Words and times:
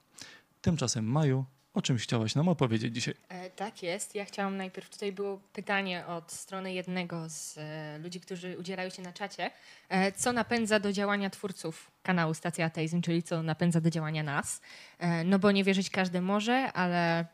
Tymczasem, 0.65 1.05
Maju, 1.05 1.45
o 1.75 1.83
czym 1.83 1.97
chciałaś 1.97 2.35
nam 2.35 2.49
opowiedzieć 2.49 2.95
dzisiaj? 2.95 3.15
E, 3.29 3.51
tak 3.51 3.83
jest. 3.83 4.15
Ja 4.15 4.25
chciałam 4.25 4.57
najpierw, 4.57 4.91
tutaj 4.91 5.13
było 5.13 5.41
pytanie 5.53 6.07
od 6.07 6.33
strony 6.33 6.75
jednego 6.75 7.29
z 7.29 7.59
e, 7.59 7.99
ludzi, 7.99 8.21
którzy 8.21 8.59
udzielają 8.59 8.91
się 8.91 9.03
na 9.03 9.13
czacie. 9.13 9.51
E, 9.89 10.13
co 10.13 10.33
napędza 10.33 10.81
do 10.81 10.93
działania 10.93 11.31
twórców 11.31 11.91
kanału 12.03 12.35
Stacja 12.35 12.67
Ateizm, 12.67 13.01
czyli 13.03 13.23
co 13.23 13.43
napędza 13.43 13.81
do 13.81 13.91
działania 13.91 14.23
nas? 14.23 14.61
E, 14.99 15.25
no 15.25 15.39
bo 15.39 15.51
nie 15.51 15.65
wierzyć 15.65 15.91
każdy 15.91 16.21
może, 16.21 16.73
ale 16.73 17.27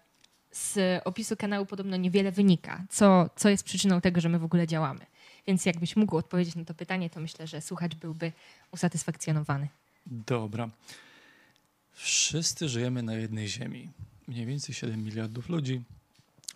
z 0.52 1.02
opisu 1.04 1.36
kanału 1.36 1.66
podobno 1.66 1.96
niewiele 1.96 2.32
wynika. 2.32 2.84
Co, 2.88 3.30
co 3.36 3.48
jest 3.48 3.64
przyczyną 3.64 4.00
tego, 4.00 4.20
że 4.20 4.28
my 4.28 4.38
w 4.38 4.44
ogóle 4.44 4.66
działamy? 4.66 5.06
Więc 5.46 5.66
jakbyś 5.66 5.96
mógł 5.96 6.16
odpowiedzieć 6.16 6.56
na 6.56 6.64
to 6.64 6.74
pytanie, 6.74 7.10
to 7.10 7.20
myślę, 7.20 7.46
że 7.46 7.60
słuchacz 7.60 7.94
byłby 7.94 8.32
usatysfakcjonowany. 8.72 9.68
Dobra. 10.06 10.68
Wszyscy 11.92 12.69
żyjemy 12.69 13.02
na 13.02 13.14
jednej 13.14 13.48
ziemi. 13.48 13.91
Mniej 14.28 14.46
więcej 14.46 14.74
7 14.74 15.05
miliardów 15.05 15.48
ludzi. 15.48 15.83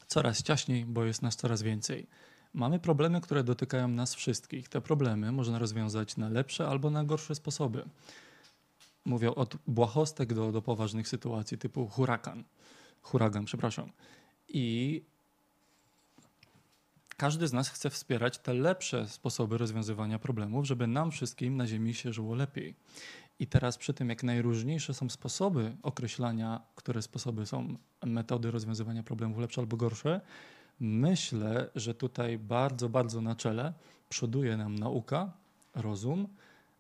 Coraz 0.07 0.43
ciaśniej, 0.43 0.85
bo 0.85 1.05
jest 1.05 1.23
nas 1.23 1.37
coraz 1.37 1.63
więcej. 1.63 2.07
Mamy 2.55 2.79
problemy, 2.79 3.21
które 3.21 3.45
dotykają 3.45 3.89
nas 3.89 4.15
wszystkich. 4.15 4.69
Te 4.69 4.81
problemy 4.81 5.33
można 5.33 5.59
rozwiązać 5.59 6.17
na 6.17 6.29
lepsze 6.29 6.69
albo 6.69 6.91
na 6.91 7.05
gorsze 7.05 7.35
sposoby. 7.35 7.85
Mówią 9.05 9.35
od 9.35 9.57
błahostek 9.67 10.35
do, 10.35 10.53
do 10.53 10.63
poważnych 10.63 11.09
sytuacji 11.09 11.59
typu 11.59 11.89
hurakan. 11.89 12.45
Huragan, 13.03 13.45
przepraszam. 13.45 13.91
I 14.49 15.03
każdy 17.17 17.49
z 17.49 17.53
nas 17.53 17.69
chce 17.69 17.91
wspierać 17.91 18.39
te 18.39 18.55
lepsze 18.55 19.09
sposoby 19.09 19.59
rozwiązywania 19.59 20.19
problemów, 20.19 20.67
żeby 20.67 20.87
nam 20.87 21.11
wszystkim 21.11 21.57
na 21.57 21.67
Ziemi 21.67 21.95
się 21.95 22.13
żyło 22.13 22.35
lepiej. 22.35 22.75
I 23.39 23.47
teraz 23.47 23.79
przy 23.79 23.95
tym, 23.95 24.09
jak 24.09 24.23
najróżniejsze 24.23 24.95
są 24.95 25.11
sposoby 25.11 25.77
określania, 25.83 26.61
które 26.75 27.03
sposoby 27.03 27.47
są 27.47 27.77
metody 28.07 28.51
rozwiązywania 28.51 29.03
problemów 29.03 29.39
lepsze 29.39 29.61
albo 29.61 29.77
gorsze, 29.77 30.21
myślę, 30.81 31.71
że 31.75 31.95
tutaj 31.95 32.39
bardzo, 32.39 32.89
bardzo 32.89 33.21
na 33.21 33.35
czele 33.37 33.73
przoduje 34.09 34.57
nam 34.57 34.79
nauka, 34.79 35.33
rozum, 35.75 36.29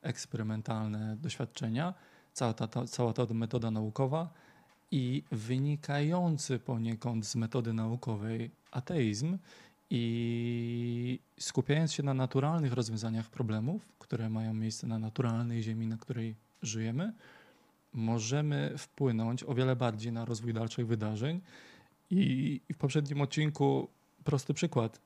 eksperymentalne 0.02 1.16
doświadczenia, 1.16 1.94
cała 2.32 2.52
ta, 2.52 2.68
ta, 2.68 2.86
cała 2.86 3.12
ta 3.12 3.26
metoda 3.34 3.70
naukowa 3.70 4.32
i 4.90 5.22
wynikający 5.32 6.58
poniekąd 6.58 7.26
z 7.26 7.36
metody 7.36 7.72
naukowej 7.72 8.50
ateizm 8.70 9.38
i 9.90 11.20
skupiając 11.40 11.92
się 11.92 12.02
na 12.02 12.14
naturalnych 12.14 12.72
rozwiązaniach 12.72 13.30
problemów, 13.30 13.92
które 13.98 14.30
mają 14.30 14.54
miejsce 14.54 14.86
na 14.86 14.98
naturalnej 14.98 15.62
ziemi, 15.62 15.86
na 15.86 15.96
której 15.96 16.36
żyjemy, 16.64 17.12
możemy 17.92 18.74
wpłynąć 18.78 19.44
o 19.44 19.54
wiele 19.54 19.76
bardziej 19.76 20.12
na 20.12 20.24
rozwój 20.24 20.54
dalszych 20.54 20.86
wydarzeń. 20.86 21.40
I 22.10 22.60
w 22.72 22.76
poprzednim 22.76 23.20
odcinku 23.20 23.88
prosty 24.24 24.54
przykład. 24.54 25.00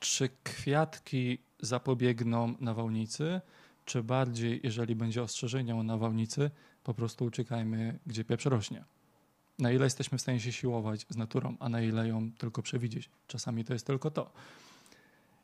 Czy 0.00 0.28
kwiatki 0.44 1.38
zapobiegną 1.60 2.54
nawałnicy, 2.60 3.40
czy 3.84 4.02
bardziej, 4.02 4.60
jeżeli 4.62 4.94
będzie 4.94 5.22
ostrzeżenie 5.22 5.76
o 5.76 5.82
nawałnicy, 5.82 6.50
po 6.84 6.94
prostu 6.94 7.24
uciekajmy, 7.24 7.98
gdzie 8.06 8.24
pieprz 8.24 8.44
rośnie? 8.44 8.84
Na 9.58 9.72
ile 9.72 9.84
jesteśmy 9.84 10.18
w 10.18 10.20
stanie 10.20 10.40
się 10.40 10.52
siłować 10.52 11.06
z 11.08 11.16
naturą, 11.16 11.56
a 11.60 11.68
na 11.68 11.82
ile 11.82 12.08
ją 12.08 12.32
tylko 12.32 12.62
przewidzieć? 12.62 13.10
Czasami 13.26 13.64
to 13.64 13.72
jest 13.72 13.86
tylko 13.86 14.10
to. 14.10 14.32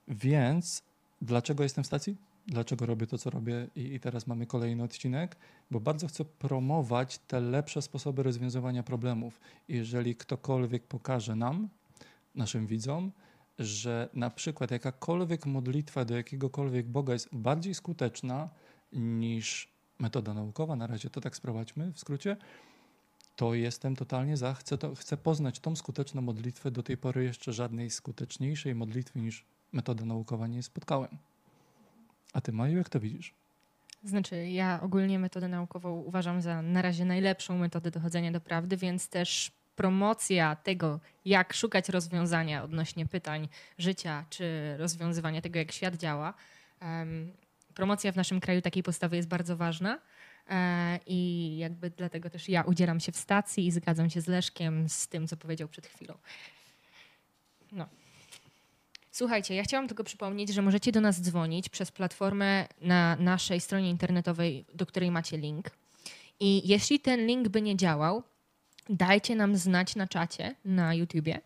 Więc 0.09 0.83
dlaczego 1.23 1.63
jestem 1.63 1.85
w 1.85 1.87
stacji? 1.87 2.17
Dlaczego 2.47 2.87
robię 2.87 3.07
to, 3.07 3.19
co 3.19 3.31
robię 3.31 3.69
i, 3.77 3.95
i, 3.95 4.01
teraz 4.01 4.27
mamy 4.27 4.47
kolejny 4.47 4.83
odcinek, 4.83 5.37
bo 5.71 5.81
bardzo 5.81 6.09
chcę 6.09 6.25
promować 6.25 7.19
te 7.19 7.41
lepsze 7.41 7.83
sposoby 7.83 8.23
rozwiązywania 8.23 8.83
problemów. 8.83 9.41
Jeżeli 9.69 10.17
ktokolwiek 10.17 10.87
pokaże 10.87 11.37
nam, 11.37 11.69
naszym 12.35 12.67
widzom, 12.67 13.13
że 13.59 14.09
na 14.15 14.31
przykład 14.31 14.71
jakakolwiek 14.71 15.47
modlitwa 15.47 16.05
do 16.05 16.17
jakiegokolwiek 16.17 16.87
Boga 16.87 17.13
jest 17.13 17.29
bardziej 17.33 17.75
skuteczna 17.75 18.51
niż 18.93 19.69
metoda 19.99 20.35
naukowa, 20.35 20.77
na 20.77 20.87
razie 20.87 21.11
to 21.11 21.21
tak 21.21 21.37
sprowadźmy 21.37 21.93
w 21.93 21.99
skrócie, 21.99 22.37
to 23.37 23.55
jestem 23.55 23.97
totalnie 23.97 24.37
za, 24.37 24.55
chcę, 24.55 24.79
to, 24.79 24.95
chcę 24.95 25.17
poznać 25.17 25.61
tą 25.61 25.77
skuteczną 25.77 26.23
modlitwę. 26.23 26.71
Do 26.71 26.83
tej 26.83 26.97
pory 26.97 27.25
jeszcze 27.25 27.53
żadnej 27.53 27.91
skuteczniejszej 27.91 28.75
modlitwy 28.75 29.21
niż 29.21 29.45
metoda 29.73 30.05
naukowa 30.05 30.47
nie 30.47 30.63
spotkałem. 30.63 31.19
A 32.33 32.41
ty, 32.41 32.53
Maju, 32.53 32.79
jak 32.79 32.89
to 32.89 33.01
widzisz? 33.01 33.35
Znaczy, 34.05 34.47
ja 34.47 34.81
ogólnie 34.83 35.19
metodę 35.19 35.49
naukową 35.49 36.01
uważam 36.01 36.43
za 36.43 36.63
na 36.63 36.83
razie 36.83 37.05
najlepszą 37.05 37.59
metodę 37.59 37.91
dochodzenia 37.91 38.33
do 38.33 38.41
prawdy, 38.41 38.77
więc 38.77 39.09
też 39.09 39.53
promocja 39.77 40.57
tego, 40.57 41.01
jak 41.25 41.53
szukać 41.53 41.89
rozwiązania 41.89 42.65
odnośnie 42.65 43.07
pytań 43.07 43.49
życia, 43.79 44.25
czy 44.31 44.77
rozwiązywania 44.79 45.41
tego, 45.41 45.59
jak 45.59 45.73
świat 45.73 45.95
działa. 45.95 46.35
Promocja 47.75 48.13
w 48.13 48.17
naszym 48.17 48.41
kraju 48.41 48.63
takiej 48.63 48.83
postawy 48.83 49.17
jest 49.17 49.29
bardzo 49.29 49.57
ważna. 49.57 49.99
E, 50.51 51.01
I 51.07 51.59
jakby 51.59 51.91
dlatego 51.91 52.31
też 52.31 52.49
ja 52.49 52.63
udzielam 52.63 53.01
się 53.01 53.13
w 53.13 53.17
stacji 53.17 53.67
i 53.67 53.71
zgadzam 53.71 54.11
się 54.11 54.21
z 54.21 54.27
Leszkiem 54.27 54.89
z 54.89 55.09
tym, 55.09 55.27
co 55.27 55.37
powiedział 55.37 55.69
przed 55.69 55.87
chwilą. 55.87 56.15
No. 57.73 57.89
Słuchajcie, 59.17 59.55
ja 59.55 59.63
chciałam 59.63 59.89
tylko 59.89 60.05
przypomnieć, 60.05 60.55
że 60.55 60.63
możecie 60.63 60.93
do 60.93 61.01
nas 61.01 61.21
dzwonić 61.21 61.69
przez 61.69 61.91
platformę 61.91 62.67
na 62.81 63.17
naszej 63.17 63.61
stronie 63.61 63.91
internetowej, 63.91 64.65
do 64.75 64.87
której 64.87 65.11
macie 65.11 65.39
link. 65.39 65.71
I 66.41 66.69
jeśli 66.69 67.01
ten 67.01 67.27
link 67.27 67.49
by 67.49 67.63
nie 67.63 67.77
działał, 67.77 68.23
dajcie 68.89 69.37
nam 69.37 69.57
znać 69.57 69.97
na 69.97 70.07
czacie 70.07 70.55
na 70.65 70.95
YouTubie 70.95 71.41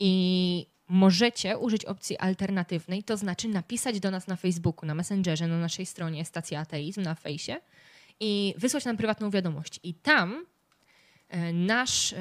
i 0.00 0.66
możecie 0.88 1.58
użyć 1.58 1.84
opcji 1.84 2.18
alternatywnej, 2.18 3.02
to 3.02 3.16
znaczy 3.16 3.48
napisać 3.48 4.00
do 4.00 4.10
nas 4.10 4.26
na 4.26 4.36
Facebooku, 4.36 4.86
na 4.86 4.94
Messengerze, 4.94 5.46
na 5.46 5.58
naszej 5.58 5.86
stronie 5.86 6.24
Stacja 6.24 6.60
Ateizm, 6.60 7.02
na 7.02 7.14
fejsie 7.14 7.56
i 8.20 8.54
wysłać 8.58 8.84
nam 8.84 8.96
prywatną 8.96 9.30
wiadomość. 9.30 9.80
I 9.82 9.94
tam 9.94 10.46
nasz, 11.52 12.14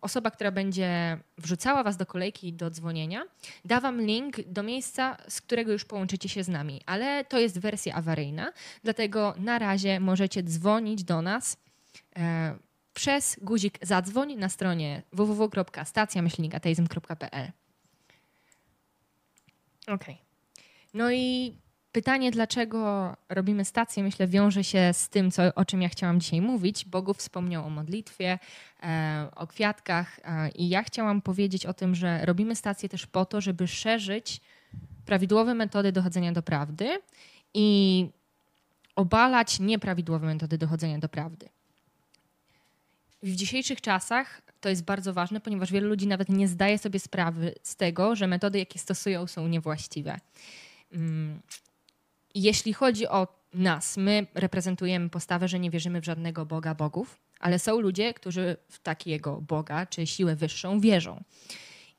osoba, 0.00 0.30
która 0.30 0.50
będzie 0.50 1.18
wrzucała 1.38 1.82
Was 1.82 1.96
do 1.96 2.06
kolejki 2.06 2.52
do 2.52 2.70
dzwonienia, 2.70 3.22
da 3.64 3.80
Wam 3.80 4.00
link 4.00 4.36
do 4.46 4.62
miejsca, 4.62 5.16
z 5.28 5.40
którego 5.40 5.72
już 5.72 5.84
połączycie 5.84 6.28
się 6.28 6.44
z 6.44 6.48
nami. 6.48 6.80
Ale 6.86 7.24
to 7.24 7.38
jest 7.38 7.58
wersja 7.58 7.94
awaryjna, 7.94 8.52
dlatego 8.82 9.34
na 9.38 9.58
razie 9.58 10.00
możecie 10.00 10.42
dzwonić 10.42 11.04
do 11.04 11.22
nas 11.22 11.56
e, 12.16 12.54
przez 12.94 13.36
guzik 13.42 13.78
zadzwoń 13.82 14.36
na 14.36 14.48
stronie 14.48 15.02
www.stacjamyślnikateizm.pl 15.12 17.52
Ok. 19.86 20.04
No 20.94 21.12
i 21.12 21.56
Pytanie, 21.94 22.30
dlaczego 22.30 23.16
robimy 23.28 23.64
stację, 23.64 24.02
myślę, 24.02 24.26
wiąże 24.26 24.64
się 24.64 24.90
z 24.92 25.08
tym, 25.08 25.30
co, 25.30 25.54
o 25.54 25.64
czym 25.64 25.82
ja 25.82 25.88
chciałam 25.88 26.20
dzisiaj 26.20 26.40
mówić. 26.40 26.84
Bogów 26.84 27.18
wspomniał 27.18 27.66
o 27.66 27.70
modlitwie, 27.70 28.38
e, 28.82 29.28
o 29.36 29.46
kwiatkach 29.46 30.20
e, 30.24 30.48
i 30.48 30.68
ja 30.68 30.82
chciałam 30.82 31.22
powiedzieć 31.22 31.66
o 31.66 31.74
tym, 31.74 31.94
że 31.94 32.26
robimy 32.26 32.56
stację 32.56 32.88
też 32.88 33.06
po 33.06 33.24
to, 33.24 33.40
żeby 33.40 33.68
szerzyć 33.68 34.40
prawidłowe 35.06 35.54
metody 35.54 35.92
dochodzenia 35.92 36.32
do 36.32 36.42
prawdy 36.42 36.98
i 37.54 38.08
obalać 38.96 39.60
nieprawidłowe 39.60 40.26
metody 40.26 40.58
dochodzenia 40.58 40.98
do 40.98 41.08
prawdy. 41.08 41.48
W 43.22 43.34
dzisiejszych 43.34 43.80
czasach 43.80 44.42
to 44.60 44.68
jest 44.68 44.84
bardzo 44.84 45.12
ważne, 45.12 45.40
ponieważ 45.40 45.72
wielu 45.72 45.88
ludzi 45.88 46.06
nawet 46.06 46.28
nie 46.28 46.48
zdaje 46.48 46.78
sobie 46.78 47.00
sprawy 47.00 47.54
z 47.62 47.76
tego, 47.76 48.16
że 48.16 48.26
metody, 48.26 48.58
jakie 48.58 48.78
stosują, 48.78 49.26
są 49.26 49.48
niewłaściwe. 49.48 50.20
Jeśli 52.34 52.72
chodzi 52.72 53.08
o 53.08 53.28
nas, 53.54 53.96
my 53.96 54.26
reprezentujemy 54.34 55.10
postawę, 55.10 55.48
że 55.48 55.58
nie 55.58 55.70
wierzymy 55.70 56.00
w 56.00 56.04
żadnego 56.04 56.46
Boga 56.46 56.74
bogów, 56.74 57.20
ale 57.40 57.58
są 57.58 57.80
ludzie, 57.80 58.14
którzy 58.14 58.56
w 58.68 58.78
takiego 58.78 59.40
Boga 59.40 59.86
czy 59.86 60.06
siłę 60.06 60.36
wyższą 60.36 60.80
wierzą. 60.80 61.24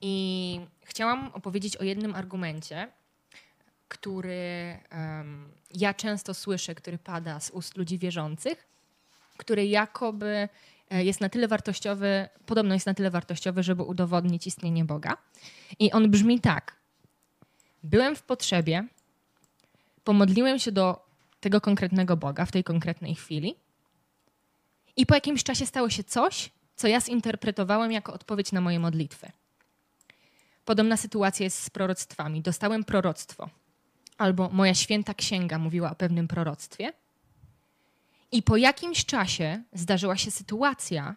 I 0.01 0.59
chciałam 0.83 1.27
opowiedzieć 1.33 1.77
o 1.77 1.83
jednym 1.83 2.15
argumencie, 2.15 2.87
który 3.87 4.77
um, 4.91 5.51
ja 5.73 5.93
często 5.93 6.33
słyszę, 6.33 6.75
który 6.75 6.97
pada 6.97 7.39
z 7.39 7.49
ust 7.49 7.77
ludzi 7.77 7.97
wierzących, 7.97 8.67
który 9.37 9.67
jakoby 9.67 10.49
e, 10.89 11.03
jest 11.03 11.21
na 11.21 11.29
tyle 11.29 11.47
wartościowy, 11.47 12.29
podobno 12.45 12.73
jest 12.73 12.85
na 12.85 12.93
tyle 12.93 13.11
wartościowy, 13.11 13.63
żeby 13.63 13.83
udowodnić 13.83 14.47
istnienie 14.47 14.85
Boga. 14.85 15.17
I 15.79 15.91
on 15.91 16.11
brzmi 16.11 16.39
tak. 16.39 16.75
Byłem 17.83 18.15
w 18.15 18.23
potrzebie, 18.23 18.87
pomodliłem 20.05 20.59
się 20.59 20.71
do 20.71 21.05
tego 21.39 21.61
konkretnego 21.61 22.17
Boga 22.17 22.45
w 22.45 22.51
tej 22.51 22.63
konkretnej 22.63 23.15
chwili 23.15 23.55
i 24.97 25.05
po 25.05 25.15
jakimś 25.15 25.43
czasie 25.43 25.65
stało 25.65 25.89
się 25.89 26.03
coś, 26.03 26.51
co 26.75 26.87
ja 26.87 27.01
zinterpretowałem 27.01 27.91
jako 27.91 28.13
odpowiedź 28.13 28.51
na 28.51 28.61
moje 28.61 28.79
modlitwy. 28.79 29.31
Podobna 30.65 30.97
sytuacja 30.97 31.43
jest 31.43 31.63
z 31.63 31.69
proroctwami. 31.69 32.41
Dostałem 32.41 32.83
proroctwo, 32.83 33.49
albo 34.17 34.49
moja 34.49 34.73
święta 34.73 35.13
księga 35.13 35.57
mówiła 35.57 35.91
o 35.91 35.95
pewnym 35.95 36.27
proroctwie. 36.27 36.93
I 38.31 38.43
po 38.43 38.57
jakimś 38.57 39.05
czasie 39.05 39.63
zdarzyła 39.73 40.17
się 40.17 40.31
sytuacja, 40.31 41.15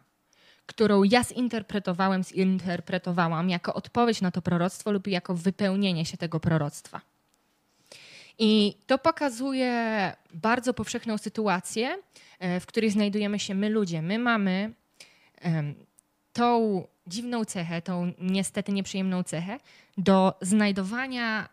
którą 0.66 1.02
ja 1.02 1.24
zinterpretowałem, 1.24 2.24
zinterpretowałam 2.24 3.50
jako 3.50 3.74
odpowiedź 3.74 4.20
na 4.20 4.30
to 4.30 4.42
proroctwo 4.42 4.92
lub 4.92 5.06
jako 5.06 5.34
wypełnienie 5.34 6.06
się 6.06 6.16
tego 6.16 6.40
proroctwa. 6.40 7.00
I 8.38 8.74
to 8.86 8.98
pokazuje 8.98 10.12
bardzo 10.34 10.74
powszechną 10.74 11.18
sytuację, 11.18 11.98
e, 12.38 12.60
w 12.60 12.66
której 12.66 12.90
znajdujemy 12.90 13.38
się 13.38 13.54
my 13.54 13.70
ludzie. 13.70 14.02
My 14.02 14.18
mamy 14.18 14.74
tą 16.32 16.86
dziwną 17.06 17.44
cechę, 17.44 17.82
tą 17.82 18.12
niestety 18.18 18.72
nieprzyjemną 18.72 19.22
cechę 19.22 19.58
do 19.98 20.34
znajdowania 20.40 21.48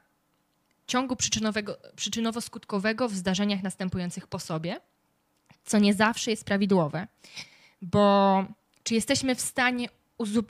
ciągu 0.88 1.16
przyczynowo-skutkowego 1.96 3.10
w 3.10 3.16
zdarzeniach 3.16 3.64
następujących 3.64 4.28
po 4.28 4.40
sobie, 4.40 4.80
co 5.66 5.80
nie 5.80 5.94
zawsze 5.94 6.32
jest 6.32 6.46
prawidłowe, 6.46 7.08
bo 7.82 8.46
czy 8.84 8.94
jesteśmy 8.94 9.36
w 9.36 9.42
stanie 9.42 9.88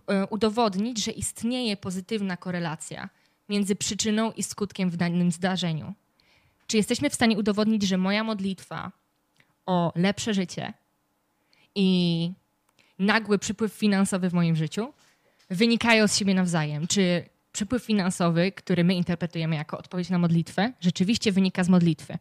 e, 0.07 0.27
udowodnić, 0.27 1.03
że 1.03 1.11
istnieje 1.11 1.77
pozytywna 1.77 2.37
korelacja 2.37 3.09
między 3.49 3.75
przyczyną 3.75 4.31
i 4.31 4.43
skutkiem 4.43 4.89
w 4.89 4.97
danym 4.97 5.31
zdarzeniu? 5.31 5.93
Czy 6.67 6.77
jesteśmy 6.77 7.09
w 7.09 7.15
stanie 7.15 7.37
udowodnić, 7.37 7.83
że 7.83 7.97
moja 7.97 8.23
modlitwa 8.23 8.91
o 9.65 9.93
lepsze 9.95 10.33
życie 10.33 10.73
i 11.75 12.31
nagły 12.99 13.39
przypływ 13.39 13.73
finansowy 13.73 14.29
w 14.29 14.33
moim 14.33 14.55
życiu 14.55 14.93
wynikają 15.49 16.07
z 16.07 16.17
siebie 16.17 16.33
nawzajem? 16.33 16.87
Czy 16.87 17.29
przepływ 17.51 17.83
finansowy, 17.83 18.51
który 18.51 18.83
my 18.83 18.93
interpretujemy 18.95 19.55
jako 19.55 19.77
odpowiedź 19.77 20.09
na 20.09 20.17
modlitwę, 20.17 20.73
rzeczywiście 20.81 21.31
wynika 21.31 21.63
z 21.63 21.69
modlitwy? 21.69 22.17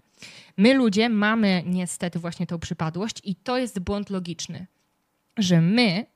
My 0.56 0.74
ludzie 0.74 1.08
mamy 1.08 1.62
niestety 1.66 2.18
właśnie 2.18 2.46
tą 2.46 2.58
przypadłość 2.58 3.20
i 3.24 3.34
to 3.34 3.58
jest 3.58 3.78
błąd 3.78 4.10
logiczny, 4.10 4.66
że 5.36 5.60
my 5.60 6.06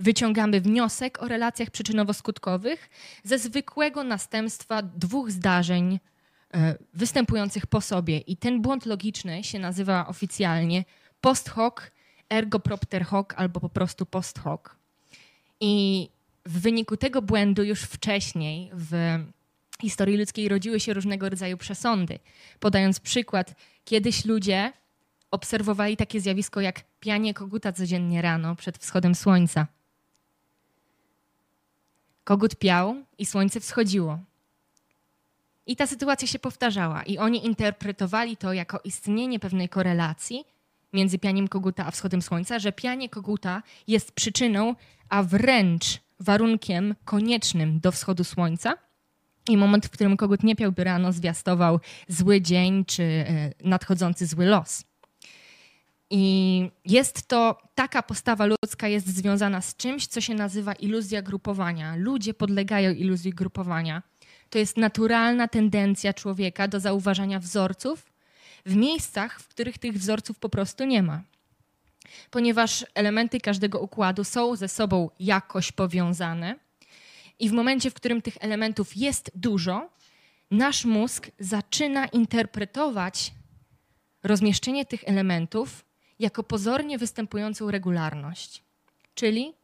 wyciągamy 0.00 0.60
wniosek 0.60 1.22
o 1.22 1.28
relacjach 1.28 1.68
przyczynowo-skutkowych 1.70 2.76
ze 3.24 3.38
zwykłego 3.38 4.04
następstwa 4.04 4.82
dwóch 4.82 5.30
zdarzeń 5.30 5.98
występujących 6.94 7.66
po 7.66 7.80
sobie. 7.80 8.18
I 8.18 8.36
ten 8.36 8.62
błąd 8.62 8.86
logiczny 8.86 9.44
się 9.44 9.58
nazywa 9.58 10.06
oficjalnie 10.06 10.84
post 11.20 11.48
hoc, 11.48 11.74
ergo 12.30 12.60
propter 12.60 13.04
hoc 13.04 13.26
albo 13.36 13.60
po 13.60 13.68
prostu 13.68 14.06
post 14.06 14.38
hoc. 14.38 14.60
I 15.60 16.08
w 16.46 16.60
wyniku 16.60 16.96
tego 16.96 17.22
błędu 17.22 17.64
już 17.64 17.82
wcześniej 17.82 18.70
w 18.74 19.18
historii 19.80 20.16
ludzkiej 20.16 20.48
rodziły 20.48 20.80
się 20.80 20.94
różnego 20.94 21.28
rodzaju 21.28 21.56
przesądy. 21.56 22.18
Podając 22.60 23.00
przykład, 23.00 23.54
kiedyś 23.84 24.24
ludzie 24.24 24.72
obserwowali 25.30 25.96
takie 25.96 26.20
zjawisko 26.20 26.60
jak 26.60 26.84
pianie 27.00 27.34
koguta 27.34 27.72
codziennie 27.72 28.22
rano 28.22 28.56
przed 28.56 28.78
wschodem 28.78 29.14
słońca. 29.14 29.66
Kogut 32.24 32.56
piał 32.56 32.96
i 33.18 33.26
słońce 33.26 33.60
wschodziło. 33.60 34.18
I 35.68 35.76
ta 35.76 35.86
sytuacja 35.86 36.28
się 36.28 36.38
powtarzała, 36.38 37.02
i 37.02 37.18
oni 37.18 37.46
interpretowali 37.46 38.36
to 38.36 38.52
jako 38.52 38.80
istnienie 38.84 39.38
pewnej 39.38 39.68
korelacji 39.68 40.44
między 40.92 41.18
pianiem 41.18 41.48
koguta 41.48 41.86
a 41.86 41.90
wschodem 41.90 42.22
słońca, 42.22 42.58
że 42.58 42.72
pianie 42.72 43.08
koguta 43.08 43.62
jest 43.86 44.12
przyczyną, 44.12 44.74
a 45.08 45.22
wręcz 45.22 46.00
warunkiem 46.20 46.94
koniecznym 47.04 47.80
do 47.80 47.92
wschodu 47.92 48.24
słońca. 48.24 48.74
I 49.48 49.56
moment, 49.56 49.86
w 49.86 49.90
którym 49.90 50.16
kogut 50.16 50.42
nie 50.42 50.56
piałby 50.56 50.84
rano, 50.84 51.12
zwiastował 51.12 51.80
zły 52.08 52.40
dzień 52.40 52.84
czy 52.84 53.02
e, 53.02 53.52
nadchodzący 53.64 54.26
zły 54.26 54.46
los. 54.46 54.84
I 56.10 56.70
jest 56.84 57.28
to 57.28 57.58
taka 57.74 58.02
postawa 58.02 58.46
ludzka 58.46 58.88
jest 58.88 59.06
związana 59.06 59.60
z 59.60 59.76
czymś, 59.76 60.06
co 60.06 60.20
się 60.20 60.34
nazywa 60.34 60.72
iluzja 60.72 61.22
grupowania. 61.22 61.96
Ludzie 61.96 62.34
podlegają 62.34 62.92
iluzji 62.92 63.30
grupowania 63.30 64.02
to 64.50 64.58
jest 64.58 64.76
naturalna 64.76 65.48
tendencja 65.48 66.14
człowieka 66.14 66.68
do 66.68 66.80
zauważania 66.80 67.40
wzorców 67.40 68.06
w 68.66 68.76
miejscach, 68.76 69.40
w 69.40 69.48
których 69.48 69.78
tych 69.78 69.98
wzorców 69.98 70.38
po 70.38 70.48
prostu 70.48 70.84
nie 70.84 71.02
ma. 71.02 71.22
Ponieważ 72.30 72.86
elementy 72.94 73.40
każdego 73.40 73.80
układu 73.80 74.24
są 74.24 74.56
ze 74.56 74.68
sobą 74.68 75.10
jakoś 75.20 75.72
powiązane, 75.72 76.56
i 77.38 77.48
w 77.48 77.52
momencie, 77.52 77.90
w 77.90 77.94
którym 77.94 78.22
tych 78.22 78.36
elementów 78.40 78.96
jest 78.96 79.30
dużo, 79.34 79.90
nasz 80.50 80.84
mózg 80.84 81.30
zaczyna 81.38 82.06
interpretować 82.06 83.32
rozmieszczenie 84.22 84.86
tych 84.86 85.04
elementów 85.06 85.84
jako 86.18 86.42
pozornie 86.42 86.98
występującą 86.98 87.70
regularność. 87.70 88.62
Czyli 89.14 89.54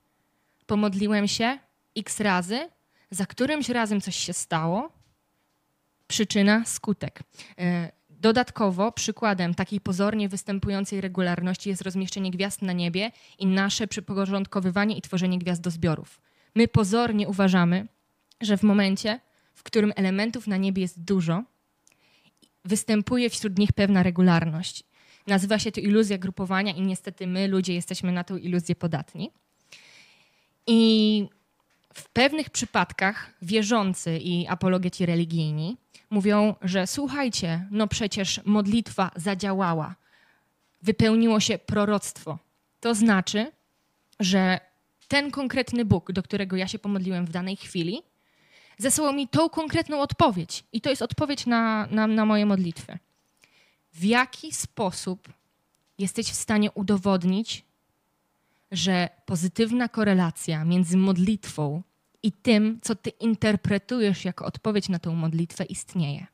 pomodliłem 0.67 1.29
się 1.29 1.59
x 1.97 2.21
razy, 2.21 2.69
za 3.11 3.27
którymś 3.27 3.69
razem 3.69 4.01
coś 4.01 4.17
się 4.17 4.33
stało, 4.33 4.93
przyczyna, 6.07 6.65
skutek. 6.65 7.23
E, 7.59 7.93
dodatkowo 8.11 8.93
przykładem 8.93 9.55
takiej 9.55 9.81
pozornie 9.81 10.29
występującej 10.29 11.01
regularności 11.01 11.69
jest 11.69 11.83
rozmieszczenie 11.83 12.31
gwiazd 12.31 12.63
na 12.63 12.73
niebie 12.73 13.13
i 13.39 13.47
nasze 13.47 13.87
przyporządkowywanie 13.87 14.97
i 14.97 15.03
tworzenie 15.03 15.39
gwiazdozbiorów. 15.39 16.21
My 16.55 16.69
pozornie 16.69 17.29
uważamy, 17.29 17.87
że 18.41 18.57
w 18.57 18.63
momencie, 18.63 19.21
w 19.55 19.63
którym 19.63 19.93
elementów 19.97 20.47
na 20.47 20.57
niebie 20.57 20.83
jest 20.83 21.05
dużo, 21.05 21.43
występuje 22.65 23.31
wśród 23.31 23.59
nich 23.59 23.73
pewna 23.73 24.03
regularność. 24.03 24.85
Nazywa 25.27 25.59
się 25.59 25.73
to 25.73 25.81
iluzja 25.81 26.19
grupowania 26.19 26.73
i 26.73 26.83
niestety 26.83 27.27
my, 27.27 27.49
ludzie, 27.49 27.75
jesteśmy 27.75 28.13
na 28.13 28.25
tę 28.25 28.39
iluzję 28.39 28.75
podatni. 28.75 29.31
I 30.67 31.29
w 31.95 32.09
pewnych 32.09 32.51
przypadkach 32.51 33.31
wierzący 33.43 34.19
i 34.19 34.47
apologeci 34.49 35.07
religijni 35.07 35.77
mówią, 36.11 36.55
że 36.63 36.87
słuchajcie, 36.87 37.69
no 37.71 37.89
przecież 37.89 38.41
modlitwa 38.45 39.11
zadziałała, 39.17 39.95
wypełniło 40.83 41.41
się 41.41 41.59
proroctwo. 41.59 42.39
To 42.81 42.95
znaczy, 42.95 43.53
że 44.21 44.61
ten 45.09 45.31
konkretny 45.31 45.85
Bóg, 45.85 46.13
do 46.13 46.23
którego 46.23 46.57
ja 46.57 46.69
się 46.69 46.79
pomodliłem 46.79 47.27
w 47.27 47.31
danej 47.31 47.57
chwili, 47.57 48.03
zesłał 48.79 49.13
mi 49.13 49.29
tą 49.29 49.49
konkretną 49.49 50.01
odpowiedź. 50.01 50.65
I 50.73 50.81
to 50.81 50.91
jest 50.91 51.03
odpowiedź 51.03 51.47
na, 51.47 51.87
na, 51.91 52.07
na 52.07 52.25
moje 52.25 52.47
modlitwy. 52.47 52.99
W 53.93 54.05
jaki 54.05 54.53
sposób 54.53 55.29
jesteś 55.99 56.27
w 56.27 56.35
stanie 56.35 56.71
udowodnić, 56.71 57.65
że 58.75 59.09
pozytywna 59.27 59.89
korelacja 59.89 60.65
między 60.65 60.97
modlitwą 60.97 61.83
i 62.23 62.33
tym, 62.33 62.79
co 62.83 62.95
ty 62.95 63.11
interpretujesz 63.11 64.25
jako 64.25 64.45
odpowiedź 64.45 64.89
na 64.89 64.99
tę 64.99 65.11
modlitwę, 65.11 65.65
istnieje. 65.65 66.27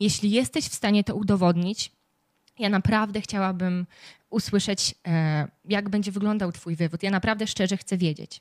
Jeśli 0.00 0.30
jesteś 0.30 0.64
w 0.64 0.74
stanie 0.74 1.04
to 1.04 1.14
udowodnić, 1.14 1.92
ja 2.58 2.68
naprawdę 2.68 3.20
chciałabym 3.20 3.86
usłyszeć, 4.30 4.94
e, 5.06 5.48
jak 5.64 5.88
będzie 5.88 6.12
wyglądał 6.12 6.52
Twój 6.52 6.76
wywód. 6.76 7.02
Ja 7.02 7.10
naprawdę 7.10 7.46
szczerze 7.46 7.76
chcę 7.76 7.96
wiedzieć. 7.96 8.40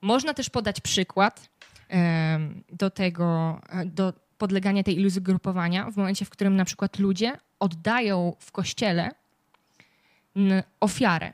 Można 0.00 0.34
też 0.34 0.50
podać 0.50 0.80
przykład 0.80 1.48
e, 1.90 2.38
do 2.72 2.90
tego, 2.90 3.60
e, 3.68 3.86
do 3.86 4.12
podlegania 4.38 4.82
tej 4.82 4.96
iluzji 4.96 5.22
grupowania 5.22 5.90
w 5.90 5.96
momencie, 5.96 6.24
w 6.24 6.30
którym 6.30 6.56
na 6.56 6.64
przykład 6.64 6.98
ludzie 6.98 7.32
oddają 7.58 8.36
w 8.38 8.52
kościele 8.52 9.10
ofiarę 10.80 11.32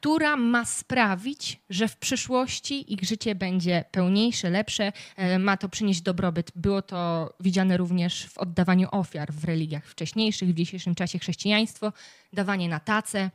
która 0.00 0.36
ma 0.36 0.64
sprawić, 0.64 1.60
że 1.70 1.88
w 1.88 1.96
przyszłości 1.96 2.92
ich 2.92 3.04
życie 3.04 3.34
będzie 3.34 3.84
pełniejsze, 3.90 4.50
lepsze, 4.50 4.92
e, 5.16 5.38
ma 5.38 5.56
to 5.56 5.68
przynieść 5.68 6.00
dobrobyt. 6.00 6.52
Było 6.54 6.82
to 6.82 7.32
widziane 7.40 7.76
również 7.76 8.26
w 8.26 8.38
oddawaniu 8.38 8.88
ofiar 8.90 9.32
w 9.32 9.44
religiach 9.44 9.86
wcześniejszych, 9.86 10.48
w 10.48 10.54
dzisiejszym 10.54 10.94
czasie 10.94 11.18
chrześcijaństwo, 11.18 11.92
dawanie 12.32 12.68
na 12.68 12.80
tace, 12.80 13.30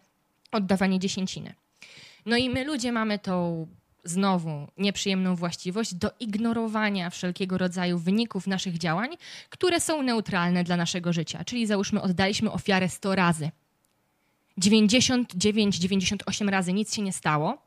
oddawanie 0.51 0.99
dziesięciny. 0.99 1.53
No 2.25 2.37
i 2.37 2.49
my 2.49 2.63
ludzie 2.63 2.91
mamy 2.91 3.19
tą 3.19 3.67
znowu 4.03 4.67
nieprzyjemną 4.77 5.35
właściwość 5.35 5.93
do 5.93 6.11
ignorowania 6.19 7.09
wszelkiego 7.09 7.57
rodzaju 7.57 7.97
wyników 7.97 8.47
naszych 8.47 8.77
działań, 8.77 9.09
które 9.49 9.79
są 9.79 10.01
neutralne 10.01 10.63
dla 10.63 10.77
naszego 10.77 11.13
życia. 11.13 11.43
Czyli 11.43 11.67
załóżmy, 11.67 12.01
oddaliśmy 12.01 12.51
ofiarę 12.51 12.89
100 12.89 13.15
razy. 13.15 13.51
99-98 14.59 16.49
razy 16.49 16.73
nic 16.73 16.95
się 16.95 17.01
nie 17.01 17.13
stało, 17.13 17.57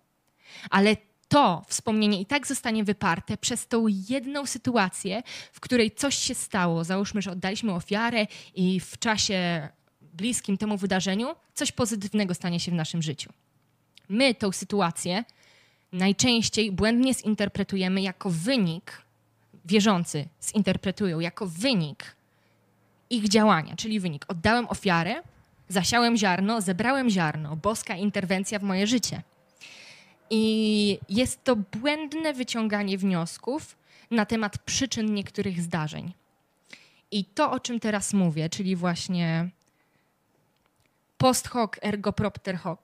ale 0.70 0.96
to 1.28 1.64
wspomnienie 1.68 2.20
i 2.20 2.26
tak 2.26 2.46
zostanie 2.46 2.84
wyparte 2.84 3.36
przez 3.36 3.66
tą 3.66 3.86
jedną 4.08 4.46
sytuację, 4.46 5.22
w 5.52 5.60
której 5.60 5.90
coś 5.90 6.14
się 6.14 6.34
stało. 6.34 6.84
Załóżmy, 6.84 7.22
że 7.22 7.30
oddaliśmy 7.30 7.74
ofiarę 7.74 8.26
i 8.54 8.80
w 8.80 8.98
czasie 8.98 9.68
bliskim 10.00 10.58
temu 10.58 10.76
wydarzeniu 10.76 11.34
coś 11.54 11.72
pozytywnego 11.72 12.34
stanie 12.34 12.60
się 12.60 12.70
w 12.70 12.74
naszym 12.74 13.02
życiu. 13.02 13.32
My 14.08 14.34
tą 14.34 14.52
sytuację 14.52 15.24
najczęściej 15.92 16.72
błędnie 16.72 17.14
zinterpretujemy 17.14 18.02
jako 18.02 18.30
wynik, 18.30 19.02
wierzący 19.64 20.28
zinterpretują 20.42 21.20
jako 21.20 21.46
wynik 21.46 22.16
ich 23.10 23.28
działania, 23.28 23.76
czyli 23.76 24.00
wynik 24.00 24.24
oddałem 24.28 24.68
ofiarę, 24.68 25.22
zasiałem 25.68 26.16
ziarno, 26.16 26.60
zebrałem 26.60 27.10
ziarno, 27.10 27.56
boska 27.56 27.96
interwencja 27.96 28.58
w 28.58 28.62
moje 28.62 28.86
życie. 28.86 29.22
I 30.30 30.98
jest 31.08 31.44
to 31.44 31.56
błędne 31.56 32.34
wyciąganie 32.34 32.98
wniosków 32.98 33.76
na 34.10 34.26
temat 34.26 34.58
przyczyn 34.58 35.14
niektórych 35.14 35.62
zdarzeń. 35.62 36.12
I 37.10 37.24
to, 37.24 37.50
o 37.50 37.60
czym 37.60 37.80
teraz 37.80 38.12
mówię, 38.12 38.48
czyli 38.48 38.76
właśnie 38.76 39.48
post 41.18 41.48
hoc 41.48 41.70
ergo 41.82 42.12
propter 42.12 42.58
hoc, 42.58 42.80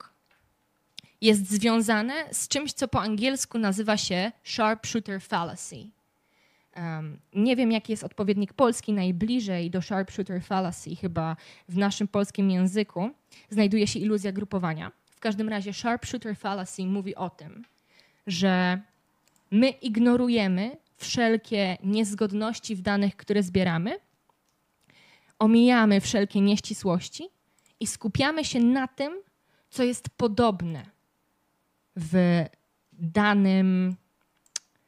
jest 1.20 1.50
związane 1.50 2.14
z 2.32 2.48
czymś, 2.48 2.72
co 2.72 2.88
po 2.88 3.00
angielsku 3.00 3.58
nazywa 3.58 3.96
się 3.96 4.32
sharpshooter 4.44 5.22
fallacy. 5.22 5.76
Um, 6.76 7.18
nie 7.34 7.56
wiem, 7.56 7.72
jaki 7.72 7.92
jest 7.92 8.04
odpowiednik 8.04 8.52
polski 8.52 8.92
najbliżej 8.92 9.70
do 9.70 9.82
sharpshooter 9.82 10.42
fallacy, 10.42 10.96
chyba 10.96 11.36
w 11.68 11.76
naszym 11.76 12.08
polskim 12.08 12.50
języku 12.50 13.10
znajduje 13.50 13.86
się 13.86 13.98
iluzja 13.98 14.32
grupowania. 14.32 14.92
W 15.10 15.20
każdym 15.20 15.48
razie 15.48 15.72
sharpshooter 15.72 16.36
fallacy 16.36 16.86
mówi 16.86 17.14
o 17.14 17.30
tym, 17.30 17.64
że 18.26 18.80
my 19.50 19.68
ignorujemy 19.68 20.76
wszelkie 20.96 21.76
niezgodności 21.84 22.76
w 22.76 22.80
danych, 22.80 23.16
które 23.16 23.42
zbieramy, 23.42 23.98
omijamy 25.38 26.00
wszelkie 26.00 26.40
nieścisłości 26.40 27.28
i 27.80 27.86
skupiamy 27.86 28.44
się 28.44 28.60
na 28.60 28.88
tym, 28.88 29.12
co 29.70 29.82
jest 29.82 30.08
podobne 30.08 30.86
w 31.96 32.44
danym 32.92 33.96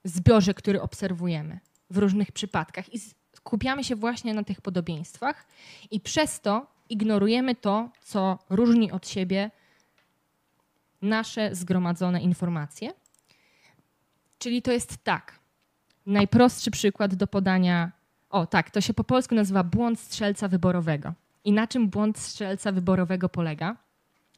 zbiorze, 0.05 0.55
który 0.55 0.83
obserwujemy 0.83 1.61
w 1.91 1.99
różnych 1.99 2.33
przypadkach. 2.33 2.95
I 2.95 2.99
skupiamy 3.37 3.85
się 3.85 3.97
właśnie 3.97 4.35
na 4.35 4.45
tych 4.45 4.61
podobieństwach, 4.61 5.47
i 5.91 6.01
przez 6.01 6.41
to 6.41 6.67
ignorujemy 6.89 7.55
to, 7.55 7.91
co 8.03 8.39
różni 8.51 8.93
od 8.93 9.09
siebie 9.09 9.51
nasze 11.03 11.55
zgromadzone 11.55 12.23
informacje. 12.23 12.93
Czyli 14.39 14.63
to 14.63 14.73
jest 14.73 15.05
tak. 15.05 15.39
Najprostszy 16.07 16.71
przykład 16.71 17.15
do 17.15 17.27
podania. 17.27 17.93
O, 18.31 18.47
tak, 18.47 18.71
to 18.71 18.81
się 18.81 18.95
po 18.95 19.05
polsku 19.05 19.35
nazywa 19.35 19.65
błąd 19.65 20.01
strzelca 20.01 20.49
wyborowego. 20.49 21.15
I 21.45 21.53
na 21.53 21.67
czym 21.67 21.89
błąd 21.89 22.19
strzelca 22.19 22.73
wyborowego 22.73 23.29
polega? 23.29 23.77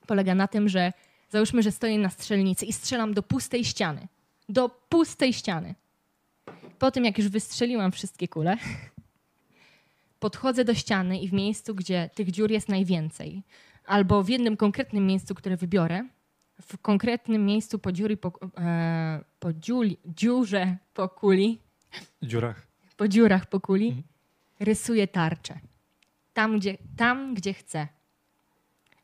Polega 0.07 0.35
na 0.35 0.49
tym, 0.49 0.69
że 0.69 0.93
Załóżmy, 1.29 1.63
że 1.63 1.73
stoję 1.73 1.99
na 1.99 2.11
strzelnicy 2.11 2.67
i 2.67 2.73
strzelam 2.73 3.15
do 3.15 3.23
pustej 3.23 3.65
ściany. 3.65 4.09
Do 4.49 4.69
pustej 4.69 5.33
ściany. 5.33 5.75
Po 6.79 6.91
tym, 6.91 7.05
jak 7.05 7.19
już 7.19 7.29
wystrzeliłam 7.29 7.93
wszystkie 7.93 8.29
kule, 8.29 8.57
podchodzę 10.21 10.65
do 10.65 10.75
ściany 10.75 11.21
i 11.21 11.29
w 11.29 11.33
miejscu, 11.33 11.75
gdzie 11.75 12.11
tych 12.15 12.31
dziur 12.31 12.51
jest 12.51 12.69
najwięcej, 12.69 13.43
albo 13.87 14.23
w 14.23 14.29
jednym 14.29 14.57
konkretnym 14.57 15.07
miejscu, 15.07 15.35
które 15.35 15.57
wybiorę, 15.57 16.05
w 16.63 16.79
konkretnym 16.79 17.47
miejscu 17.47 17.79
po, 17.79 17.91
po, 18.21 18.33
e, 18.59 19.25
po 19.41 19.53
dziuli, 19.53 19.97
dziurze 20.07 20.77
po 20.95 21.09
kuli, 21.09 21.59
dziurach. 22.23 22.67
po 22.97 23.09
dziurach 23.09 23.47
po 23.47 23.61
kuli, 23.61 23.87
mhm. 23.87 24.05
rysuję 24.61 25.09
tarczę. 25.09 25.59
Tam 26.35 26.59
gdzie, 26.59 26.79
tam, 26.97 27.35
gdzie 27.35 27.55
chcę. 27.55 27.89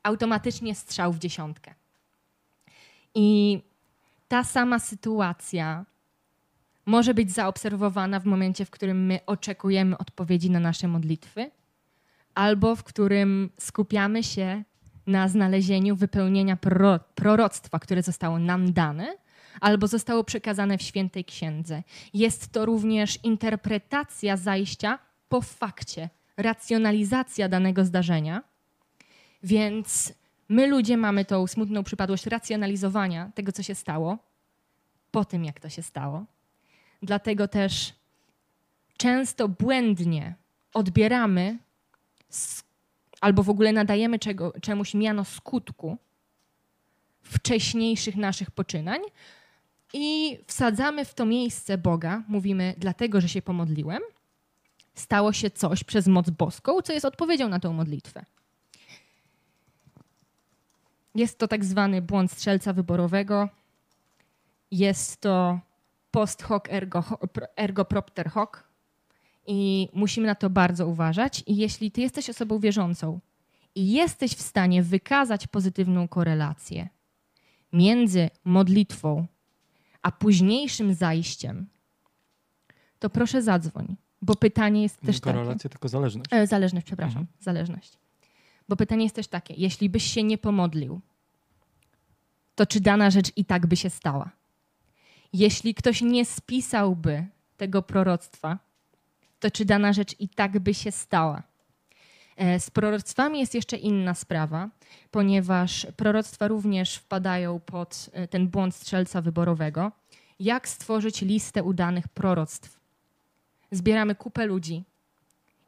Automatycznie 0.02 0.74
strzał 0.74 1.12
w 1.12 1.18
dziesiątkę. 1.18 1.74
I 3.14 3.58
ta 4.28 4.44
sama 4.44 4.78
sytuacja 4.78 5.84
może 6.86 7.14
być 7.14 7.32
zaobserwowana 7.32 8.20
w 8.20 8.24
momencie, 8.24 8.64
w 8.64 8.70
którym 8.70 9.06
my 9.06 9.20
oczekujemy 9.26 9.98
odpowiedzi 9.98 10.50
na 10.50 10.60
nasze 10.60 10.88
modlitwy, 10.88 11.50
albo 12.34 12.76
w 12.76 12.84
którym 12.84 13.50
skupiamy 13.58 14.22
się 14.22 14.64
na 15.06 15.28
znalezieniu 15.28 15.96
wypełnienia 15.96 16.56
proro 16.56 17.00
proroctwa, 17.14 17.78
które 17.78 18.02
zostało 18.02 18.38
nam 18.38 18.72
dane, 18.72 19.16
albo 19.60 19.86
zostało 19.86 20.24
przekazane 20.24 20.78
w 20.78 20.82
świętej 20.82 21.24
księdze. 21.24 21.82
Jest 22.14 22.52
to 22.52 22.66
również 22.66 23.18
interpretacja 23.24 24.36
zajścia 24.36 24.98
po 25.28 25.40
fakcie, 25.40 26.08
racjonalizacja 26.36 27.48
danego 27.48 27.84
zdarzenia. 27.84 28.42
Więc 29.42 30.14
My 30.52 30.66
ludzie 30.66 30.96
mamy 30.96 31.24
tą 31.24 31.46
smutną 31.46 31.84
przypadłość 31.84 32.26
racjonalizowania 32.26 33.30
tego, 33.34 33.52
co 33.52 33.62
się 33.62 33.74
stało, 33.74 34.18
po 35.10 35.24
tym, 35.24 35.44
jak 35.44 35.60
to 35.60 35.68
się 35.68 35.82
stało. 35.82 36.24
Dlatego 37.02 37.48
też 37.48 37.92
często 38.96 39.48
błędnie 39.48 40.34
odbieramy 40.74 41.58
albo 43.20 43.42
w 43.42 43.50
ogóle 43.50 43.72
nadajemy 43.72 44.18
czego, 44.18 44.52
czemuś 44.60 44.94
miano 44.94 45.24
skutku 45.24 45.98
wcześniejszych 47.22 48.16
naszych 48.16 48.50
poczynań 48.50 49.00
i 49.92 50.38
wsadzamy 50.46 51.04
w 51.04 51.14
to 51.14 51.26
miejsce 51.26 51.78
Boga. 51.78 52.22
Mówimy, 52.28 52.74
dlatego, 52.78 53.20
że 53.20 53.28
się 53.28 53.42
pomodliłem, 53.42 54.02
stało 54.94 55.32
się 55.32 55.50
coś 55.50 55.84
przez 55.84 56.06
moc 56.06 56.30
boską, 56.30 56.82
co 56.82 56.92
jest 56.92 57.06
odpowiedzią 57.06 57.48
na 57.48 57.60
tą 57.60 57.72
modlitwę. 57.72 58.24
Jest 61.14 61.38
to 61.38 61.48
tak 61.48 61.64
zwany 61.64 62.02
błąd 62.02 62.32
strzelca 62.32 62.72
wyborowego. 62.72 63.48
Jest 64.70 65.20
to 65.20 65.60
post 66.12 66.42
hoc 66.42 66.64
ergo, 66.68 67.04
ergo 67.56 67.84
propter 67.84 68.30
hoc 68.30 68.50
i 69.46 69.88
musimy 69.92 70.26
na 70.26 70.34
to 70.34 70.50
bardzo 70.50 70.88
uważać. 70.88 71.42
I 71.46 71.56
jeśli 71.56 71.90
ty 71.90 72.00
jesteś 72.00 72.30
osobą 72.30 72.58
wierzącą 72.58 73.20
i 73.74 73.92
jesteś 73.92 74.32
w 74.32 74.42
stanie 74.42 74.82
wykazać 74.82 75.46
pozytywną 75.46 76.08
korelację 76.08 76.88
między 77.72 78.30
modlitwą 78.44 79.26
a 80.02 80.12
późniejszym 80.12 80.94
zajściem, 80.94 81.66
to 82.98 83.10
proszę 83.10 83.42
zadzwoń, 83.42 83.96
bo 84.22 84.34
pytanie 84.34 84.82
jest 84.82 85.00
też 85.00 85.20
takie. 85.20 85.34
Korelacja, 85.34 85.70
tylko 85.70 85.88
zależność. 85.88 86.32
E, 86.32 86.46
zależność, 86.46 86.86
przepraszam, 86.86 87.20
mhm. 87.20 87.36
zależność. 87.40 87.98
Bo 88.68 88.76
pytanie 88.76 89.02
jest 89.02 89.14
też 89.14 89.28
takie, 89.28 89.54
jeśli 89.54 89.90
byś 89.90 90.04
się 90.04 90.22
nie 90.22 90.38
pomodlił, 90.38 91.00
to 92.54 92.66
czy 92.66 92.80
dana 92.80 93.10
rzecz 93.10 93.32
i 93.36 93.44
tak 93.44 93.66
by 93.66 93.76
się 93.76 93.90
stała? 93.90 94.30
Jeśli 95.32 95.74
ktoś 95.74 96.02
nie 96.02 96.24
spisałby 96.24 97.26
tego 97.56 97.82
proroctwa, 97.82 98.58
to 99.40 99.50
czy 99.50 99.64
dana 99.64 99.92
rzecz 99.92 100.20
i 100.20 100.28
tak 100.28 100.58
by 100.58 100.74
się 100.74 100.92
stała? 100.92 101.42
E, 102.36 102.60
z 102.60 102.70
proroctwami 102.70 103.40
jest 103.40 103.54
jeszcze 103.54 103.76
inna 103.76 104.14
sprawa, 104.14 104.70
ponieważ 105.10 105.86
proroctwa 105.96 106.48
również 106.48 106.96
wpadają 106.96 107.60
pod 107.60 108.10
e, 108.12 108.28
ten 108.28 108.48
błąd 108.48 108.74
strzelca 108.74 109.20
wyborowego. 109.20 109.92
Jak 110.40 110.68
stworzyć 110.68 111.22
listę 111.22 111.62
udanych 111.62 112.08
proroctw? 112.08 112.80
Zbieramy 113.70 114.14
kupę 114.14 114.46
ludzi 114.46 114.84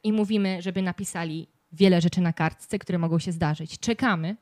i 0.02 0.12
mówimy, 0.12 0.62
żeby 0.62 0.82
napisali 0.82 1.48
wiele 1.72 2.00
rzeczy 2.00 2.20
na 2.20 2.32
kartce, 2.32 2.78
które 2.78 2.98
mogą 2.98 3.18
się 3.18 3.32
zdarzyć. 3.32 3.78
Czekamy, 3.78 4.36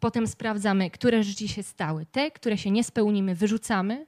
potem 0.00 0.26
sprawdzamy, 0.26 0.90
które 0.90 1.22
rzeczy 1.22 1.48
się 1.48 1.62
stały. 1.62 2.06
Te, 2.06 2.30
które 2.30 2.58
się 2.58 2.70
nie 2.70 2.84
spełnimy, 2.84 3.34
wyrzucamy, 3.34 4.06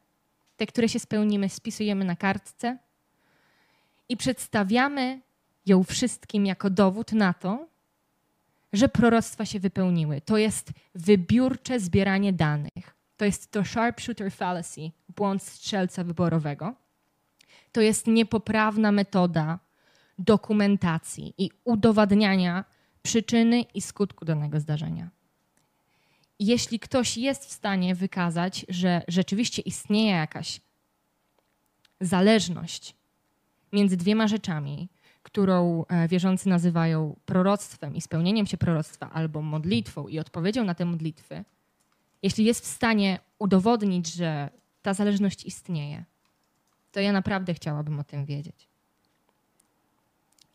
te, 0.62 0.66
które 0.66 0.88
się 0.88 0.98
spełnimy, 0.98 1.48
spisujemy 1.48 2.04
na 2.04 2.16
kartce 2.16 2.78
i 4.08 4.16
przedstawiamy 4.16 5.20
ją 5.66 5.84
wszystkim 5.84 6.46
jako 6.46 6.70
dowód 6.70 7.12
na 7.12 7.32
to, 7.32 7.66
że 8.72 8.88
proroctwa 8.88 9.44
się 9.44 9.60
wypełniły. 9.60 10.20
To 10.20 10.36
jest 10.36 10.70
wybiórcze 10.94 11.80
zbieranie 11.80 12.32
danych. 12.32 12.96
To 13.16 13.24
jest 13.24 13.50
to 13.50 13.64
sharpshooter 13.64 14.32
fallacy, 14.32 14.80
błąd 15.16 15.42
strzelca 15.42 16.04
wyborowego. 16.04 16.74
To 17.72 17.80
jest 17.80 18.06
niepoprawna 18.06 18.92
metoda 18.92 19.58
dokumentacji 20.18 21.34
i 21.38 21.50
udowadniania 21.64 22.64
przyczyny 23.02 23.62
i 23.74 23.80
skutku 23.80 24.24
danego 24.24 24.60
zdarzenia. 24.60 25.10
Jeśli 26.38 26.78
ktoś 26.78 27.16
jest 27.16 27.46
w 27.46 27.52
stanie 27.52 27.94
wykazać, 27.94 28.66
że 28.68 29.02
rzeczywiście 29.08 29.62
istnieje 29.62 30.10
jakaś 30.10 30.60
zależność 32.00 32.94
między 33.72 33.96
dwiema 33.96 34.28
rzeczami, 34.28 34.88
którą 35.22 35.84
e, 35.84 36.08
wierzący 36.08 36.48
nazywają 36.48 37.16
proroctwem 37.26 37.96
i 37.96 38.00
spełnieniem 38.00 38.46
się 38.46 38.56
proroctwa, 38.56 39.10
albo 39.10 39.42
modlitwą 39.42 40.08
i 40.08 40.18
odpowiedzią 40.18 40.64
na 40.64 40.74
te 40.74 40.84
modlitwy, 40.84 41.44
jeśli 42.22 42.44
jest 42.44 42.64
w 42.64 42.66
stanie 42.66 43.18
udowodnić, 43.38 44.14
że 44.14 44.50
ta 44.82 44.94
zależność 44.94 45.44
istnieje, 45.44 46.04
to 46.92 47.00
ja 47.00 47.12
naprawdę 47.12 47.54
chciałabym 47.54 48.00
o 48.00 48.04
tym 48.04 48.24
wiedzieć. 48.24 48.68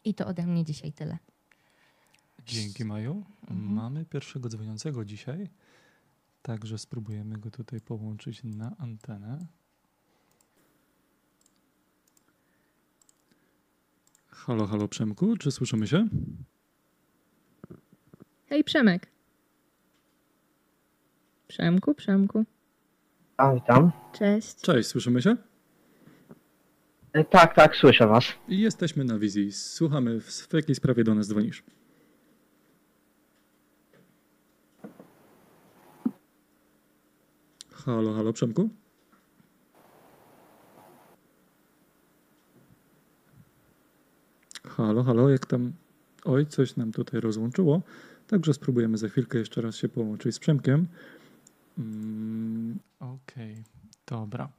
I 0.06 0.14
to 0.14 0.28
ode 0.28 0.48
mnie 0.48 0.66
dzisiaj 0.66 0.94
tyle. 0.94 1.18
Dzięki 2.48 2.86
Maju. 2.86 3.24
Mhm. 3.42 3.74
Mamy 3.74 4.06
pierwszego 4.06 4.50
dzwoniącego 4.50 5.06
dzisiaj, 5.06 5.50
także 6.42 6.78
spróbujemy 6.78 7.38
go 7.38 7.52
tutaj 7.52 7.82
połączyć 7.82 8.44
na 8.44 8.76
antenę. 8.78 9.48
Halo, 14.28 14.68
halo 14.68 14.88
Przemku, 14.88 15.38
czy 15.38 15.52
słyszymy 15.52 15.88
się? 15.88 16.08
Hej 18.46 18.64
Przemek. 18.64 19.08
Przemku, 21.48 21.96
Przemku. 21.96 22.46
A, 23.38 23.54
witam. 23.54 23.92
Cześć. 24.14 24.56
Cześć, 24.56 24.90
słyszymy 24.90 25.22
się? 25.22 25.36
E, 27.14 27.24
Tak, 27.24 27.56
tak, 27.56 27.76
słyszę 27.76 28.08
was. 28.08 28.26
I 28.48 28.60
jesteśmy 28.60 29.04
na 29.04 29.20
wizji. 29.20 29.52
Słuchamy, 29.52 30.22
w, 30.22 30.26
w 30.32 30.54
jakiej 30.54 30.76
sprawie 30.76 31.04
do 31.04 31.16
nas 31.16 31.28
dzwonisz? 31.28 31.64
Halo, 37.88 38.14
halo 38.14 38.34
Przemku? 38.34 38.70
Halo, 44.68 45.04
halo, 45.04 45.30
jak 45.30 45.46
tam? 45.46 45.74
Oj, 46.26 46.46
coś 46.46 46.76
nam 46.76 46.92
tutaj 46.92 47.22
rozłączyło. 47.22 47.82
Także 48.28 48.54
spróbujemy 48.54 48.98
za 48.98 49.10
chwilkę 49.10 49.38
jeszcze 49.38 49.62
raz 49.62 49.76
się 49.76 49.90
połączyć 49.90 50.36
z 50.36 50.40
Przemkiem. 50.40 50.88
Mm, 51.78 52.80
Okej, 53.00 53.64
dobra. 54.08 54.50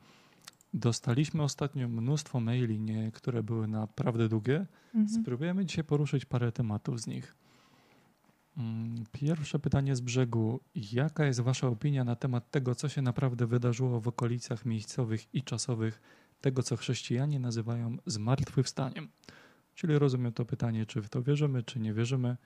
Dostaliśmy 0.74 1.42
ostatnio 1.42 1.88
mnóstwo 1.88 2.40
maili, 2.40 2.80
nie, 2.80 3.12
które 3.12 3.42
były 3.42 3.68
naprawdę 3.68 4.28
długie. 4.28 4.66
Mhm. 4.94 5.22
Spróbujemy 5.22 5.66
dzisiaj 5.66 5.84
poruszyć 5.84 6.24
parę 6.24 6.52
tematów 6.52 7.00
z 7.00 7.06
nich. 7.06 7.34
Mm, 8.58 9.04
Pierwsze 9.12 9.58
pytanie 9.58 9.96
z 9.96 10.00
brzegu. 10.00 10.60
Jaka 10.74 11.24
jest 11.26 11.40
Wasza 11.40 11.66
opinia 11.66 12.04
na 12.04 12.16
temat 12.16 12.50
tego, 12.50 12.74
co 12.74 12.88
się 12.88 13.02
naprawdę 13.02 13.46
wydarzyło 13.46 14.00
w 14.00 14.08
okolicach 14.08 14.64
miejscowych 14.64 15.34
i 15.34 15.42
czasowych 15.42 16.00
tego, 16.40 16.62
co 16.62 16.76
chrześcijanie 16.76 17.40
nazywają 17.40 17.96
zmartwychwstaniem? 18.06 19.08
Czyli 19.74 19.98
rozumiem 19.98 20.32
to 20.32 20.44
pytanie, 20.44 20.86
czy 20.86 21.02
w 21.02 21.08
to 21.08 21.22
wierzymy, 21.22 21.62
czy 21.62 21.80
nie 21.80 21.94
wierzymy. 21.94 22.36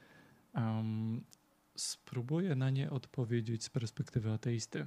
Em, 0.55 1.25
spróbuję 1.77 2.55
na 2.55 2.71
nie 2.71 2.91
odpowiedzieć 2.91 3.65
z 3.65 3.71
perspektywy 3.71 4.33
ateisty. 4.33 4.87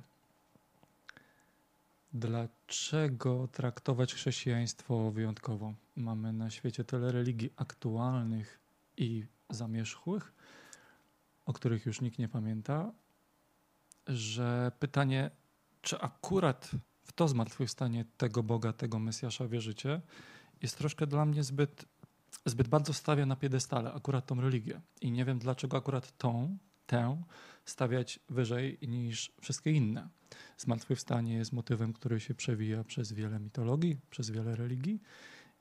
Dlaczego 2.14 3.48
traktować 3.48 4.14
chrześcijaństwo 4.14 5.12
wyjątkowo? 5.12 5.74
Mamy 5.96 6.34
na 6.34 6.50
świecie 6.50 6.84
tyle 6.84 7.12
religii 7.12 7.50
aktualnych 7.56 8.60
i 8.98 9.26
zamierzchłych, 9.50 10.34
o 11.46 11.54
których 11.54 11.86
już 11.86 12.02
nikt 12.02 12.20
nie 12.20 12.28
pamięta, 12.28 12.92
że 14.08 14.72
pytanie, 14.80 15.32
czy 15.82 16.00
akurat 16.00 16.72
w 17.04 17.14
to 17.14 17.28
zmartwychwstanie 17.28 18.06
tego 18.18 18.44
Boga, 18.44 18.74
tego 18.74 19.00
Mesjasza 19.00 19.48
wierzycie, 19.48 20.02
jest 20.62 20.78
troszkę 20.78 21.08
dla 21.08 21.26
mnie 21.26 21.44
zbyt, 21.44 21.86
zbyt 22.46 22.68
bardzo 22.68 22.94
stawia 22.94 23.26
na 23.26 23.36
piedestale 23.36 23.94
akurat 23.94 24.26
tą 24.26 24.42
religię. 24.42 24.82
I 25.02 25.12
nie 25.12 25.26
wiem, 25.26 25.40
dlaczego 25.40 25.78
akurat 25.78 26.18
tą, 26.18 26.58
tę 26.86 27.24
stawiać 27.66 28.20
wyżej 28.30 28.78
niż 28.82 29.32
wszystkie 29.42 29.72
inne. 29.72 30.10
Zmartwychwstanie 30.58 31.34
jest 31.34 31.54
motywem, 31.54 31.94
który 31.94 32.20
się 32.20 32.36
przewija 32.36 32.84
przez 32.84 33.14
wiele 33.14 33.40
mitologii, 33.40 33.98
przez 34.10 34.30
wiele 34.30 34.56
religii 34.56 35.02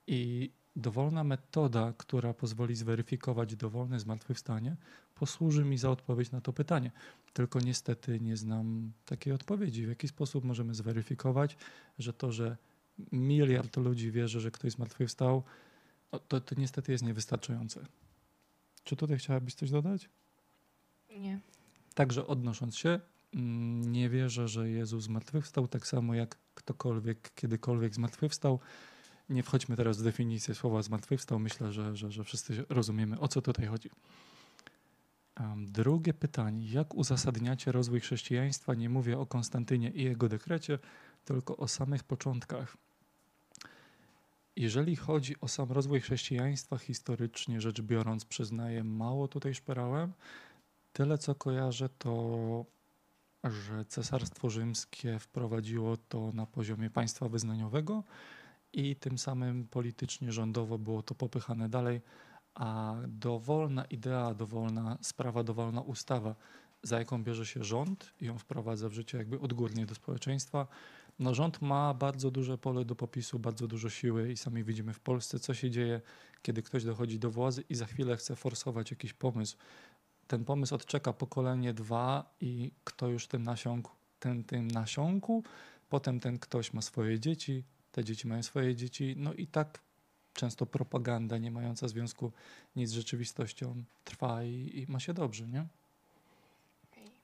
i 0.07 0.51
dowolna 0.75 1.23
metoda, 1.23 1.93
która 1.97 2.33
pozwoli 2.33 2.75
zweryfikować 2.75 3.55
dowolne 3.55 3.99
zmartwychwstanie, 3.99 4.75
posłuży 5.15 5.65
mi 5.65 5.77
za 5.77 5.89
odpowiedź 5.89 6.31
na 6.31 6.41
to 6.41 6.53
pytanie. 6.53 6.91
Tylko 7.33 7.59
niestety 7.59 8.19
nie 8.19 8.37
znam 8.37 8.91
takiej 9.05 9.33
odpowiedzi. 9.33 9.85
W 9.85 9.89
jaki 9.89 10.07
sposób 10.07 10.43
możemy 10.43 10.73
zweryfikować, 10.73 11.57
że 11.99 12.13
to, 12.13 12.31
że 12.31 12.57
miliard 13.11 13.77
ludzi 13.77 14.11
wierzy, 14.11 14.39
że 14.39 14.51
ktoś 14.51 14.71
zmartwychwstał, 14.71 15.43
no 16.11 16.19
to, 16.19 16.41
to 16.41 16.55
niestety 16.57 16.91
jest 16.91 17.03
niewystarczające. 17.03 17.85
Czy 18.83 18.95
tutaj 18.95 19.17
chciałabyś 19.17 19.53
coś 19.53 19.71
dodać? 19.71 20.09
Nie. 21.17 21.39
Także 21.93 22.27
odnosząc 22.27 22.77
się, 22.77 22.99
mm, 23.33 23.91
nie 23.91 24.09
wierzę, 24.09 24.47
że 24.47 24.69
Jezus 24.69 25.03
zmartwychwstał, 25.03 25.67
tak 25.67 25.87
samo 25.87 26.15
jak 26.15 26.37
ktokolwiek 26.55 27.31
kiedykolwiek 27.35 27.95
zmartwychwstał. 27.95 28.59
Nie 29.29 29.43
wchodźmy 29.43 29.75
teraz 29.75 29.97
w 29.97 30.03
definicję 30.03 30.55
słowa 30.55 30.81
zmartwychwstał. 30.81 31.39
Myślę, 31.39 31.71
że, 31.71 31.95
że, 31.95 32.11
że 32.11 32.23
wszyscy 32.23 32.65
rozumiemy, 32.69 33.19
o 33.19 33.27
co 33.27 33.41
tutaj 33.41 33.65
chodzi. 33.65 33.89
Drugie 35.57 36.13
pytanie. 36.13 36.67
Jak 36.69 36.95
uzasadniacie 36.95 37.71
rozwój 37.71 37.99
chrześcijaństwa? 37.99 38.73
Nie 38.73 38.89
mówię 38.89 39.19
o 39.19 39.25
Konstantynie 39.25 39.89
i 39.89 40.03
jego 40.03 40.29
dekrecie, 40.29 40.79
tylko 41.25 41.57
o 41.57 41.67
samych 41.67 42.03
początkach. 42.03 42.77
Jeżeli 44.55 44.95
chodzi 44.95 45.35
o 45.41 45.47
sam 45.47 45.71
rozwój 45.71 46.01
chrześcijaństwa, 46.01 46.77
historycznie 46.77 47.61
rzecz 47.61 47.81
biorąc, 47.81 48.25
przyznaję, 48.25 48.83
mało 48.83 49.27
tutaj 49.27 49.53
szperałem. 49.53 50.13
Tyle 50.93 51.17
co 51.17 51.35
kojarzę, 51.35 51.89
to 51.89 52.65
że 53.43 53.85
Cesarstwo 53.85 54.49
Rzymskie 54.49 55.19
wprowadziło 55.19 55.97
to 55.97 56.31
na 56.33 56.45
poziomie 56.45 56.89
państwa 56.89 57.29
wyznaniowego 57.29 58.03
i 58.75 58.95
tym 58.95 59.17
samym 59.17 59.67
politycznie, 59.67 60.31
rządowo 60.31 60.77
było 60.77 61.03
to 61.03 61.15
popychane 61.15 61.69
dalej, 61.69 62.01
a 62.55 62.95
dowolna 63.07 63.85
idea, 63.85 64.33
dowolna 64.33 64.97
sprawa, 65.01 65.43
dowolna 65.43 65.81
ustawa, 65.81 66.35
za 66.83 66.99
jaką 66.99 67.23
bierze 67.23 67.45
się 67.45 67.63
rząd 67.63 68.13
i 68.21 68.25
ją 68.25 68.37
wprowadza 68.37 68.89
w 68.89 68.93
życie 68.93 69.17
jakby 69.17 69.39
odgórnie 69.39 69.85
do 69.85 69.95
społeczeństwa, 69.95 70.67
no 71.19 71.33
rząd 71.33 71.61
ma 71.61 71.93
bardzo 71.93 72.31
duże 72.31 72.57
pole 72.57 72.85
do 72.85 72.95
popisu, 72.95 73.39
bardzo 73.39 73.67
dużo 73.67 73.89
siły 73.89 74.31
i 74.31 74.37
sami 74.37 74.63
widzimy 74.63 74.93
w 74.93 74.99
Polsce, 74.99 75.39
co 75.39 75.53
się 75.53 75.71
dzieje, 75.71 76.01
kiedy 76.41 76.61
ktoś 76.61 76.83
dochodzi 76.83 77.19
do 77.19 77.31
władzy 77.31 77.63
i 77.69 77.75
za 77.75 77.85
chwilę 77.85 78.17
chce 78.17 78.35
forsować 78.35 78.91
jakiś 78.91 79.13
pomysł. 79.13 79.57
Ten 80.27 80.45
pomysł 80.45 80.75
odczeka 80.75 81.13
pokolenie 81.13 81.73
dwa 81.73 82.35
i 82.41 82.71
kto 82.83 83.07
już 83.07 83.27
tym 83.27 83.43
nasiąkł, 83.43 83.91
ten 84.19 84.43
tym 84.43 84.67
nasiąkł, 84.67 85.43
potem 85.89 86.19
ten 86.19 86.39
ktoś 86.39 86.73
ma 86.73 86.81
swoje 86.81 87.19
dzieci, 87.19 87.63
te 87.95 88.03
dzieci 88.03 88.27
mają 88.27 88.43
swoje 88.43 88.75
dzieci, 88.75 89.15
no 89.17 89.33
i 89.33 89.47
tak 89.47 89.79
często 90.33 90.65
propaganda 90.65 91.37
nie 91.37 91.51
mająca 91.51 91.87
związku 91.87 92.31
nic 92.75 92.89
z 92.89 92.93
rzeczywistością 92.93 93.83
trwa 94.03 94.43
i, 94.43 94.71
i 94.87 94.91
ma 94.91 94.99
się 94.99 95.13
dobrze, 95.13 95.47
nie? 95.47 95.65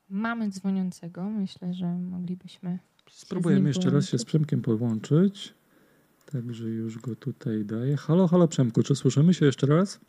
Mamy 0.10 0.50
dzwoniącego. 0.50 1.24
Myślę, 1.24 1.74
że 1.74 1.86
moglibyśmy. 1.86 2.80
Spróbujemy 3.12 3.70
jeszcze 3.70 3.90
raz 3.90 4.10
się 4.10 4.18
z. 4.18 4.26
Przemkiem 4.26 4.62
połączyć. 4.62 5.54
Także 6.32 6.64
już 6.66 7.00
go 7.00 7.16
tutaj 7.16 7.66
daję. 7.66 7.98
Halo, 7.98 8.28
halo 8.28 8.48
Przemku, 8.48 8.84
czy 8.84 8.96
słyszymy 8.96 9.34
się 9.34 9.46
jeszcze 9.46 9.68
raz? 9.68 10.00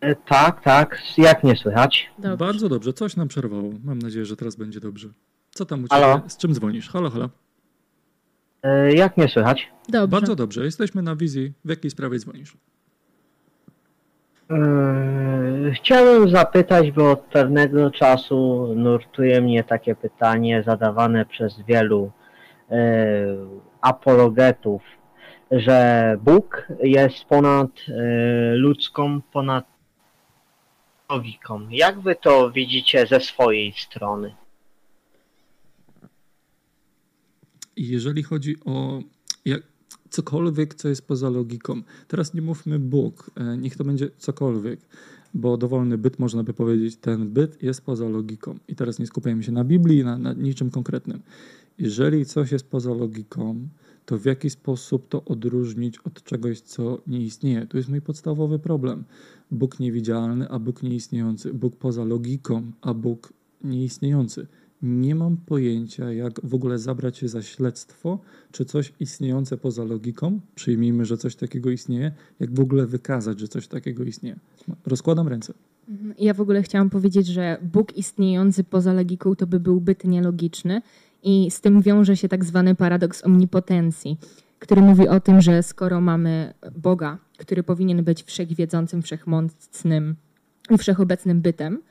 E, 0.00 0.16
Tak, 0.16 0.62
tak, 0.62 1.02
jak 1.18 1.44
nie 1.44 1.56
słychać? 1.56 2.10
Dobrze. 2.18 2.36
Bardzo 2.36 2.68
dobrze, 2.68 2.92
coś 2.92 3.16
nam 3.16 3.28
przerwało. 3.28 3.72
Mam 3.84 3.98
nadzieję, 3.98 4.24
że 4.26 4.36
teraz 4.36 4.56
będzie 4.56 4.80
dobrze. 4.80 5.08
Co 5.50 5.64
tam 5.64 5.84
u 5.84 5.88
Ciebie? 5.88 6.00
Halo? 6.02 6.22
Z 6.28 6.36
czym 6.36 6.54
dzwonisz? 6.54 6.88
Halo, 6.88 7.10
halo. 7.10 7.30
E, 8.62 8.92
Jak 8.94 9.16
nie 9.16 9.28
słychać? 9.28 9.68
Dobrze. 9.88 10.08
Bardzo 10.08 10.36
dobrze, 10.36 10.64
jesteśmy 10.64 11.02
na 11.02 11.16
wizji. 11.16 11.52
W 11.64 11.70
jakiej 11.70 11.90
sprawie 11.90 12.18
dzwonisz? 12.18 12.56
E, 14.50 14.56
Chciałem 15.74 16.30
zapytać, 16.30 16.90
bo 16.90 17.10
od 17.10 17.20
pewnego 17.20 17.90
czasu 17.90 18.68
nurtuje 18.76 19.40
mnie 19.40 19.64
takie 19.64 19.94
pytanie 19.94 20.62
zadawane 20.62 21.26
przez 21.26 21.60
wielu 21.68 22.10
e, 22.70 22.76
apologetów, 23.80 24.82
że 25.50 26.16
Bóg 26.22 26.68
jest 26.82 27.24
ponad 27.24 27.70
e, 27.88 27.92
ludzką, 28.54 29.20
ponad 29.32 29.64
człowieką. 31.08 31.68
Jak 31.70 32.00
wy 32.00 32.14
to 32.14 32.50
widzicie 32.50 33.06
ze 33.06 33.20
swojej 33.20 33.72
strony? 33.72 34.34
I 37.64 37.65
jeżeli 37.76 38.22
chodzi 38.22 38.56
o. 38.64 39.02
Jak, 39.44 39.62
cokolwiek, 40.10 40.74
co 40.74 40.88
jest 40.88 41.06
poza 41.06 41.30
logiką. 41.30 41.82
Teraz 42.08 42.34
nie 42.34 42.42
mówmy 42.42 42.78
Bóg, 42.78 43.30
e, 43.34 43.56
niech 43.56 43.76
to 43.76 43.84
będzie 43.84 44.10
cokolwiek, 44.18 44.80
bo 45.34 45.56
dowolny 45.56 45.98
byt 45.98 46.18
można 46.18 46.42
by 46.42 46.54
powiedzieć, 46.54 46.96
ten 46.96 47.28
byt 47.28 47.62
jest 47.62 47.80
poza 47.80 48.08
logiką. 48.08 48.58
I 48.68 48.76
teraz 48.76 48.98
nie 48.98 49.06
skupiajmy 49.06 49.42
się 49.42 49.52
na 49.52 49.64
Biblii, 49.64 50.04
na, 50.04 50.18
na 50.18 50.32
niczym 50.32 50.70
konkretnym. 50.70 51.20
Jeżeli 51.78 52.26
coś 52.26 52.52
jest 52.52 52.66
poza 52.66 52.94
logiką, 52.94 53.68
to 54.06 54.18
w 54.18 54.24
jaki 54.24 54.50
sposób 54.50 55.08
to 55.08 55.24
odróżnić 55.24 55.98
od 55.98 56.22
czegoś, 56.22 56.60
co 56.60 57.00
nie 57.06 57.20
istnieje? 57.20 57.66
To 57.66 57.76
jest 57.76 57.88
mój 57.88 58.00
podstawowy 58.00 58.58
problem. 58.58 59.04
Bóg 59.50 59.80
niewidzialny, 59.80 60.48
a 60.48 60.58
Bóg 60.58 60.82
nieistniejący. 60.82 61.54
Bóg 61.54 61.76
poza 61.76 62.04
logiką, 62.04 62.72
a 62.80 62.94
Bóg 62.94 63.32
nieistniejący. 63.64 64.46
Nie 64.82 65.14
mam 65.14 65.36
pojęcia, 65.36 66.12
jak 66.12 66.40
w 66.44 66.54
ogóle 66.54 66.78
zabrać 66.78 67.18
się 67.18 67.28
za 67.28 67.42
śledztwo, 67.42 68.18
czy 68.52 68.64
coś 68.64 68.92
istniejące 69.00 69.56
poza 69.56 69.84
logiką, 69.84 70.40
przyjmijmy, 70.54 71.04
że 71.04 71.16
coś 71.16 71.36
takiego 71.36 71.70
istnieje, 71.70 72.12
jak 72.40 72.54
w 72.54 72.60
ogóle 72.60 72.86
wykazać, 72.86 73.40
że 73.40 73.48
coś 73.48 73.68
takiego 73.68 74.04
istnieje. 74.04 74.36
Rozkładam 74.86 75.28
ręce. 75.28 75.54
Mhm. 75.88 76.14
Ja 76.18 76.34
w 76.34 76.40
ogóle 76.40 76.62
chciałam 76.62 76.90
powiedzieć, 76.90 77.26
że 77.26 77.58
Bóg 77.62 77.96
istniejący 77.96 78.64
poza 78.64 78.92
logiką 78.92 79.36
to 79.36 79.46
by 79.46 79.60
był 79.60 79.80
byt 79.80 80.04
nielogiczny 80.04 80.82
i 81.22 81.50
z 81.50 81.60
tym 81.60 81.82
wiąże 81.82 82.16
się 82.16 82.28
tak 82.28 82.44
zwany 82.44 82.74
paradoks 82.74 83.24
omnipotencji, 83.24 84.18
który 84.58 84.82
mówi 84.82 85.08
o 85.08 85.20
tym, 85.20 85.40
że 85.40 85.62
skoro 85.62 86.00
mamy 86.00 86.54
Boga, 86.76 87.18
który 87.38 87.62
powinien 87.62 88.04
być 88.04 88.22
wszechwiedzącym, 88.22 89.02
wszechmocnym 89.02 90.16
wszechobecnym 90.78 91.40
bytem, 91.40 91.82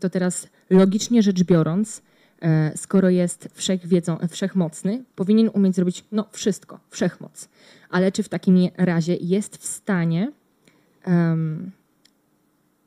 to 0.00 0.10
teraz 0.10 0.48
logicznie 0.70 1.22
rzecz 1.22 1.42
biorąc, 1.42 2.02
e, 2.42 2.72
skoro 2.76 3.10
jest 3.10 3.48
wszechwiedzą, 3.54 4.18
wszechmocny, 4.28 5.04
powinien 5.14 5.50
umieć 5.54 5.74
zrobić 5.74 6.04
no, 6.12 6.26
wszystko, 6.32 6.80
wszechmoc. 6.90 7.48
Ale 7.90 8.12
czy 8.12 8.22
w 8.22 8.28
takim 8.28 8.68
razie 8.76 9.16
jest 9.16 9.56
w 9.56 9.66
stanie 9.66 10.32
um, 11.06 11.70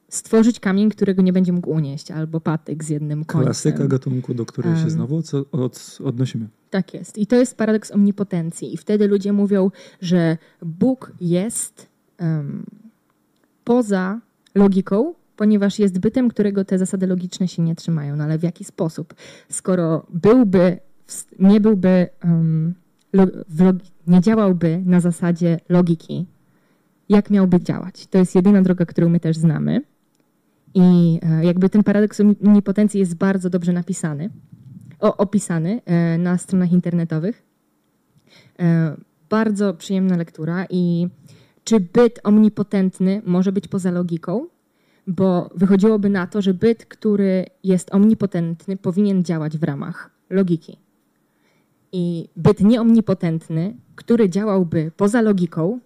stworzyć 0.09 0.59
kamień, 0.59 0.89
którego 0.89 1.21
nie 1.21 1.33
będzie 1.33 1.53
mógł 1.53 1.71
unieść, 1.71 2.11
albo 2.11 2.39
patyk 2.39 2.83
z 2.83 2.89
jednym 2.89 3.25
końcem. 3.25 3.45
Klasyka 3.45 3.87
gatunku, 3.87 4.33
do 4.33 4.45
której 4.45 4.75
się 4.75 4.89
znowu 4.89 5.23
od, 5.51 5.97
odnosimy. 6.03 6.47
Tak 6.69 6.93
jest. 6.93 7.17
I 7.17 7.27
to 7.27 7.35
jest 7.35 7.57
paradoks 7.57 7.91
omnipotencji. 7.91 8.73
I 8.73 8.77
wtedy 8.77 9.07
ludzie 9.07 9.33
mówią, 9.33 9.71
że 10.01 10.37
Bóg 10.61 11.11
jest 11.21 11.87
um, 12.19 12.65
poza 13.63 14.19
logiką, 14.55 15.13
ponieważ 15.35 15.79
jest 15.79 15.99
bytem, 15.99 16.29
którego 16.29 16.65
te 16.65 16.77
zasady 16.77 17.07
logiczne 17.07 17.47
się 17.47 17.61
nie 17.61 17.75
trzymają. 17.75 18.15
No 18.15 18.23
ale 18.23 18.37
w 18.37 18.43
jaki 18.43 18.63
sposób? 18.63 19.13
Skoro 19.49 20.05
byłby, 20.09 20.79
nie 21.39 21.61
byłby, 21.61 22.07
um, 22.23 22.75
nie 24.07 24.21
działałby 24.21 24.81
na 24.85 24.99
zasadzie 24.99 25.59
logiki, 25.69 26.25
jak 27.09 27.29
miałby 27.29 27.61
działać? 27.61 28.07
To 28.07 28.17
jest 28.17 28.35
jedyna 28.35 28.61
droga, 28.61 28.85
którą 28.85 29.09
my 29.09 29.19
też 29.19 29.37
znamy. 29.37 29.81
I 30.73 31.19
e, 31.23 31.45
jakby 31.45 31.69
ten 31.69 31.83
paradoks 31.83 32.21
omnipotencji 32.21 32.99
jest 32.99 33.15
bardzo 33.15 33.49
dobrze 33.49 33.73
napisany, 33.73 34.29
o, 34.99 35.17
opisany 35.17 35.81
e, 35.85 36.17
na 36.17 36.37
stronach 36.37 36.71
internetowych. 36.71 37.43
E, 38.59 38.95
bardzo 39.29 39.73
przyjemna 39.73 40.17
lektura 40.17 40.65
i 40.69 41.07
czy 41.63 41.79
byt 41.79 42.19
omnipotentny 42.23 43.21
może 43.25 43.51
być 43.51 43.67
poza 43.67 43.91
logiką? 43.91 44.47
Bo 45.07 45.49
wychodziłoby 45.55 46.09
na 46.09 46.27
to, 46.27 46.41
że 46.41 46.53
byt, 46.53 46.85
który 46.85 47.45
jest 47.63 47.93
omnipotentny, 47.93 48.77
powinien 48.77 49.23
działać 49.23 49.57
w 49.57 49.63
ramach 49.63 50.09
logiki. 50.29 50.77
I 51.91 52.29
byt 52.35 52.59
nieomnipotentny, 52.59 53.75
który 53.95 54.29
działałby 54.29 54.91
poza 54.97 55.21
logiką, 55.21 55.79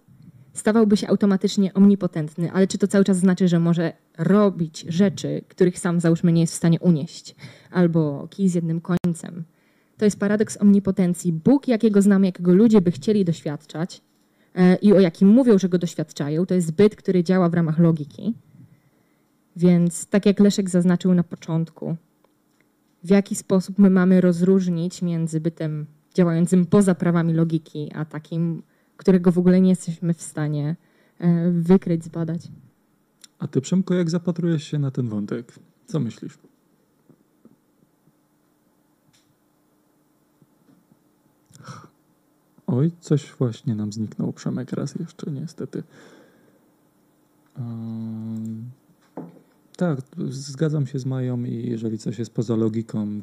stawałby 0.52 0.96
się 0.96 1.08
automatycznie 1.08 1.74
omnipotentny, 1.74 2.52
ale 2.52 2.66
czy 2.66 2.78
to 2.78 2.88
cały 2.88 3.04
czas 3.04 3.16
znaczy, 3.16 3.48
że 3.48 3.60
może 3.60 3.92
robić 4.18 4.84
rzeczy, 4.88 5.42
których 5.48 5.78
sam 5.78 6.00
załóżmy 6.00 6.32
nie 6.32 6.40
jest 6.40 6.52
w 6.52 6.56
stanie 6.56 6.80
unieść, 6.80 7.34
albo 7.70 8.28
kij 8.30 8.48
z 8.48 8.54
jednym 8.54 8.80
końcem? 8.80 9.44
To 9.96 10.04
jest 10.04 10.18
paradoks 10.18 10.60
omnipotencji. 10.60 11.32
Bóg, 11.32 11.68
jakiego 11.68 12.02
znamy, 12.02 12.26
jakiego 12.26 12.54
ludzie 12.54 12.80
by 12.80 12.90
chcieli 12.90 13.24
doświadczać 13.24 14.00
e, 14.54 14.76
i 14.76 14.92
o 14.92 15.00
jakim 15.00 15.28
mówią, 15.28 15.58
że 15.58 15.68
go 15.68 15.78
doświadczają, 15.78 16.46
to 16.46 16.54
jest 16.54 16.72
byt, 16.72 16.96
który 16.96 17.24
działa 17.24 17.48
w 17.48 17.54
ramach 17.54 17.78
logiki. 17.78 18.34
Więc 19.60 20.06
tak 20.06 20.26
jak 20.26 20.40
Leszek 20.40 20.70
zaznaczył 20.70 21.14
na 21.14 21.22
początku, 21.22 21.96
w 23.04 23.10
jaki 23.10 23.36
sposób 23.36 23.78
my 23.78 23.90
mamy 23.90 24.20
rozróżnić 24.20 25.02
między 25.02 25.40
bytem 25.40 25.86
działającym 26.14 26.66
poza 26.66 26.94
prawami 26.94 27.34
logiki, 27.34 27.92
a 27.94 28.04
takim 28.04 28.62
którego 28.96 29.32
w 29.32 29.38
ogóle 29.38 29.60
nie 29.60 29.70
jesteśmy 29.70 30.14
w 30.14 30.22
stanie 30.22 30.76
e, 31.18 31.50
wykryć, 31.50 32.04
zbadać. 32.04 32.48
A 33.38 33.46
ty, 33.46 33.60
Przemko, 33.60 33.94
jak 33.94 34.10
zapatrujesz 34.10 34.64
się 34.64 34.78
na 34.78 34.90
ten 34.90 35.08
wątek? 35.08 35.52
Co 35.86 36.00
myślisz? 36.00 36.38
Oj, 42.66 42.90
coś 43.00 43.32
właśnie 43.38 43.74
nam 43.74 43.92
zniknął. 43.92 44.32
Przemek 44.32 44.72
raz 44.72 44.94
jeszcze, 44.94 45.30
niestety. 45.30 45.82
Um, 47.58 48.70
tak, 49.80 50.00
zgadzam 50.28 50.86
się 50.86 50.98
z 50.98 51.06
Mają 51.06 51.44
i 51.44 51.70
jeżeli 51.70 51.98
coś 51.98 52.18
jest 52.18 52.34
poza 52.34 52.56
logiką, 52.56 53.20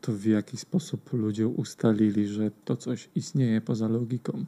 to 0.00 0.12
w 0.12 0.24
jaki 0.24 0.56
sposób 0.56 1.12
ludzie 1.12 1.48
ustalili, 1.48 2.26
że 2.26 2.50
to 2.64 2.76
coś 2.76 3.08
istnieje 3.14 3.60
poza 3.60 3.88
logiką. 3.88 4.44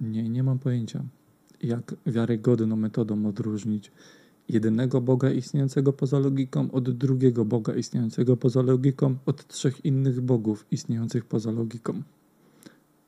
Nie, 0.00 0.28
nie 0.28 0.42
mam 0.42 0.58
pojęcia, 0.58 1.04
jak 1.62 1.94
wiarygodną 2.06 2.76
metodą 2.76 3.26
odróżnić 3.26 3.92
jedynego 4.48 5.00
Boga 5.00 5.30
istniejącego 5.30 5.92
poza 5.92 6.18
logiką 6.18 6.70
od 6.70 6.90
drugiego 6.90 7.44
Boga 7.44 7.74
istniejącego 7.74 8.36
poza 8.36 8.62
logiką, 8.62 9.16
od 9.26 9.46
trzech 9.46 9.84
innych 9.84 10.20
bogów 10.20 10.66
istniejących 10.70 11.24
poza 11.24 11.50
logiką. 11.50 12.02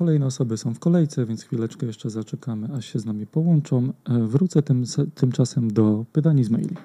Kolejne 0.00 0.26
osoby 0.26 0.56
są 0.56 0.74
w 0.74 0.78
kolejce, 0.78 1.26
więc 1.26 1.44
chwileczkę 1.44 1.86
jeszcze 1.86 2.10
zaczekamy, 2.10 2.68
aż 2.76 2.86
się 2.86 2.98
z 2.98 3.06
nami 3.06 3.26
połączą. 3.26 3.92
E, 4.08 4.18
wrócę 4.18 4.62
tym, 4.62 4.84
tymczasem 5.14 5.70
do 5.70 6.04
pytań 6.12 6.44
z 6.44 6.50
maili. 6.50 6.76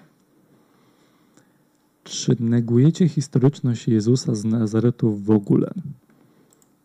Czy 2.04 2.36
negujecie 2.40 3.08
historyczność 3.08 3.88
Jezusa 3.88 4.36
z 4.36 4.46
Nazaretu 4.46 5.16
w 5.16 5.32
ogóle? 5.32 5.72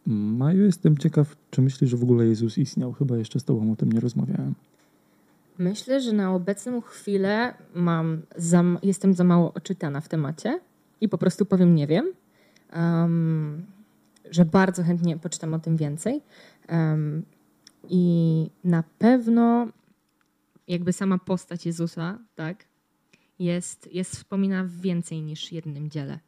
Maju, 0.07 0.65
jestem 0.65 0.99
ciekaw, 0.99 1.37
czy 1.51 1.63
myślisz, 1.63 1.91
że 1.91 1.97
w 1.97 2.03
ogóle 2.03 2.27
Jezus 2.27 2.59
istniał? 2.59 2.93
Chyba 2.93 3.17
jeszcze 3.17 3.41
z 3.41 3.45
Tobą 3.45 3.73
o 3.73 3.77
tym 3.77 3.93
nie 3.93 4.01
rozmawiałem. 4.01 4.55
Myślę, 5.59 6.01
że 6.01 6.13
na 6.13 6.35
obecną 6.35 6.81
chwilę 6.81 7.55
mam 7.75 8.23
za, 8.37 8.65
jestem 8.83 9.15
za 9.15 9.25
mało 9.25 9.55
oczytana 9.55 10.01
w 10.01 10.09
temacie 10.09 10.61
i 11.01 11.09
po 11.09 11.19
prostu 11.19 11.47
powiem 11.47 11.75
nie 11.75 11.87
wiem. 11.87 12.13
Um, 12.77 13.63
że 14.31 14.45
bardzo 14.45 14.83
chętnie 14.83 15.19
poczytam 15.19 15.55
o 15.55 15.59
tym 15.59 15.77
więcej. 15.77 16.23
I 17.89 18.47
na 18.65 18.83
pewno 18.99 19.69
jakby 20.69 20.93
sama 20.93 21.19
postać 21.19 21.67
Jezusa, 21.67 22.19
tak, 22.35 22.65
jest, 23.39 23.93
jest 23.93 24.17
wspomina 24.17 24.65
w 24.65 24.71
więcej 24.71 25.23
niż 25.23 25.53
jednym 25.53 25.91
dziele. 25.91 26.19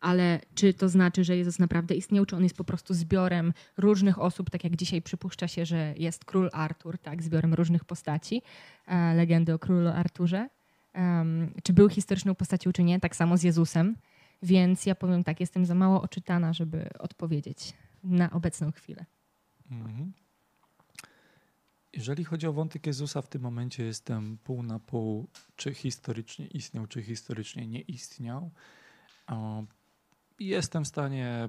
Ale 0.00 0.40
czy 0.54 0.74
to 0.74 0.88
znaczy, 0.88 1.24
że 1.24 1.36
Jezus 1.36 1.58
naprawdę 1.58 1.94
istniał, 1.94 2.26
czy 2.26 2.36
on 2.36 2.42
jest 2.42 2.56
po 2.56 2.64
prostu 2.64 2.94
zbiorem 2.94 3.52
różnych 3.76 4.18
osób, 4.18 4.50
tak 4.50 4.64
jak 4.64 4.76
dzisiaj 4.76 5.02
przypuszcza 5.02 5.48
się, 5.48 5.66
że 5.66 5.94
jest 5.96 6.24
król 6.24 6.50
Artur, 6.52 6.98
tak, 6.98 7.22
zbiorem 7.22 7.54
różnych 7.54 7.84
postaci, 7.84 8.42
e, 8.86 9.14
legendy 9.14 9.54
o 9.54 9.58
królu 9.58 9.88
Arturze. 9.88 10.48
Um, 10.94 11.54
czy 11.62 11.72
był 11.72 11.88
historyczną 11.88 12.34
postacią, 12.34 12.72
czy 12.72 12.82
nie, 12.82 13.00
tak 13.00 13.16
samo 13.16 13.36
z 13.36 13.42
Jezusem. 13.42 13.96
Więc 14.42 14.86
ja 14.86 14.94
powiem 14.94 15.24
tak, 15.24 15.40
jestem 15.40 15.66
za 15.66 15.74
mało 15.74 16.02
oczytana, 16.02 16.52
żeby 16.52 16.90
odpowiedzieć 16.98 17.72
na 18.04 18.30
obecną 18.30 18.72
chwilę. 18.72 19.06
Mhm. 19.70 20.12
Jeżeli 21.92 22.24
chodzi 22.24 22.46
o 22.46 22.52
wątek 22.52 22.86
Jezusa, 22.86 23.22
w 23.22 23.28
tym 23.28 23.42
momencie 23.42 23.84
jestem 23.84 24.38
pół 24.44 24.62
na 24.62 24.78
pół, 24.78 25.28
czy 25.56 25.74
historycznie 25.74 26.46
istniał, 26.46 26.86
czy 26.86 27.02
historycznie 27.02 27.66
nie 27.66 27.80
istniał. 27.80 28.50
Jestem 30.38 30.84
w 30.84 30.88
stanie 30.88 31.48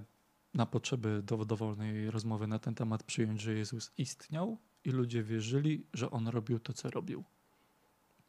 na 0.54 0.66
potrzeby 0.66 1.24
dowolnej 1.46 2.12
rozmowy 2.12 2.48
na 2.48 2.60
ten 2.60 2.76
temat 2.76 3.04
przyjąć, 3.04 3.42
że 3.42 3.54
Jezus 3.54 3.92
istniał 3.98 4.58
i 4.84 4.90
ludzie 4.90 5.24
wierzyli, 5.24 5.86
że 5.94 6.12
on 6.12 6.28
robił 6.28 6.60
to, 6.60 6.74
co 6.74 6.90
robił. 6.90 7.24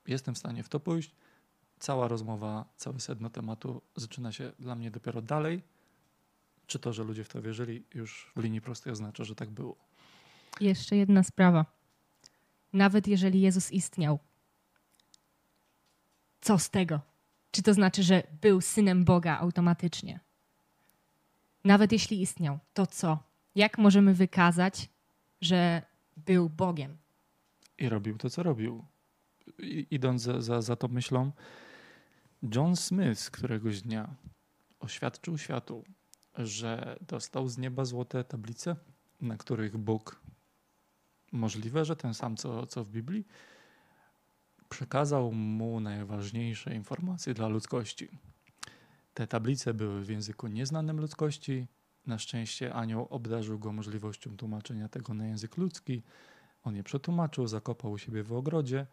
Jestem 0.06 0.34
w 0.34 0.38
stanie 0.38 0.62
w 0.62 0.68
to 0.68 0.80
pójść. 0.80 1.14
Cała 1.80 2.08
rozmowa, 2.08 2.64
cały 2.76 3.00
sedno 3.00 3.30
tematu 3.30 3.82
zaczyna 3.96 4.32
się 4.32 4.52
dla 4.58 4.74
mnie 4.74 4.90
dopiero 4.90 5.22
dalej. 5.22 5.62
Czy 6.66 6.78
to, 6.78 6.92
że 6.92 7.04
ludzie 7.04 7.24
w 7.24 7.28
to 7.28 7.42
wierzyli, 7.42 7.84
już 7.94 8.32
w 8.36 8.42
linii 8.42 8.60
prostej 8.60 8.92
oznacza, 8.92 9.24
że 9.24 9.34
tak 9.34 9.50
było. 9.50 9.76
Jeszcze 10.60 10.96
jedna 10.96 11.22
sprawa 11.22 11.80
nawet 12.72 13.08
jeżeli 13.08 13.40
Jezus 13.40 13.72
istniał. 13.72 14.18
co 16.40 16.58
z 16.58 16.70
tego? 16.70 17.00
Czy 17.50 17.62
to 17.62 17.74
znaczy, 17.74 18.02
że 18.02 18.22
był 18.40 18.60
synem 18.60 19.04
Boga 19.04 19.38
automatycznie? 19.38 20.20
Nawet 21.64 21.92
jeśli 21.92 22.22
istniał, 22.22 22.58
to 22.74 22.86
co? 22.86 23.18
Jak 23.54 23.78
możemy 23.78 24.14
wykazać, 24.14 24.88
że 25.40 25.82
był 26.16 26.48
Bogiem? 26.48 26.96
I 27.78 27.88
robił 27.88 28.18
to, 28.18 28.30
co 28.30 28.42
robił. 28.42 28.84
I, 29.58 29.86
idąc 29.90 30.22
za, 30.22 30.40
za, 30.40 30.62
za 30.62 30.76
tą 30.76 30.88
myślą, 30.88 31.32
John 32.42 32.76
Smith 32.76 33.30
któregoś 33.30 33.82
dnia 33.82 34.14
oświadczył 34.80 35.38
światu, 35.38 35.84
że 36.38 36.96
dostał 37.00 37.48
z 37.48 37.58
nieba 37.58 37.84
złote 37.84 38.24
tablice, 38.24 38.76
na 39.20 39.36
których 39.36 39.76
Bóg, 39.76 40.20
możliwe, 41.32 41.84
że 41.84 41.96
ten 41.96 42.14
sam 42.14 42.36
co, 42.36 42.66
co 42.66 42.84
w 42.84 42.90
Biblii, 42.90 43.26
przekazał 44.68 45.32
mu 45.32 45.80
najważniejsze 45.80 46.74
informacje 46.74 47.34
dla 47.34 47.48
ludzkości. 47.48 48.08
Te 49.14 49.26
tablice 49.26 49.74
były 49.74 50.04
w 50.04 50.08
języku 50.08 50.46
nieznanym 50.46 51.00
ludzkości. 51.00 51.66
Na 52.06 52.18
szczęście 52.18 52.74
anioł 52.74 53.06
obdarzył 53.10 53.58
go 53.58 53.72
możliwością 53.72 54.36
tłumaczenia 54.36 54.88
tego 54.88 55.14
na 55.14 55.26
język 55.26 55.56
ludzki. 55.56 56.02
On 56.62 56.76
je 56.76 56.84
przetłumaczył, 56.84 57.46
zakopał 57.46 57.92
u 57.92 57.98
siebie 57.98 58.22
w 58.22 58.32
ogrodzie 58.32 58.86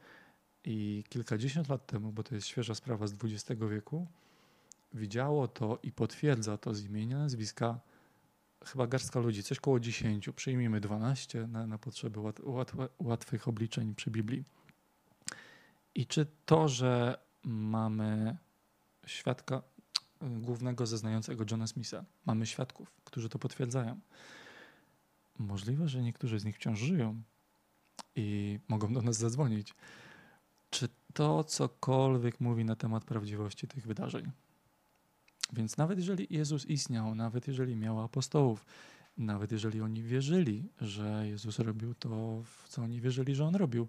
i 0.70 1.04
kilkadziesiąt 1.10 1.70
lat 1.70 1.86
temu, 1.86 2.12
bo 2.12 2.24
to 2.24 2.36
jest 2.36 2.48
świeża 2.48 2.76
sprawa 2.76 3.08
z 3.08 3.14
XX 3.14 3.62
wieku, 3.70 4.08
widziało 4.94 5.48
to 5.48 5.80
i 5.84 5.92
potwierdza 5.92 6.58
to 6.58 6.74
z 6.74 6.86
imienia, 6.86 7.18
nazwiska 7.18 7.80
chyba 8.66 8.88
garstka 8.88 9.20
ludzi, 9.20 9.44
coś 9.44 9.60
koło 9.60 9.80
10, 9.80 10.30
przyjmijmy 10.36 10.80
12 10.80 11.48
na, 11.48 11.68
na 11.68 11.78
potrzeby 11.78 12.20
łat, 12.20 12.40
łatwe, 12.40 12.90
łatwych 13.00 13.48
obliczeń 13.48 13.96
przy 13.96 14.12
Biblii. 14.12 14.44
I 15.96 16.06
czy 16.06 16.28
to, 16.46 16.68
że 16.68 17.18
mamy 17.44 18.38
świadka 19.06 19.62
głównego 20.22 20.86
zeznającego 20.86 21.46
Johna 21.52 21.68
Smitha, 21.68 22.06
mamy 22.26 22.46
świadków, 22.46 22.92
którzy 23.04 23.30
to 23.30 23.40
potwierdzają. 23.40 24.00
Możliwe, 25.40 25.88
że 25.88 26.02
niektórzy 26.02 26.40
z 26.40 26.46
nich 26.46 26.56
wciąż 26.56 26.80
żyją 26.80 27.22
i 28.16 28.60
mogą 28.68 28.94
do 28.94 29.02
nas 29.02 29.18
zadzwonić. 29.18 29.74
Czy 30.70 30.90
to 31.14 31.44
cokolwiek 31.44 32.40
mówi 32.40 32.66
na 32.66 32.76
temat 32.76 33.06
prawdziwości 33.06 33.68
tych 33.68 33.88
wydarzeń? 33.88 34.32
Więc 35.54 35.78
nawet 35.78 35.98
jeżeli 35.98 36.28
Jezus 36.30 36.66
istniał, 36.66 37.16
nawet 37.16 37.48
jeżeli 37.48 37.76
miał 37.76 38.02
apostołów, 38.02 38.66
nawet 39.18 39.52
jeżeli 39.52 39.82
oni 39.82 40.04
wierzyli, 40.04 40.70
że 40.82 41.28
Jezus 41.28 41.60
robił 41.60 41.96
to, 41.96 42.42
w 42.44 42.70
co 42.70 42.82
oni 42.82 43.02
wierzyli, 43.02 43.36
że 43.36 43.46
on 43.46 43.56
robił, 43.56 43.88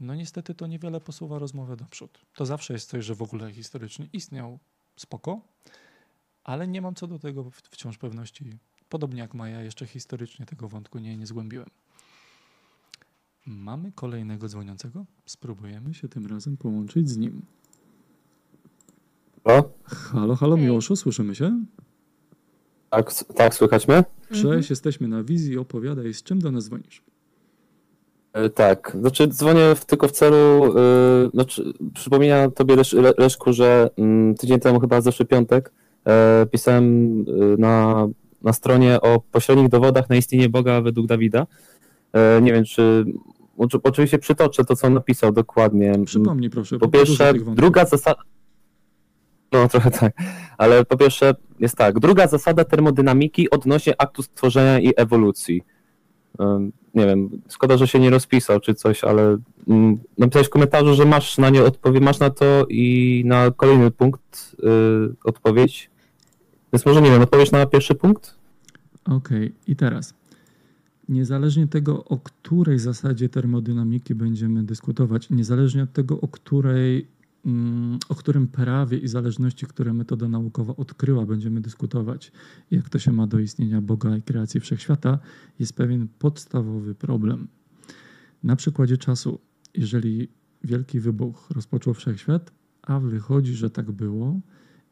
no 0.00 0.14
niestety 0.14 0.54
to 0.54 0.66
niewiele 0.66 1.00
posuwa 1.00 1.38
rozmowę 1.38 1.76
do 1.76 1.84
przód. 1.84 2.20
To 2.34 2.46
zawsze 2.46 2.72
jest 2.72 2.90
coś, 2.90 3.04
że 3.04 3.14
w 3.14 3.22
ogóle 3.22 3.52
historycznie 3.52 4.08
istniał, 4.12 4.58
spoko, 4.96 5.40
ale 6.44 6.68
nie 6.68 6.82
mam 6.82 6.94
co 6.94 7.06
do 7.06 7.18
tego 7.18 7.50
wciąż 7.50 7.98
pewności. 7.98 8.58
Podobnie 8.88 9.20
jak 9.20 9.34
Maja, 9.34 9.62
jeszcze 9.62 9.86
historycznie 9.86 10.46
tego 10.46 10.68
wątku 10.68 10.98
nie, 10.98 11.16
nie 11.16 11.26
zgłębiłem. 11.26 11.70
Mamy 13.46 13.92
kolejnego 13.94 14.48
dzwoniącego. 14.48 15.04
Spróbujemy 15.26 15.94
się 15.94 16.08
tym 16.08 16.26
razem 16.26 16.56
połączyć 16.56 17.08
z 17.08 17.16
nim. 17.16 17.42
Halo? 19.44 19.70
Halo, 19.84 20.36
halo, 20.36 20.56
Miłoszu, 20.56 20.96
słyszymy 20.96 21.34
się? 21.34 21.64
Tak, 22.90 23.14
tak, 23.24 23.54
słychać 23.54 23.88
mnie? 23.88 24.04
Cześć, 24.28 24.44
Mhm. 24.44 24.62
jesteśmy 24.70 25.08
na 25.08 25.22
wizji. 25.22 25.58
Opowiadaj, 25.58 26.14
z 26.14 26.22
czym 26.22 26.38
do 26.38 26.50
nas 26.50 26.64
dzwonisz? 26.64 27.02
E, 28.32 28.50
Tak, 28.50 28.96
znaczy 29.00 29.28
dzwonię 29.28 29.74
w, 29.76 29.84
tylko 29.84 30.08
w 30.08 30.12
celu, 30.12 30.66
yy, 30.66 31.30
znaczy, 31.34 31.72
przypomina 31.94 32.50
tobie 32.50 32.76
Lesz, 32.76 32.92
Le- 32.92 33.14
Leszku, 33.18 33.52
że 33.52 33.90
mm, 33.96 34.34
tydzień 34.34 34.60
temu, 34.60 34.80
chyba 34.80 35.00
zeszły 35.00 35.26
piątek, 35.26 35.72
e, 36.06 36.46
pisałem 36.52 36.84
y, 37.20 37.24
na, 37.58 38.06
na 38.42 38.52
stronie 38.52 39.00
o 39.00 39.20
pośrednich 39.32 39.68
dowodach 39.68 40.08
na 40.10 40.16
istnienie 40.16 40.48
Boga 40.48 40.80
według 40.80 41.06
Dawida. 41.06 41.46
Nie 42.42 42.52
wiem, 42.52 42.64
czy, 42.64 43.04
oczywiście 43.82 44.18
przytoczę 44.18 44.64
to, 44.64 44.76
co 44.76 44.86
on 44.86 44.94
napisał 44.94 45.32
dokładnie. 45.32 45.92
Przypomnij 46.04 46.50
proszę. 46.50 46.78
Po 46.78 46.88
pierwsze, 46.88 47.32
druga 47.34 47.84
zasada. 47.84 48.22
No, 49.52 49.68
trochę 49.68 49.90
tak. 49.90 50.12
Ale 50.58 50.84
po 50.84 50.96
pierwsze 50.96 51.34
jest 51.58 51.76
tak. 51.76 51.98
Druga 51.98 52.26
zasada 52.26 52.64
termodynamiki 52.64 53.50
odnośnie 53.50 53.94
aktu 53.98 54.22
stworzenia 54.22 54.80
i 54.80 54.92
ewolucji. 54.96 55.62
Nie 56.94 57.06
wiem, 57.06 57.42
szkoda, 57.50 57.76
że 57.76 57.88
się 57.88 57.98
nie 57.98 58.10
rozpisał 58.10 58.60
czy 58.60 58.74
coś, 58.74 59.04
ale 59.04 59.36
mm, 59.68 59.98
napisałeś 60.18 60.46
w 60.46 60.50
komentarzu, 60.50 60.94
że 60.94 61.04
masz 61.04 61.38
na 61.38 61.50
nie 61.50 61.62
odpowiedź, 61.62 62.02
masz 62.02 62.18
na 62.18 62.30
to 62.30 62.66
i 62.68 63.22
na 63.26 63.50
kolejny 63.50 63.90
punkt 63.90 64.56
y, 64.58 65.14
odpowiedź. 65.24 65.90
Więc 66.72 66.86
może 66.86 67.02
nie 67.02 67.10
wiem, 67.10 67.22
odpowiedź 67.22 67.52
na 67.52 67.66
pierwszy 67.66 67.94
punkt? 67.94 68.34
Okej, 69.04 69.54
i 69.66 69.76
teraz. 69.76 70.14
Niezależnie 71.08 71.66
tego, 71.66 72.04
o 72.04 72.18
której 72.18 72.78
zasadzie 72.78 73.28
termodynamiki 73.28 74.14
będziemy 74.14 74.62
dyskutować, 74.62 75.30
niezależnie 75.30 75.82
od 75.82 75.92
tego, 75.92 76.20
o 76.20 76.28
której, 76.28 77.08
mm, 77.46 77.98
o 78.08 78.14
którym 78.14 78.48
prawie 78.48 78.98
i 78.98 79.08
zależności, 79.08 79.66
które 79.66 79.92
metoda 79.92 80.28
naukowa 80.28 80.76
odkryła, 80.76 81.26
będziemy 81.26 81.60
dyskutować, 81.60 82.32
jak 82.70 82.88
to 82.88 82.98
się 82.98 83.12
ma 83.12 83.26
do 83.26 83.38
istnienia 83.38 83.80
Boga 83.80 84.16
i 84.16 84.22
kreacji 84.22 84.60
wszechświata, 84.60 85.18
jest 85.58 85.72
pewien 85.72 86.08
podstawowy 86.18 86.94
problem. 86.94 87.48
Na 88.42 88.56
przykładzie 88.56 88.96
czasu, 88.96 89.38
jeżeli 89.74 90.28
wielki 90.64 91.00
wybuch 91.00 91.50
rozpoczął 91.50 91.94
wszechświat, 91.94 92.52
a 92.82 93.00
wychodzi, 93.00 93.54
że 93.54 93.70
tak 93.70 93.90
było 93.90 94.40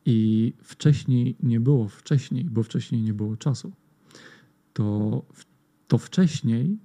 i 0.07 0.53
wcześniej 0.63 1.37
nie 1.43 1.61
było 1.61 1.89
wcześniej, 1.89 2.45
bo 2.45 2.63
wcześniej 2.63 3.03
nie 3.03 3.15
było 3.15 3.37
czasu 3.37 3.73
to, 4.75 5.23
to 5.89 5.99
wcześniej, 5.99 6.79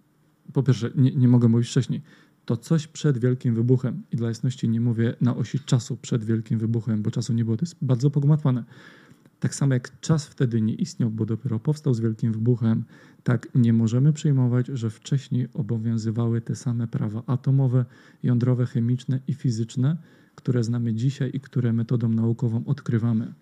po 0.53 0.63
pierwsze, 0.63 0.91
nie, 0.95 1.11
nie 1.11 1.27
mogę 1.27 1.47
mówić 1.47 1.69
wcześniej, 1.69 2.01
to 2.45 2.57
coś 2.57 2.87
przed 2.87 3.17
Wielkim 3.17 3.55
Wybuchem, 3.55 4.03
i 4.11 4.15
dla 4.15 4.27
jasności 4.27 4.69
nie 4.69 4.81
mówię 4.81 5.15
na 5.21 5.35
osi 5.35 5.59
czasu 5.59 5.97
przed 5.97 6.23
Wielkim 6.23 6.59
Wybuchem, 6.59 7.01
bo 7.01 7.11
czasu 7.11 7.33
nie 7.33 7.45
było, 7.45 7.57
to 7.57 7.65
jest 7.65 7.75
bardzo 7.81 8.09
pogmatwane. 8.09 8.63
Tak 9.39 9.55
samo 9.55 9.73
jak 9.73 9.99
czas 9.99 10.25
wtedy 10.25 10.61
nie 10.61 10.73
istniał, 10.73 11.09
bo 11.09 11.25
dopiero 11.25 11.59
powstał 11.59 11.93
z 11.93 11.99
Wielkim 11.99 12.33
Wybuchem, 12.33 12.83
tak 13.23 13.47
nie 13.55 13.73
możemy 13.73 14.13
przyjmować, 14.13 14.67
że 14.67 14.89
wcześniej 14.89 15.47
obowiązywały 15.53 16.41
te 16.41 16.55
same 16.55 16.87
prawa 16.87 17.23
atomowe, 17.27 17.85
jądrowe, 18.23 18.65
chemiczne 18.65 19.19
i 19.27 19.33
fizyczne, 19.33 19.97
które 20.35 20.63
znamy 20.63 20.93
dzisiaj 20.93 21.31
i 21.33 21.39
które 21.39 21.73
metodą 21.73 22.09
naukową 22.09 22.65
odkrywamy. 22.65 23.33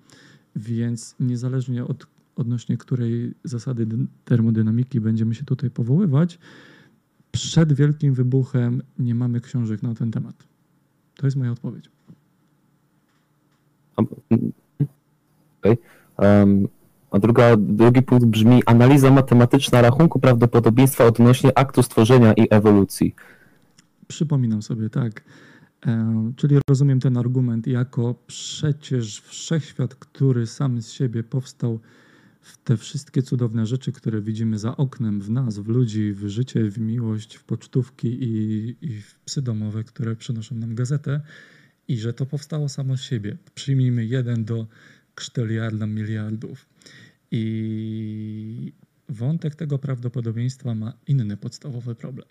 Więc 0.55 1.15
niezależnie 1.19 1.85
od 1.85 2.07
odnośnie 2.37 2.77
której 2.77 3.33
zasady 3.43 3.87
dyn- 3.87 4.05
termodynamiki 4.25 5.01
będziemy 5.01 5.35
się 5.35 5.45
tutaj 5.45 5.69
powoływać, 5.69 6.39
przed 7.31 7.73
Wielkim 7.73 8.13
Wybuchem 8.13 8.81
nie 8.99 9.15
mamy 9.15 9.41
książek 9.41 9.83
na 9.83 9.95
ten 9.95 10.11
temat. 10.11 10.35
To 11.15 11.27
jest 11.27 11.37
moja 11.37 11.51
odpowiedź. 11.51 11.89
Okej. 13.95 15.77
Em, 16.17 16.67
a 17.11 17.19
druga, 17.19 17.57
drugi 17.57 18.01
punkt 18.01 18.25
brzmi 18.25 18.63
analiza 18.65 19.11
matematyczna 19.11 19.81
rachunku 19.81 20.19
prawdopodobieństwa 20.19 21.05
odnośnie 21.05 21.57
aktu 21.57 21.83
stworzenia 21.83 22.33
i 22.33 22.47
ewolucji. 22.49 23.15
Przypominam 24.07 24.61
sobie, 24.61 24.89
tak. 24.89 25.23
E, 25.85 26.31
czyli 26.35 26.57
rozumiem 26.69 26.99
ten 26.99 27.17
argument 27.17 27.67
jako 27.67 28.15
przecież 28.27 29.21
wszechświat, 29.21 29.95
który 29.95 30.47
sam 30.47 30.81
z 30.81 30.91
siebie 30.91 31.23
powstał 31.23 31.79
w 32.41 32.57
te 32.57 32.77
wszystkie 32.77 33.23
cudowne 33.23 33.65
rzeczy, 33.65 33.91
które 33.91 34.21
widzimy 34.21 34.59
za 34.59 34.77
oknem, 34.77 35.21
w 35.21 35.29
nas, 35.29 35.59
w 35.59 35.67
ludzi, 35.67 36.13
w 36.13 36.27
życie, 36.27 36.69
w 36.69 36.79
miłość, 36.79 37.35
w 37.35 37.43
pocztówki 37.43 38.07
i, 38.23 38.75
i 38.81 39.01
w 39.01 39.19
psy 39.19 39.41
domowe, 39.41 39.83
które 39.83 40.15
przynoszą 40.15 40.55
nam 40.55 40.75
gazetę 40.75 41.21
i 41.87 41.97
że 41.97 42.13
to 42.13 42.25
powstało 42.25 42.69
samo 42.69 42.97
z 42.97 43.01
siebie. 43.01 43.37
Przyjmijmy 43.55 44.05
jeden 44.05 44.45
do 44.45 44.67
kszteliarda 45.15 45.87
miliardów. 45.87 46.65
I 47.31 48.73
wątek 49.09 49.55
tego 49.55 49.79
prawdopodobieństwa 49.79 50.75
ma 50.75 50.93
inny 51.07 51.37
podstawowy 51.37 51.95
problem. 51.95 52.27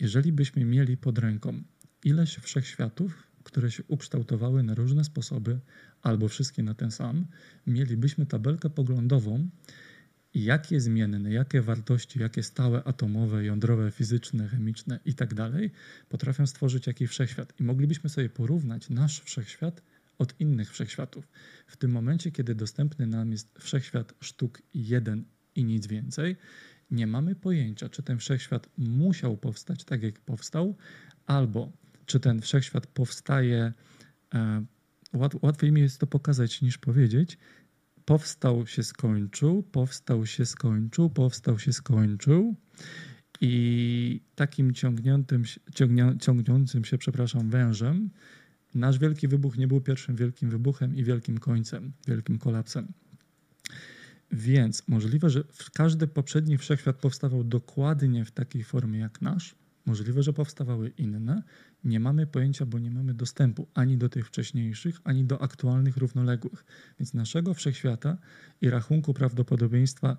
Jeżeli 0.00 0.32
byśmy 0.32 0.64
mieli 0.64 0.96
pod 0.96 1.18
ręką 1.18 1.62
ileś 2.04 2.36
wszechświatów, 2.36 3.29
które 3.44 3.70
się 3.70 3.82
ukształtowały 3.88 4.62
na 4.62 4.74
różne 4.74 5.04
sposoby, 5.04 5.60
albo 6.02 6.28
wszystkie 6.28 6.62
na 6.62 6.74
ten 6.74 6.90
sam, 6.90 7.26
mielibyśmy 7.66 8.26
tabelkę 8.26 8.70
poglądową, 8.70 9.48
jakie 10.34 10.80
zmienne, 10.80 11.32
jakie 11.32 11.62
wartości, 11.62 12.20
jakie 12.20 12.42
stałe 12.42 12.84
atomowe, 12.84 13.44
jądrowe, 13.44 13.90
fizyczne, 13.90 14.48
chemiczne 14.48 15.00
i 15.04 15.14
tak 15.14 15.34
dalej 15.34 15.70
potrafią 16.08 16.46
stworzyć 16.46 16.86
jaki 16.86 17.06
wszechświat. 17.06 17.60
I 17.60 17.62
moglibyśmy 17.62 18.10
sobie 18.10 18.28
porównać 18.28 18.90
nasz 18.90 19.20
wszechświat 19.20 19.82
od 20.18 20.40
innych 20.40 20.70
wszechświatów. 20.70 21.28
W 21.66 21.76
tym 21.76 21.90
momencie, 21.90 22.30
kiedy 22.30 22.54
dostępny 22.54 23.06
nam 23.06 23.32
jest 23.32 23.58
wszechświat 23.58 24.14
sztuk 24.20 24.62
jeden 24.74 25.24
i 25.54 25.64
nic 25.64 25.86
więcej, 25.86 26.36
nie 26.90 27.06
mamy 27.06 27.34
pojęcia, 27.34 27.88
czy 27.88 28.02
ten 28.02 28.18
wszechświat 28.18 28.68
musiał 28.78 29.36
powstać 29.36 29.84
tak, 29.84 30.02
jak 30.02 30.20
powstał, 30.20 30.76
albo 31.26 31.72
czy 32.10 32.20
ten 32.20 32.40
wszechświat 32.40 32.86
powstaje 32.86 33.72
e, 34.34 34.64
łat, 35.12 35.32
łatwiej 35.42 35.72
mi 35.72 35.80
jest 35.80 36.00
to 36.00 36.06
pokazać 36.06 36.62
niż 36.62 36.78
powiedzieć. 36.78 37.38
Powstał 38.04 38.66
się, 38.66 38.82
skończył, 38.82 39.62
powstał 39.62 40.26
się, 40.26 40.46
skończył, 40.46 41.10
powstał 41.10 41.58
się, 41.58 41.72
skończył. 41.72 42.54
I 43.40 44.20
takim 44.34 44.74
ciągniętym, 44.74 45.44
się- 46.84 46.98
przepraszam, 46.98 47.50
wężem, 47.50 48.10
nasz 48.74 48.98
wielki 48.98 49.28
wybuch 49.28 49.58
nie 49.58 49.68
był 49.68 49.80
pierwszym 49.80 50.16
wielkim 50.16 50.50
wybuchem 50.50 50.96
i 50.96 51.04
wielkim 51.04 51.38
końcem, 51.38 51.92
wielkim 52.06 52.38
kolapsem. 52.38 52.92
Więc 54.32 54.88
możliwe, 54.88 55.30
że 55.30 55.44
każdy 55.74 56.06
poprzedni 56.06 56.58
wszechświat 56.58 56.96
powstawał 56.96 57.44
dokładnie 57.44 58.24
w 58.24 58.30
takiej 58.30 58.64
formie 58.64 58.98
jak 58.98 59.22
nasz. 59.22 59.59
Możliwe, 59.90 60.22
że 60.22 60.32
powstawały 60.32 60.88
inne. 60.88 61.42
Nie 61.84 62.00
mamy 62.00 62.26
pojęcia, 62.26 62.66
bo 62.66 62.78
nie 62.78 62.90
mamy 62.90 63.14
dostępu 63.14 63.68
ani 63.74 63.98
do 63.98 64.08
tych 64.08 64.26
wcześniejszych, 64.26 65.00
ani 65.04 65.24
do 65.24 65.42
aktualnych 65.42 65.96
równoległych. 65.96 66.64
Więc 66.98 67.14
naszego 67.14 67.54
wszechświata 67.54 68.18
i 68.60 68.70
rachunku 68.70 69.14
prawdopodobieństwa 69.14 70.16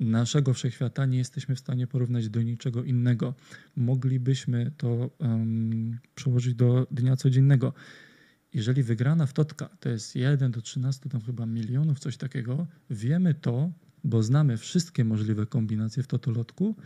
naszego 0.00 0.54
wszechświata 0.54 1.06
nie 1.06 1.18
jesteśmy 1.18 1.54
w 1.54 1.58
stanie 1.58 1.86
porównać 1.86 2.28
do 2.28 2.42
niczego 2.42 2.84
innego. 2.84 3.34
Moglibyśmy 3.76 4.70
to 4.76 5.10
um, 5.18 5.98
przełożyć 6.14 6.54
do 6.54 6.86
dnia 6.90 7.16
codziennego. 7.16 7.72
Jeżeli 8.54 8.82
wygrana 8.82 9.26
w 9.26 9.32
Totka 9.32 9.68
to 9.80 9.88
jest 9.88 10.16
1 10.16 10.52
do 10.52 10.62
13 10.62 11.08
tam 11.08 11.20
chyba 11.20 11.46
milionów, 11.46 11.98
coś 11.98 12.16
takiego, 12.16 12.66
wiemy 12.90 13.34
to, 13.34 13.72
bo 14.04 14.22
znamy 14.22 14.56
wszystkie 14.56 15.04
możliwe 15.04 15.46
kombinacje 15.46 16.02
w 16.02 16.06
totolotku 16.06 16.76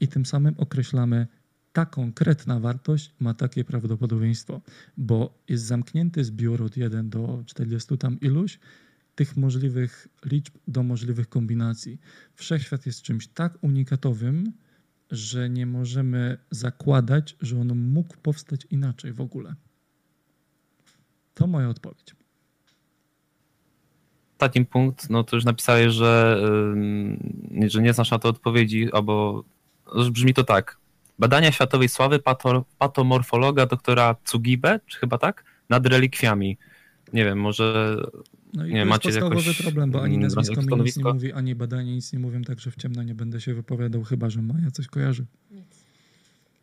i 0.00 0.08
tym 0.08 0.26
samym 0.26 0.54
określamy 0.58 1.26
ta 1.76 1.86
konkretna 1.86 2.60
wartość 2.60 3.12
ma 3.20 3.34
takie 3.34 3.64
prawdopodobieństwo, 3.64 4.60
bo 4.96 5.38
jest 5.48 5.64
zamknięty 5.64 6.24
zbiór 6.24 6.62
od 6.62 6.76
1 6.76 7.10
do 7.10 7.42
40 7.46 7.98
tam 7.98 8.20
iluś, 8.20 8.58
tych 9.14 9.36
możliwych 9.36 10.08
liczb 10.24 10.54
do 10.68 10.82
możliwych 10.82 11.28
kombinacji. 11.28 12.00
Wszechświat 12.34 12.86
jest 12.86 13.02
czymś 13.02 13.28
tak 13.28 13.58
unikatowym, 13.60 14.52
że 15.10 15.50
nie 15.50 15.66
możemy 15.66 16.38
zakładać, 16.50 17.36
że 17.40 17.60
on 17.60 17.78
mógł 17.78 18.16
powstać 18.16 18.66
inaczej 18.70 19.12
w 19.12 19.20
ogóle. 19.20 19.54
To 21.34 21.46
moja 21.46 21.68
odpowiedź. 21.68 22.14
Ostatni 24.32 24.66
punkt, 24.66 25.10
no 25.10 25.24
to 25.24 25.36
już 25.36 25.44
napisałeś, 25.44 25.92
że, 25.92 26.42
że 27.66 27.82
nie 27.82 27.92
znasz 27.92 28.10
na 28.10 28.18
to 28.18 28.28
odpowiedzi, 28.28 28.92
albo 28.92 29.44
brzmi 30.12 30.34
to 30.34 30.44
tak. 30.44 30.85
Badania 31.18 31.52
światowej 31.52 31.88
sławy 31.88 32.18
pato, 32.18 32.64
patomorfologa 32.78 33.66
doktora 33.66 34.16
Cugibe, 34.24 34.80
czy 34.86 34.98
chyba 34.98 35.18
tak? 35.18 35.44
Nad 35.68 35.86
relikwiami. 35.86 36.58
Nie 37.12 37.24
wiem, 37.24 37.40
może 37.40 37.96
No 38.54 38.66
i 38.66 38.72
Nie, 38.74 38.80
to 38.82 38.86
macie 38.86 39.08
jest 39.08 39.20
podstawowy 39.20 39.48
jakoś, 39.48 39.62
problem, 39.62 39.90
bo 39.90 40.02
ani 40.02 40.14
mm, 40.14 40.22
nazwisko 40.22 40.60
mi 40.76 40.82
nic 40.82 40.96
nie 40.96 41.04
mówi, 41.04 41.32
ani 41.32 41.54
badanie 41.54 41.94
nic 41.94 42.12
nie 42.12 42.18
mówią, 42.18 42.42
także 42.42 42.70
w 42.70 42.76
ciemno 42.76 43.02
nie 43.02 43.14
będę 43.14 43.40
się 43.40 43.54
wypowiadał, 43.54 44.02
chyba 44.04 44.30
że 44.30 44.42
Maja 44.42 44.70
coś 44.70 44.86
kojarzy. 44.86 45.26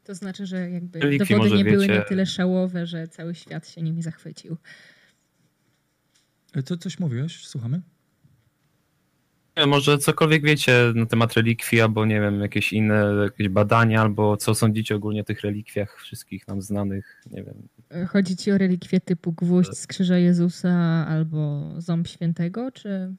To 0.04 0.16
znaczy, 0.16 0.46
że 0.46 0.70
jakby 0.70 1.00
Relikwii 1.00 1.36
dowody 1.38 1.56
nie 1.56 1.64
były 1.64 1.88
wiecie- 1.88 2.00
na 2.00 2.02
tyle 2.02 2.26
szałowe, 2.26 2.86
że 2.88 3.08
cały 3.08 3.36
świat 3.36 3.70
się 3.70 3.82
nimi 3.82 4.02
zachwycił. 4.02 4.58
E, 6.54 6.64
Co, 6.64 6.78
coś 6.78 7.00
mówiłeś? 7.00 7.48
Słuchamy? 7.48 7.82
Może 9.68 9.98
cokolwiek 9.98 10.44
wiecie 10.44 10.92
na 10.96 11.06
temat 11.06 11.34
relikwii, 11.34 11.82
albo 11.82 12.06
nie 12.06 12.22
wiem, 12.22 12.42
jakieś 12.42 12.74
inne 12.74 13.14
jakieś 13.24 13.50
badania, 13.50 14.02
albo 14.02 14.38
co 14.38 14.56
sądzicie 14.56 14.96
ogólnie 14.96 15.22
o 15.22 15.24
tych 15.24 15.42
relikwiach 15.42 16.00
wszystkich 16.00 16.48
nam 16.48 16.62
znanych, 16.62 17.22
nie 17.32 17.44
wiem. 17.44 17.68
Chodzi 18.08 18.36
ci 18.36 18.52
o 18.52 18.58
relikwie 18.58 19.00
typu 19.00 19.32
gwóźdź 19.32 19.74
z 19.74 19.88
krzyża 19.88 20.18
Jezusa 20.18 21.06
albo 21.08 21.72
ząb 21.78 22.08
świętego, 22.08 22.72
czy 22.72 23.16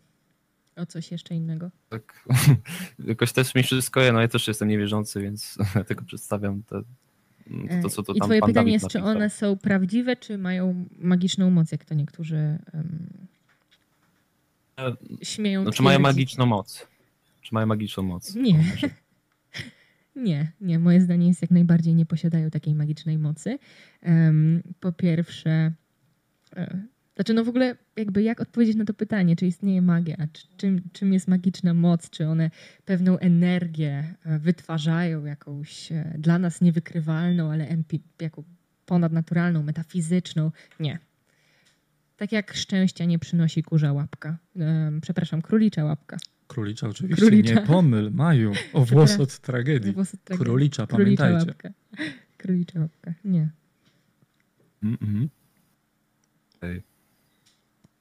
o 0.76 0.86
coś 0.86 1.12
jeszcze 1.12 1.34
innego? 1.34 1.70
Tak, 1.88 2.28
jakoś 2.98 3.32
też 3.32 3.54
mi 3.54 3.62
wszystko 3.62 4.00
jedno, 4.00 4.20
ja 4.20 4.28
też 4.28 4.48
jestem 4.48 4.68
niewierzący, 4.68 5.20
więc 5.20 5.58
tylko 5.88 6.04
przedstawiam 6.04 6.62
te, 6.62 6.82
to, 7.82 7.82
to 7.82 7.90
co 7.90 8.02
to 8.02 8.12
I 8.12 8.18
tam 8.18 8.28
twoje 8.28 8.40
pytanie 8.40 8.54
Dawid 8.54 8.72
jest, 8.72 8.88
czy 8.88 8.98
napisał. 8.98 9.16
one 9.16 9.30
są 9.30 9.56
prawdziwe, 9.56 10.16
czy 10.16 10.38
mają 10.38 10.84
magiczną 10.98 11.50
moc, 11.50 11.72
jak 11.72 11.84
to 11.84 11.94
niektórzy 11.94 12.36
E, 12.36 12.58
śmieją 15.22 15.64
No, 15.64 15.72
czy 15.72 15.82
mają 15.82 15.98
magiczną 15.98 16.46
moc? 16.46 16.86
Czy 17.42 17.54
mają 17.54 17.66
magiczną 17.66 18.02
moc? 18.02 18.34
Nie. 18.34 18.64
Nie, 20.16 20.52
nie. 20.60 20.78
Moje 20.78 21.00
zdanie 21.00 21.28
jest 21.28 21.42
jak 21.42 21.50
najbardziej 21.50 21.94
nie 21.94 22.06
posiadają 22.06 22.50
takiej 22.50 22.74
magicznej 22.74 23.18
mocy. 23.18 23.58
Em, 24.02 24.62
po 24.80 24.92
pierwsze, 24.92 25.72
e, 26.56 26.82
znaczy 27.14 27.34
no 27.34 27.44
w 27.44 27.48
ogóle 27.48 27.76
jakby 27.96 28.22
jak 28.22 28.40
odpowiedzieć 28.40 28.76
na 28.76 28.84
to 28.84 28.94
pytanie, 28.94 29.36
czy 29.36 29.46
istnieje 29.46 29.82
magia, 29.82 30.16
czy, 30.32 30.46
czym, 30.56 30.82
czym 30.92 31.12
jest 31.12 31.28
magiczna 31.28 31.74
moc, 31.74 32.10
czy 32.10 32.26
one 32.28 32.50
pewną 32.84 33.18
energię 33.18 34.14
e, 34.24 34.38
wytwarzają, 34.38 35.24
jakąś 35.24 35.92
e, 35.92 36.14
dla 36.18 36.38
nas 36.38 36.60
niewykrywalną, 36.60 37.52
ale 37.52 37.68
empi, 37.68 38.02
jaką 38.20 38.44
ponadnaturalną, 38.86 39.62
metafizyczną. 39.62 40.50
Nie. 40.80 40.98
Tak 42.16 42.32
jak 42.32 42.54
szczęścia 42.54 43.04
nie 43.04 43.18
przynosi 43.18 43.62
kurza 43.62 43.92
łapka. 43.92 44.38
Em, 44.56 45.00
przepraszam, 45.00 45.42
królicza 45.42 45.84
łapka. 45.84 46.16
Królicza 46.46 46.88
oczywiście, 46.88 47.26
Królicza. 47.26 47.54
nie 47.54 47.60
pomyl, 47.60 48.10
Maju, 48.12 48.52
o 48.72 48.84
włos 48.84 49.20
od 49.20 49.38
tragedii. 49.38 49.92
Włosy 49.92 50.16
tragedii. 50.24 50.44
Królicza, 50.46 50.86
Królicza 50.86 51.22
pamiętajcie. 51.24 51.46
łapka. 51.46 51.68
Królicza 52.36 52.80
łapka. 52.80 53.14
Nie. 53.24 53.48
Mhm. 54.82 55.28
Okej. 56.56 56.82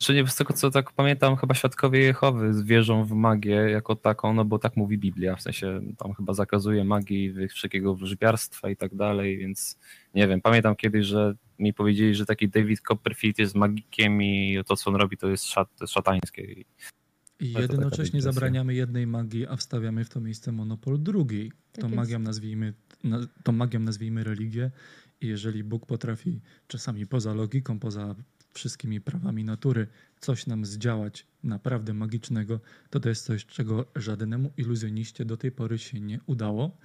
Czy 0.03 0.13
nie, 0.13 0.27
z 0.27 0.35
tego 0.35 0.53
co 0.53 0.71
tak 0.71 0.91
pamiętam, 0.91 1.35
chyba 1.35 1.53
świadkowie 1.53 1.99
Jehowy 1.99 2.63
wierzą 2.63 3.05
w 3.05 3.11
magię 3.11 3.55
jako 3.55 3.95
taką, 3.95 4.33
no 4.33 4.45
bo 4.45 4.59
tak 4.59 4.77
mówi 4.77 4.97
Biblia, 4.97 5.35
w 5.35 5.41
sensie 5.41 5.81
tam 5.97 6.13
chyba 6.13 6.33
zakazuje 6.33 6.83
magii, 6.83 7.47
wszelkiego 7.47 7.95
wróżbiarstwa 7.95 8.69
i 8.69 8.75
tak 8.75 8.95
dalej, 8.95 9.37
więc 9.37 9.79
nie 10.15 10.27
wiem, 10.27 10.41
pamiętam 10.41 10.75
kiedyś, 10.75 11.05
że 11.05 11.33
mi 11.59 11.73
powiedzieli, 11.73 12.15
że 12.15 12.25
taki 12.25 12.49
David 12.49 12.81
Copperfield 12.81 13.39
jest 13.39 13.55
magikiem 13.55 14.21
i 14.21 14.59
to 14.67 14.75
co 14.75 14.89
on 14.89 14.95
robi 14.95 15.17
to 15.17 15.27
jest, 15.27 15.45
szat, 15.45 15.67
to 15.77 15.83
jest 15.83 15.93
szatańskie. 15.93 16.63
I 17.39 17.53
jednocześnie 17.53 18.21
zabraniamy 18.21 18.73
jednej 18.73 19.07
magii, 19.07 19.47
a 19.47 19.55
wstawiamy 19.55 20.05
w 20.05 20.09
to 20.09 20.21
miejsce 20.21 20.51
monopol 20.51 21.03
drugiej. 21.03 21.51
Tak 21.71 21.81
Tą 21.81 21.87
jest. 21.87 21.95
magią 21.95 22.19
nazwijmy, 22.19 22.73
na, 23.03 23.19
tą 23.43 23.51
magią 23.51 23.79
nazwijmy 23.79 24.23
religię 24.23 24.71
i 25.21 25.27
jeżeli 25.27 25.63
Bóg 25.63 25.85
potrafi 25.85 26.41
czasami 26.67 27.07
poza 27.07 27.33
logiką, 27.33 27.79
poza 27.79 28.15
wszystkimi 28.53 29.01
prawami 29.01 29.43
natury 29.43 29.87
coś 30.19 30.47
nam 30.47 30.65
zdziałać 30.65 31.27
naprawdę 31.43 31.93
magicznego, 31.93 32.59
to 32.89 32.99
to 32.99 33.09
jest 33.09 33.25
coś, 33.25 33.45
czego 33.45 33.85
żadnemu 33.95 34.51
iluzjoniście 34.57 35.25
do 35.25 35.37
tej 35.37 35.51
pory 35.51 35.77
się 35.77 35.99
nie 35.99 36.19
udało, 36.25 36.77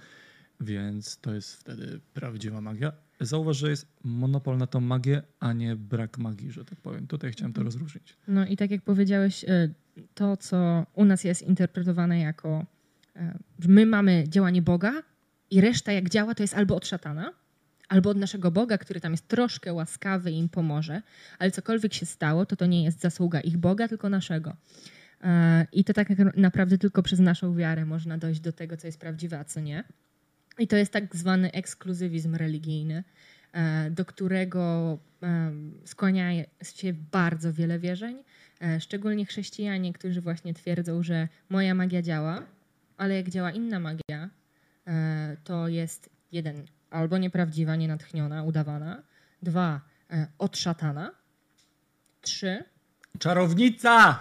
więc 0.61 1.17
to 1.17 1.33
jest 1.33 1.55
wtedy 1.55 1.99
prawdziwa 2.13 2.61
magia. 2.61 2.91
Zauważ, 3.19 3.57
że 3.57 3.69
jest 3.69 3.87
monopol 4.03 4.57
na 4.57 4.67
tą 4.67 4.79
magię, 4.79 5.21
a 5.39 5.53
nie 5.53 5.75
brak 5.75 6.17
magii, 6.17 6.51
że 6.51 6.65
tak 6.65 6.79
powiem. 6.81 7.07
Tutaj 7.07 7.31
chciałem 7.31 7.53
to 7.53 7.63
rozróżnić. 7.63 8.17
No 8.27 8.45
i 8.45 8.57
tak 8.57 8.71
jak 8.71 8.81
powiedziałeś, 8.81 9.43
e, 9.43 9.69
to 10.13 10.37
co 10.37 10.85
u 10.93 11.05
nas 11.05 11.23
jest 11.23 11.41
interpretowane 11.41 12.19
jako, 12.19 12.65
e, 13.15 13.39
my 13.67 13.85
mamy 13.85 14.23
działanie 14.27 14.61
Boga 14.61 15.03
i 15.51 15.61
reszta 15.61 15.91
jak 15.91 16.09
działa 16.09 16.35
to 16.35 16.43
jest 16.43 16.53
albo 16.53 16.75
od 16.75 16.87
szatana, 16.87 17.33
albo 17.89 18.09
od 18.09 18.17
naszego 18.17 18.51
Boga, 18.51 18.77
który 18.77 18.99
tam 18.99 19.11
jest 19.11 19.27
troszkę 19.27 19.73
łaskawy 19.73 20.31
i 20.31 20.37
im 20.37 20.49
pomoże, 20.49 21.01
ale 21.39 21.51
cokolwiek 21.51 21.93
się 21.93 22.05
stało, 22.05 22.45
to 22.45 22.55
to 22.55 22.65
nie 22.65 22.83
jest 22.83 23.01
zasługa 23.01 23.41
ich 23.41 23.57
Boga, 23.57 23.87
tylko 23.87 24.09
naszego. 24.09 24.55
E, 25.23 25.67
I 25.71 25.83
to 25.83 25.93
tak 25.93 26.07
naprawdę 26.35 26.77
tylko 26.77 27.03
przez 27.03 27.19
naszą 27.19 27.55
wiarę 27.55 27.85
można 27.85 28.17
dojść 28.17 28.39
do 28.39 28.51
tego, 28.51 28.77
co 28.77 28.87
jest 28.87 28.99
prawdziwe, 28.99 29.39
a 29.39 29.43
co 29.43 29.59
nie. 29.59 29.83
I 30.59 30.67
to 30.67 30.75
jest 30.75 30.93
tak 30.93 31.15
zwany 31.15 31.51
ekskluzywizm 31.51 32.35
religijny, 32.35 33.03
e, 33.53 33.91
do 33.91 34.05
którego 34.05 34.97
em, 35.21 35.73
skłania 35.85 36.31
się 36.73 36.93
bardzo 37.11 37.53
wiele 37.53 37.79
wierzeń, 37.79 38.23
e, 38.61 38.79
szczególnie 38.79 39.25
chrześcijanie, 39.25 39.93
którzy 39.93 40.21
właśnie 40.21 40.53
twierdzą, 40.53 41.03
że 41.03 41.27
moja 41.49 41.75
magia 41.75 42.01
działa, 42.01 42.43
ale 42.97 43.15
jak 43.15 43.29
działa 43.29 43.51
inna 43.51 43.79
magia, 43.79 44.29
e, 44.87 45.37
to 45.43 45.67
jest 45.67 46.09
jeden, 46.31 46.65
albo 46.89 47.17
nieprawdziwa, 47.17 47.75
nienatchniona, 47.75 48.43
udawana, 48.43 49.03
dwa, 49.41 49.81
e, 50.11 50.27
od 50.37 50.57
szatana, 50.57 51.11
trzy, 52.21 52.63
Czarownica! 53.19 54.19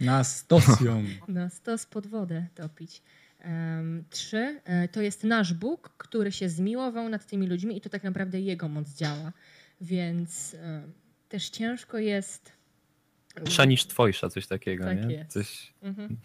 Na 0.00 0.24
stosją. 0.24 1.04
na 1.28 1.48
stos 1.50 1.86
pod 1.86 2.06
wodę 2.06 2.46
topić. 2.54 3.02
Em, 3.38 4.04
trzy, 4.10 4.60
e, 4.64 4.88
to 4.88 5.00
jest 5.02 5.24
nasz 5.24 5.54
Bóg, 5.54 5.94
który 5.98 6.32
się 6.32 6.48
zmiłował 6.48 7.08
nad 7.08 7.26
tymi 7.26 7.46
ludźmi 7.46 7.76
i 7.76 7.80
to 7.80 7.88
tak 7.88 8.04
naprawdę 8.04 8.40
Jego 8.40 8.68
moc 8.68 8.88
działa. 8.94 9.32
Więc 9.80 10.54
e, 10.54 10.82
też 11.28 11.50
ciężko 11.50 11.98
jest... 11.98 12.52
Wyższa 13.36 13.64
niż 13.64 13.86
twojsza, 13.86 14.28
coś 14.30 14.46
takiego, 14.46 14.84
Tak 14.84 15.06
nie? 15.06 15.14
jest. 15.14 15.30
Coś, 15.32 15.72
Mhm. 15.82 16.16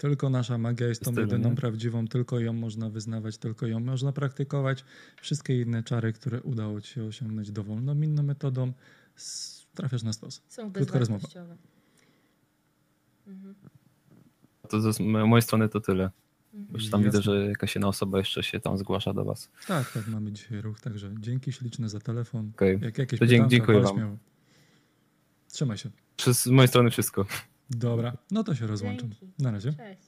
Tylko 0.00 0.30
nasza 0.30 0.58
magia 0.58 0.86
jest 0.88 1.04
tą 1.04 1.12
jedyną 1.14 1.50
nie? 1.50 1.56
prawdziwą, 1.56 2.08
tylko 2.08 2.40
ją 2.40 2.52
można 2.52 2.90
wyznawać, 2.90 3.38
tylko 3.38 3.66
ją 3.66 3.80
można 3.80 4.12
praktykować. 4.12 4.84
Wszystkie 5.22 5.60
inne 5.60 5.82
czary, 5.82 6.12
które 6.12 6.42
udało 6.42 6.80
ci 6.80 6.94
się 6.94 7.04
osiągnąć 7.04 7.50
dowolną 7.52 8.00
inną 8.00 8.22
metodą, 8.22 8.72
trafiasz 9.74 10.02
na 10.02 10.12
stos. 10.12 10.42
Są 10.48 10.72
Krótka 10.72 10.98
rozmowa. 10.98 11.28
Mhm. 13.26 13.54
To 14.68 14.92
z 14.92 14.96
z 14.96 15.00
mojej 15.00 15.42
strony 15.42 15.68
to 15.68 15.80
tyle. 15.80 16.10
Mhm. 16.54 16.74
Już 16.74 16.90
tam 16.90 17.02
Jasne. 17.02 17.20
widzę, 17.20 17.22
że 17.22 17.46
jakaś 17.46 17.74
jedna 17.74 17.88
osoba 17.88 18.18
jeszcze 18.18 18.42
się 18.42 18.60
tam 18.60 18.78
zgłasza 18.78 19.12
do 19.14 19.24
was. 19.24 19.50
Tak, 19.66 19.92
tak, 19.92 20.06
mamy 20.08 20.32
dzisiaj 20.32 20.60
ruch, 20.60 20.80
także 20.80 21.14
dzięki 21.20 21.52
śliczne 21.52 21.88
za 21.88 22.00
telefon. 22.00 22.50
Okej. 22.54 22.78
Jak 22.82 22.98
jakieś 22.98 23.20
To 23.20 23.26
pytanka, 23.26 23.48
dziękuję 23.48 23.80
wam. 23.80 23.94
śmiało. 23.96 24.16
Trzymaj 25.48 25.78
się. 25.78 25.90
Przez- 26.16 26.42
Z 26.42 26.46
mojej 26.46 26.68
strony 26.68 26.90
wszystko. 26.90 27.26
Dobra, 27.70 28.16
no 28.30 28.44
to 28.44 28.54
się 28.54 28.66
rozłączam. 28.66 29.10
Dzięki. 29.10 29.42
Na 29.42 29.50
razie. 29.50 29.72
Cześć. 29.72 30.02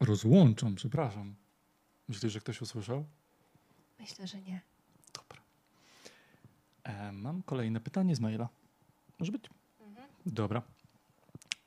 Rozłączam, 0.00 0.74
przepraszam. 0.74 1.34
Myślisz, 2.08 2.32
że 2.32 2.40
ktoś 2.40 2.62
usłyszał? 2.62 3.04
Myślę, 4.00 4.26
że 4.26 4.40
nie. 4.40 4.60
Dobra. 5.14 5.42
E, 6.84 7.12
mam 7.12 7.42
kolejne 7.42 7.80
pytanie 7.80 8.16
z 8.16 8.20
maila. 8.20 8.48
Może 9.18 9.32
być? 9.32 9.44
Dobra. 10.26 10.62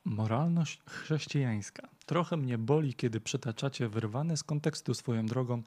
Moralność 0.04 0.82
chrześcijańska. 0.86 1.88
Trochę 2.06 2.36
mnie 2.36 2.58
boli, 2.58 2.94
kiedy 2.94 3.20
przytaczacie 3.20 3.88
wyrwane 3.88 4.36
z 4.36 4.44
kontekstu 4.44 4.94
swoją 4.94 5.26
drogą 5.26 5.62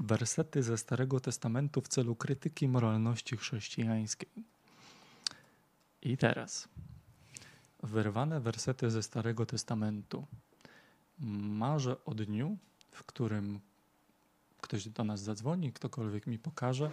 wersety 0.00 0.62
ze 0.62 0.78
Starego 0.78 1.20
Testamentu 1.20 1.80
w 1.80 1.88
celu 1.88 2.16
krytyki 2.16 2.68
moralności 2.68 3.36
chrześcijańskiej. 3.36 4.28
I 6.02 6.16
teraz. 6.16 6.68
Wyrwane 7.82 8.40
wersety 8.40 8.90
ze 8.90 9.02
Starego 9.02 9.46
Testamentu. 9.46 10.26
Marzę 11.18 12.04
o 12.04 12.14
dniu, 12.14 12.56
w 12.90 13.04
którym 13.04 13.60
ktoś 14.60 14.88
do 14.88 15.04
nas 15.04 15.20
zadzwoni, 15.20 15.72
ktokolwiek 15.72 16.26
mi 16.26 16.38
pokaże 16.38 16.90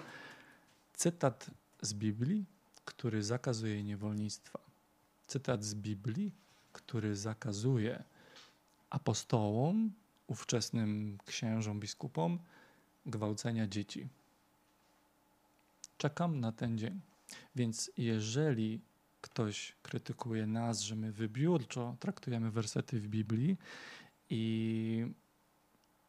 cytat 0.93 1.51
z 1.81 1.93
Biblii, 1.93 2.45
który 2.85 3.23
zakazuje 3.23 3.83
niewolnictwa. 3.83 4.59
Cytat 5.27 5.63
z 5.63 5.75
Biblii, 5.75 6.31
który 6.73 7.15
zakazuje 7.15 8.03
apostołom, 8.89 9.91
ówczesnym 10.27 11.17
księżom, 11.25 11.79
biskupom 11.79 12.39
gwałcenia 13.05 13.67
dzieci. 13.67 14.07
Czekam 15.97 16.39
na 16.39 16.51
ten 16.51 16.77
dzień. 16.77 17.01
Więc 17.55 17.91
jeżeli 17.97 18.81
ktoś 19.21 19.75
krytykuje 19.81 20.47
nas, 20.47 20.81
że 20.81 20.95
my 20.95 21.11
wybiórczo 21.11 21.95
traktujemy 21.99 22.51
wersety 22.51 22.99
w 22.99 23.07
Biblii 23.07 23.57
i 24.29 25.05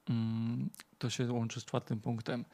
mm, 0.08 0.70
to 0.98 1.10
się 1.10 1.32
łączy 1.32 1.60
z 1.60 1.64
czwartym 1.64 2.00
punktem, 2.00 2.44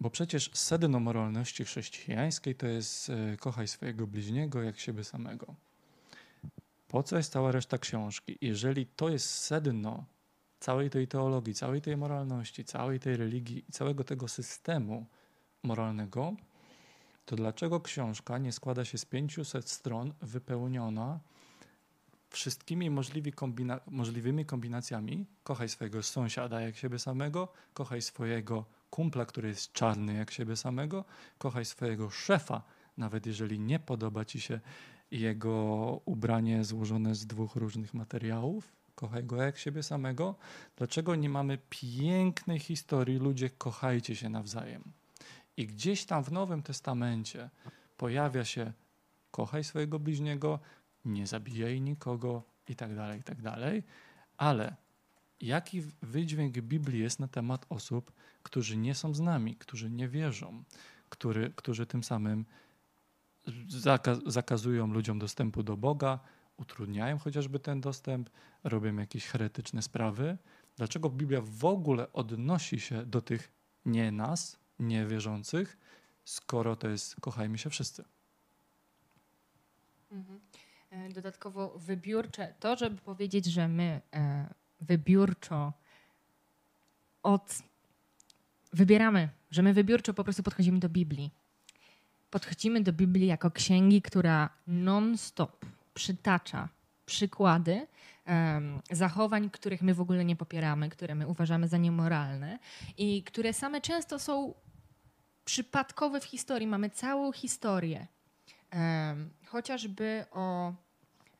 bo 0.00 0.10
przecież 0.10 0.50
sedno 0.54 1.00
moralności 1.00 1.64
chrześcijańskiej 1.64 2.54
to 2.54 2.66
jest 2.66 3.10
e, 3.10 3.36
kochaj 3.36 3.68
swojego 3.68 4.06
bliźniego 4.06 4.62
jak 4.62 4.78
siebie 4.78 5.04
samego. 5.04 5.54
Po 6.88 7.02
co 7.02 7.16
jest 7.16 7.32
cała 7.32 7.52
reszta 7.52 7.78
książki? 7.78 8.38
Jeżeli 8.40 8.86
to 8.86 9.08
jest 9.08 9.30
sedno 9.30 10.04
całej 10.60 10.90
tej 10.90 11.08
teologii, 11.08 11.54
całej 11.54 11.80
tej 11.80 11.96
moralności, 11.96 12.64
całej 12.64 13.00
tej 13.00 13.16
religii 13.16 13.64
i 13.68 13.72
całego 13.72 14.04
tego 14.04 14.28
systemu 14.28 15.06
moralnego, 15.62 16.36
to 17.26 17.36
dlaczego 17.36 17.80
książka 17.80 18.38
nie 18.38 18.52
składa 18.52 18.84
się 18.84 18.98
z 18.98 19.04
500 19.04 19.70
stron 19.70 20.12
wypełniona 20.20 21.20
wszystkimi 22.30 22.90
kombina- 23.36 23.80
możliwymi 23.86 24.46
kombinacjami? 24.46 25.26
Kochaj 25.42 25.68
swojego 25.68 26.02
sąsiada 26.02 26.60
jak 26.60 26.76
siebie 26.76 26.98
samego, 26.98 27.48
kochaj 27.74 28.02
swojego 28.02 28.64
kumpla, 28.90 29.26
który 29.26 29.48
jest 29.48 29.72
czarny 29.72 30.14
jak 30.14 30.30
siebie 30.30 30.56
samego, 30.56 31.04
kochaj 31.38 31.64
swojego 31.64 32.10
szefa, 32.10 32.62
nawet 32.96 33.26
jeżeli 33.26 33.60
nie 33.60 33.78
podoba 33.78 34.24
ci 34.24 34.40
się 34.40 34.60
jego 35.10 35.54
ubranie 36.04 36.64
złożone 36.64 37.14
z 37.14 37.26
dwóch 37.26 37.56
różnych 37.56 37.94
materiałów, 37.94 38.72
kochaj 38.94 39.24
go 39.24 39.36
jak 39.36 39.58
siebie 39.58 39.82
samego. 39.82 40.34
Dlaczego 40.76 41.14
nie 41.14 41.28
mamy 41.28 41.58
pięknej 41.70 42.58
historii, 42.58 43.18
ludzie 43.18 43.50
kochajcie 43.50 44.16
się 44.16 44.28
nawzajem? 44.28 44.92
I 45.56 45.66
gdzieś 45.66 46.04
tam 46.04 46.24
w 46.24 46.32
Nowym 46.32 46.62
Testamencie 46.62 47.50
pojawia 47.96 48.44
się 48.44 48.72
kochaj 49.30 49.64
swojego 49.64 49.98
bliźniego, 49.98 50.60
nie 51.04 51.26
zabijaj 51.26 51.80
nikogo 51.80 52.42
i 52.68 52.76
tak 52.76 52.94
dalej, 52.94 53.20
i 53.20 53.22
tak 53.22 53.42
dalej. 53.42 53.82
Ale 54.36 54.76
jaki 55.40 55.82
wydźwięk 56.02 56.58
Biblii 56.58 57.00
jest 57.00 57.20
na 57.20 57.28
temat 57.28 57.66
osób, 57.68 58.12
którzy 58.42 58.76
nie 58.76 58.94
są 58.94 59.14
z 59.14 59.20
nami, 59.20 59.56
którzy 59.56 59.90
nie 59.90 60.08
wierzą, 60.08 60.64
który, 61.08 61.52
którzy 61.56 61.86
tym 61.86 62.04
samym 62.04 62.44
zaka 63.68 64.16
zakazują 64.26 64.86
ludziom 64.86 65.18
dostępu 65.18 65.62
do 65.62 65.76
Boga, 65.76 66.20
utrudniają 66.56 67.18
chociażby 67.18 67.58
ten 67.58 67.80
dostęp, 67.80 68.30
robią 68.64 68.96
jakieś 68.96 69.26
heretyczne 69.26 69.82
sprawy. 69.82 70.38
Dlaczego 70.76 71.10
Biblia 71.10 71.40
w 71.44 71.64
ogóle 71.64 72.12
odnosi 72.12 72.80
się 72.80 73.06
do 73.06 73.20
tych 73.20 73.52
nie 73.84 74.12
nas, 74.12 74.63
niewierzących, 74.78 75.76
skoro 76.24 76.76
to 76.76 76.88
jest 76.88 77.20
kochajmy 77.20 77.58
się 77.58 77.70
wszyscy? 77.70 78.04
Mhm. 80.12 80.40
E, 80.90 81.08
Dodatkowo 81.08 81.78
wybiórcze, 81.78 82.54
to 82.60 82.76
żeby 82.76 82.96
powiedzieć, 82.96 83.44
że 83.44 83.68
my 83.68 84.00
e, 84.14 84.54
wybiórczo 84.80 85.72
od 87.22 87.62
wybieramy, 88.72 89.28
że 89.50 89.62
my 89.62 89.72
wybiórczo 89.72 90.14
po 90.14 90.24
prostu 90.24 90.42
podchodzimy 90.42 90.78
do 90.78 90.88
Biblii. 90.88 91.30
Podchodzimy 92.30 92.80
do 92.80 92.92
Biblii 92.92 93.26
jako 93.26 93.50
księgi, 93.50 94.02
która 94.02 94.50
non-stop 94.66 95.66
przytacza 95.94 96.68
przykłady 97.06 97.86
em, 98.24 98.82
zachowań, 98.90 99.50
których 99.50 99.82
my 99.82 99.94
w 99.94 100.00
ogóle 100.00 100.24
nie 100.24 100.36
popieramy, 100.36 100.88
które 100.88 101.14
my 101.14 101.26
uważamy 101.26 101.68
za 101.68 101.78
niemoralne 101.78 102.58
i 102.98 103.22
które 103.22 103.52
same 103.52 103.80
często 103.80 104.18
są 104.18 104.54
przypadkowe 105.44 106.20
w 106.20 106.24
historii. 106.24 106.66
Mamy 106.66 106.90
całą 106.90 107.32
historię. 107.32 108.06
Chociażby 109.46 110.24
o 110.30 110.72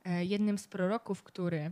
e, 0.05 0.25
jednym 0.25 0.57
z 0.57 0.67
proroków, 0.67 1.23
który 1.23 1.59
e, 1.59 1.71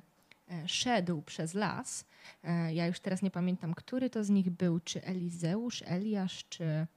szedł 0.67 1.21
przez 1.21 1.53
las. 1.53 2.05
E, 2.43 2.73
Ja 2.73 2.87
już 2.87 2.99
teraz 2.99 3.21
nie 3.21 3.31
pamiętam, 3.31 3.73
który 3.73 4.09
to 4.09 4.23
z 4.23 4.29
nich 4.29 4.49
był, 4.49 4.79
czy 4.79 5.03
Elizeusz, 5.03 5.83
Eliasz, 5.85 6.45
czy. 6.49 6.87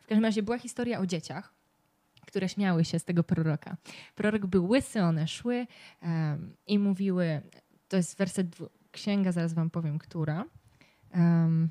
W 0.00 0.06
każdym 0.06 0.24
razie 0.24 0.42
była 0.42 0.58
historia 0.58 0.98
o 0.98 1.06
dzieciach, 1.06 1.54
które 2.26 2.48
śmiały 2.48 2.84
się 2.84 2.98
z 2.98 3.04
tego 3.04 3.24
proroka. 3.24 3.76
Prorok 4.14 4.46
był 4.46 4.68
łysy, 4.68 5.02
one 5.02 5.28
szły 5.28 5.66
em, 6.00 6.56
i 6.66 6.78
mówiły. 6.78 7.42
To 7.88 7.96
jest 7.96 8.18
werset 8.18 8.46
księga, 8.92 9.32
zaraz 9.32 9.54
wam 9.54 9.70
powiem, 9.70 9.98
która. 9.98 10.44
Em, 11.12 11.68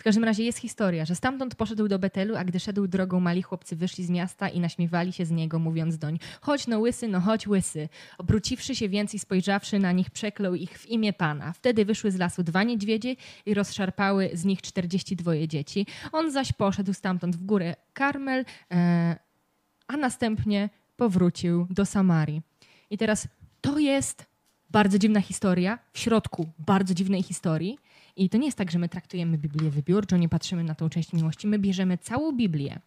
w 0.00 0.02
każdym 0.02 0.24
razie 0.24 0.44
jest 0.44 0.58
historia, 0.58 1.04
że 1.04 1.14
stamtąd 1.14 1.54
poszedł 1.54 1.88
do 1.88 1.98
Betelu, 1.98 2.36
a 2.36 2.44
gdy 2.44 2.60
szedł 2.60 2.86
drogą, 2.86 3.20
mali 3.20 3.42
chłopcy 3.42 3.76
wyszli 3.76 4.04
z 4.04 4.10
miasta 4.10 4.48
i 4.48 4.60
naśmiewali 4.60 5.12
się 5.12 5.26
z 5.26 5.30
niego, 5.30 5.58
mówiąc 5.58 5.98
doń: 5.98 6.18
Chodź 6.40 6.66
no 6.66 6.78
łysy, 6.78 7.08
no 7.08 7.20
chodź 7.20 7.46
łysy. 7.46 7.88
Obróciwszy 8.18 8.74
się 8.74 8.88
więc 8.88 9.14
i 9.14 9.18
spojrzawszy 9.18 9.78
na 9.78 9.92
nich, 9.92 10.10
przeklął 10.10 10.54
ich 10.54 10.78
w 10.78 10.86
imię 10.86 11.12
Pana. 11.12 11.52
Wtedy 11.52 11.84
wyszły 11.84 12.10
z 12.10 12.16
lasu 12.16 12.42
dwa 12.42 12.62
niedźwiedzie 12.62 13.16
i 13.46 13.54
rozszarpały 13.54 14.30
z 14.32 14.44
nich 14.44 14.62
czterdzieści 14.62 15.16
dwoje 15.16 15.48
dzieci. 15.48 15.86
On 16.12 16.32
zaś 16.32 16.52
poszedł 16.52 16.92
stamtąd 16.92 17.36
w 17.36 17.44
górę 17.44 17.76
Karmel, 17.92 18.44
e, 18.70 19.16
a 19.86 19.96
następnie 19.96 20.70
powrócił 20.96 21.66
do 21.70 21.86
Samarii. 21.86 22.42
I 22.90 22.98
teraz 22.98 23.28
to 23.60 23.78
jest 23.78 24.26
bardzo 24.70 24.98
dziwna 24.98 25.20
historia, 25.20 25.78
w 25.92 25.98
środku 25.98 26.48
bardzo 26.58 26.94
dziwnej 26.94 27.22
historii. 27.22 27.78
I 28.16 28.28
to 28.28 28.38
nie 28.38 28.46
jest 28.46 28.58
tak, 28.58 28.70
że 28.70 28.78
my 28.78 28.88
traktujemy 28.88 29.38
Biblię 29.38 29.70
wybiórczo, 29.70 30.16
nie 30.16 30.28
patrzymy 30.28 30.64
na 30.64 30.74
tą 30.74 30.88
część 30.88 31.12
miłości. 31.12 31.46
My 31.46 31.58
bierzemy 31.58 31.98
całą 31.98 32.32
Biblię, 32.32 32.80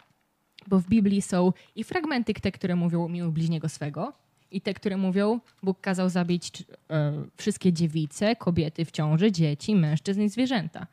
bo 0.68 0.80
w 0.80 0.88
Biblii 0.88 1.22
są 1.22 1.54
i 1.76 1.84
fragmenty, 1.84 2.34
te, 2.34 2.52
które 2.52 2.76
mówią 2.76 3.08
miłuj 3.08 3.32
bliźniego 3.32 3.70
swego, 3.70 4.14
i 4.54 4.62
te, 4.62 4.74
które 4.74 4.98
mówią 4.98 5.40
Bóg 5.64 5.82
kazał 5.82 6.10
zabić 6.10 6.64
e, 6.90 7.14
wszystkie 7.38 7.74
dziewice, 7.74 8.36
kobiety 8.36 8.86
w 8.86 8.92
ciąży, 8.92 9.32
dzieci, 9.32 9.76
mężczyzn 9.76 10.22
i 10.22 10.30
zwierzęta. 10.30 10.88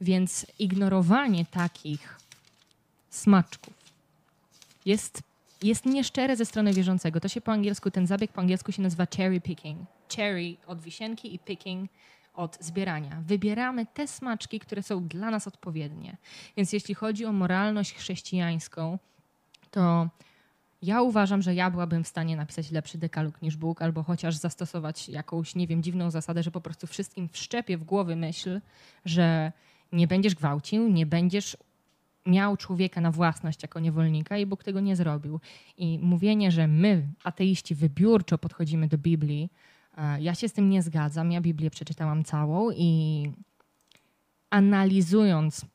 Więc 0.00 0.46
ignorowanie 0.58 1.44
takich 1.44 2.18
smaczków 3.10 3.74
jest, 4.86 5.22
jest 5.62 5.86
nieszczere 5.86 6.36
ze 6.36 6.44
strony 6.44 6.72
wierzącego. 6.72 7.20
To 7.20 7.28
się 7.28 7.40
po 7.40 7.52
angielsku, 7.52 7.90
ten 7.90 8.06
zabieg 8.06 8.32
po 8.32 8.40
angielsku 8.40 8.72
się 8.72 8.82
nazywa 8.82 9.06
cherry 9.16 9.40
picking. 9.40 9.78
Cherry 10.16 10.56
od 10.66 10.80
wisienki 10.80 11.34
i 11.34 11.38
picking 11.38 11.90
od 12.34 12.58
zbierania. 12.60 13.22
Wybieramy 13.26 13.86
te 13.86 14.08
smaczki, 14.08 14.60
które 14.60 14.82
są 14.82 15.08
dla 15.08 15.30
nas 15.30 15.46
odpowiednie. 15.46 16.16
Więc 16.56 16.72
jeśli 16.72 16.94
chodzi 16.94 17.24
o 17.24 17.32
moralność 17.32 17.94
chrześcijańską, 17.94 18.98
to 19.70 20.08
ja 20.82 21.02
uważam, 21.02 21.42
że 21.42 21.54
ja 21.54 21.70
byłabym 21.70 22.04
w 22.04 22.08
stanie 22.08 22.36
napisać 22.36 22.70
lepszy 22.70 22.98
dekalog 22.98 23.42
niż 23.42 23.56
Bóg, 23.56 23.82
albo 23.82 24.02
chociaż 24.02 24.36
zastosować 24.36 25.08
jakąś, 25.08 25.54
nie 25.54 25.66
wiem, 25.66 25.82
dziwną 25.82 26.10
zasadę, 26.10 26.42
że 26.42 26.50
po 26.50 26.60
prostu 26.60 26.86
wszystkim 26.86 27.28
wszczepię 27.28 27.78
w 27.78 27.84
głowy 27.84 28.16
myśl, 28.16 28.60
że 29.04 29.52
nie 29.92 30.06
będziesz 30.06 30.34
gwałcił, 30.34 30.88
nie 30.88 31.06
będziesz 31.06 31.56
miał 32.26 32.56
człowieka 32.56 33.00
na 33.00 33.10
własność 33.10 33.62
jako 33.62 33.80
niewolnika 33.80 34.38
i 34.38 34.46
Bóg 34.46 34.64
tego 34.64 34.80
nie 34.80 34.96
zrobił. 34.96 35.40
I 35.76 35.98
mówienie, 35.98 36.50
że 36.50 36.68
my, 36.68 37.08
ateiści, 37.24 37.74
wybiórczo 37.74 38.38
podchodzimy 38.38 38.88
do 38.88 38.98
Biblii, 38.98 39.50
ja 40.20 40.34
się 40.34 40.48
z 40.48 40.52
tym 40.52 40.70
nie 40.70 40.82
zgadzam. 40.82 41.32
Ja 41.32 41.40
Biblię 41.40 41.70
przeczytałam 41.70 42.24
całą 42.24 42.70
i 42.70 43.30
analizując, 44.50 45.66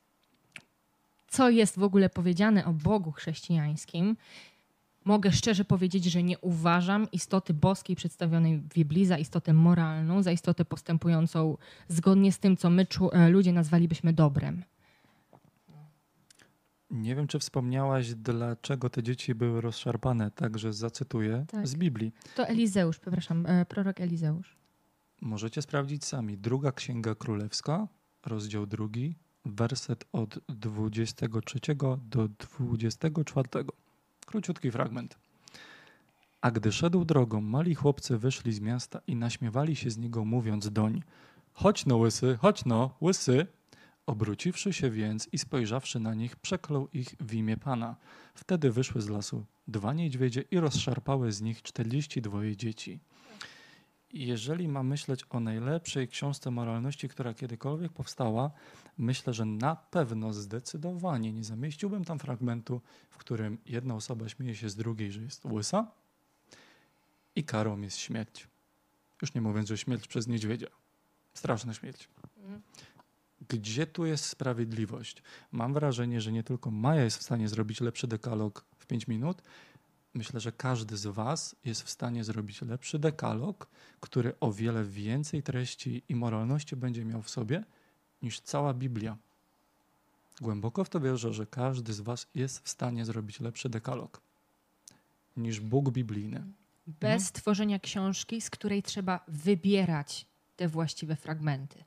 co 1.28 1.50
jest 1.50 1.78
w 1.78 1.82
ogóle 1.82 2.10
powiedziane 2.10 2.64
o 2.64 2.72
Bogu 2.72 3.12
chrześcijańskim, 3.12 4.16
mogę 5.04 5.32
szczerze 5.32 5.64
powiedzieć, 5.64 6.04
że 6.04 6.22
nie 6.22 6.38
uważam 6.38 7.10
istoty 7.12 7.54
boskiej 7.54 7.96
przedstawionej 7.96 8.58
w 8.58 8.68
Biblii 8.68 9.06
za 9.06 9.18
istotę 9.18 9.52
moralną, 9.52 10.22
za 10.22 10.32
istotę 10.32 10.64
postępującą 10.64 11.56
zgodnie 11.88 12.32
z 12.32 12.38
tym, 12.38 12.56
co 12.56 12.70
my 12.70 12.86
e, 13.12 13.28
ludzie 13.28 13.52
nazwalibyśmy 13.52 14.12
dobrem. 14.12 14.62
Nie 16.90 17.14
wiem, 17.16 17.26
czy 17.26 17.38
wspomniałaś, 17.38 18.14
dlaczego 18.14 18.90
te 18.90 19.02
dzieci 19.02 19.34
były 19.34 19.60
rozszarpane, 19.60 20.30
także 20.30 20.72
zacytuję 20.72 21.44
Tak. 21.48 21.68
z 21.68 21.74
Biblii. 21.74 22.12
To 22.36 22.46
Elizeusz, 22.46 22.98
przepraszam, 22.98 23.46
e, 23.46 23.64
prorok 23.64 24.00
Elizeusz. 24.00 24.56
Możecie 25.20 25.62
sprawdzić 25.62 26.04
sami. 26.04 26.38
Druga 26.38 26.72
Księga 26.72 27.14
Królewska, 27.14 27.88
rozdział 28.26 28.66
drugi, 28.66 29.14
werset 29.44 30.04
od 30.12 30.38
23 30.48 31.60
do 32.10 32.28
24. 32.28 33.48
Króciutki 34.26 34.70
fragment. 34.70 35.18
A 36.40 36.50
gdy 36.50 36.72
szedł 36.72 37.04
drogą, 37.04 37.40
mali 37.40 37.74
chłopcy 37.74 38.18
wyszli 38.18 38.52
z 38.52 38.60
miasta 38.60 39.00
i 39.06 39.16
naśmiewali 39.16 39.76
się 39.76 39.90
z 39.90 39.98
niego, 39.98 40.24
mówiąc 40.24 40.70
doń: 40.70 41.02
Chodź 41.52 41.86
no, 41.86 41.96
łysy, 41.96 42.38
chodź 42.40 42.64
no, 42.64 42.90
łysy. 43.02 43.46
Obróciwszy 44.10 44.72
się 44.72 44.90
więc 44.90 45.28
i 45.32 45.38
spojrzawszy 45.38 46.00
na 46.00 46.14
nich, 46.14 46.36
przeklął 46.36 46.88
ich 46.88 47.14
w 47.20 47.34
imię 47.34 47.56
Pana. 47.56 47.96
Wtedy 48.34 48.70
wyszły 48.70 49.00
z 49.00 49.08
lasu 49.08 49.46
dwa 49.68 49.92
niedźwiedzie 49.92 50.44
i 50.50 50.60
rozszarpały 50.60 51.32
z 51.32 51.40
nich 51.40 51.62
czterdzieści 51.62 52.22
dwoje 52.22 52.56
dzieci. 52.56 53.00
Jeżeli 54.12 54.68
mam 54.68 54.86
myśleć 54.86 55.24
o 55.30 55.40
najlepszej 55.40 56.08
książce 56.08 56.50
moralności, 56.50 57.08
która 57.08 57.34
kiedykolwiek 57.34 57.92
powstała, 57.92 58.50
myślę, 58.98 59.34
że 59.34 59.44
na 59.44 59.76
pewno 59.76 60.32
zdecydowanie 60.32 61.32
nie 61.32 61.44
zamieściłbym 61.44 62.04
tam 62.04 62.18
fragmentu, 62.18 62.80
w 63.10 63.18
którym 63.18 63.58
jedna 63.66 63.94
osoba 63.94 64.28
śmieje 64.28 64.54
się 64.54 64.68
z 64.68 64.76
drugiej, 64.76 65.12
że 65.12 65.22
jest 65.22 65.44
łysa 65.44 65.90
i 67.36 67.44
karą 67.44 67.80
jest 67.80 67.98
śmierć. 67.98 68.48
Już 69.22 69.34
nie 69.34 69.40
mówiąc, 69.40 69.68
że 69.68 69.78
śmierć 69.78 70.08
przez 70.08 70.26
niedźwiedzia. 70.26 70.68
Straszna 71.34 71.74
śmierć. 71.74 72.08
Gdzie 73.48 73.86
tu 73.86 74.06
jest 74.06 74.24
sprawiedliwość? 74.24 75.22
Mam 75.52 75.74
wrażenie, 75.74 76.20
że 76.20 76.32
nie 76.32 76.42
tylko 76.42 76.70
Maja 76.70 77.04
jest 77.04 77.18
w 77.18 77.22
stanie 77.22 77.48
zrobić 77.48 77.80
lepszy 77.80 78.06
dekalog 78.06 78.64
w 78.78 78.86
5 78.86 79.08
minut. 79.08 79.42
Myślę, 80.14 80.40
że 80.40 80.52
każdy 80.52 80.96
z 80.96 81.06
Was 81.06 81.56
jest 81.64 81.82
w 81.82 81.90
stanie 81.90 82.24
zrobić 82.24 82.62
lepszy 82.62 82.98
dekalog, 82.98 83.66
który 84.00 84.32
o 84.40 84.52
wiele 84.52 84.84
więcej 84.84 85.42
treści 85.42 86.02
i 86.08 86.14
moralności 86.14 86.76
będzie 86.76 87.04
miał 87.04 87.22
w 87.22 87.30
sobie 87.30 87.64
niż 88.22 88.40
cała 88.40 88.74
Biblia. 88.74 89.16
Głęboko 90.40 90.84
w 90.84 90.88
to 90.88 91.00
wierzę, 91.00 91.32
że 91.32 91.46
każdy 91.46 91.92
z 91.92 92.00
Was 92.00 92.26
jest 92.34 92.60
w 92.64 92.68
stanie 92.68 93.04
zrobić 93.04 93.40
lepszy 93.40 93.68
dekalog 93.68 94.20
niż 95.36 95.60
Bóg 95.60 95.90
biblijny. 95.90 96.42
Bez 96.86 97.32
tworzenia 97.32 97.78
książki, 97.78 98.40
z 98.40 98.50
której 98.50 98.82
trzeba 98.82 99.24
wybierać 99.28 100.26
te 100.56 100.68
właściwe 100.68 101.16
fragmenty. 101.16 101.84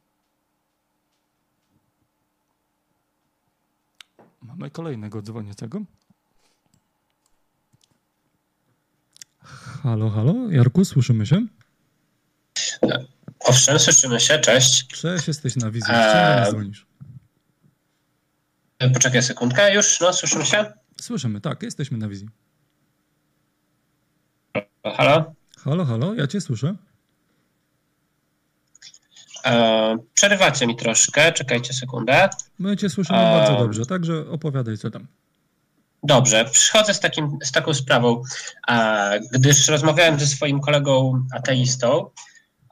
Mamy 4.43 4.69
kolejnego 4.69 5.21
dzwoniącego. 5.21 5.81
Halo, 9.83 10.09
halo, 10.09 10.51
Jarku, 10.51 10.85
słyszymy 10.85 11.25
się? 11.25 11.47
Owszem, 13.39 13.79
słyszymy 13.79 14.19
się, 14.19 14.39
cześć. 14.39 14.87
Cześć, 14.87 15.27
jesteś 15.27 15.55
na 15.55 15.71
wizji. 15.71 15.93
Eee. 15.93 16.51
Dzwonisz? 16.51 16.85
Poczekaj 18.93 19.23
sekundkę, 19.23 19.75
już, 19.75 19.99
no, 19.99 20.13
słyszymy 20.13 20.45
się? 20.45 20.73
Słyszymy, 21.01 21.41
tak, 21.41 21.63
jesteśmy 21.63 21.97
na 21.97 22.09
wizji. 22.09 22.29
Halo? 24.97 25.33
Halo, 25.57 25.85
halo, 25.85 26.13
ja 26.13 26.27
cię 26.27 26.41
słyszę. 26.41 26.75
E, 29.45 29.97
przerywacie 30.13 30.67
mi 30.67 30.75
troszkę, 30.75 31.31
czekajcie 31.31 31.73
sekundę. 31.73 32.29
My 32.59 32.77
cię 32.77 32.89
słyszymy 32.89 33.19
Eee. 33.19 33.39
bardzo 33.39 33.63
dobrze, 33.63 33.85
także 33.85 34.29
opowiadaj 34.29 34.77
co 34.77 34.89
tam. 34.91 35.07
Dobrze, 36.03 36.45
przychodzę 36.45 36.93
z, 36.93 36.99
takim, 36.99 37.37
z 37.43 37.51
taką 37.51 37.73
sprawą, 37.73 38.21
e, 38.67 39.19
gdyż 39.31 39.67
rozmawiałem 39.67 40.19
ze 40.19 40.27
swoim 40.27 40.59
kolegą 40.59 41.25
ateistą 41.33 42.09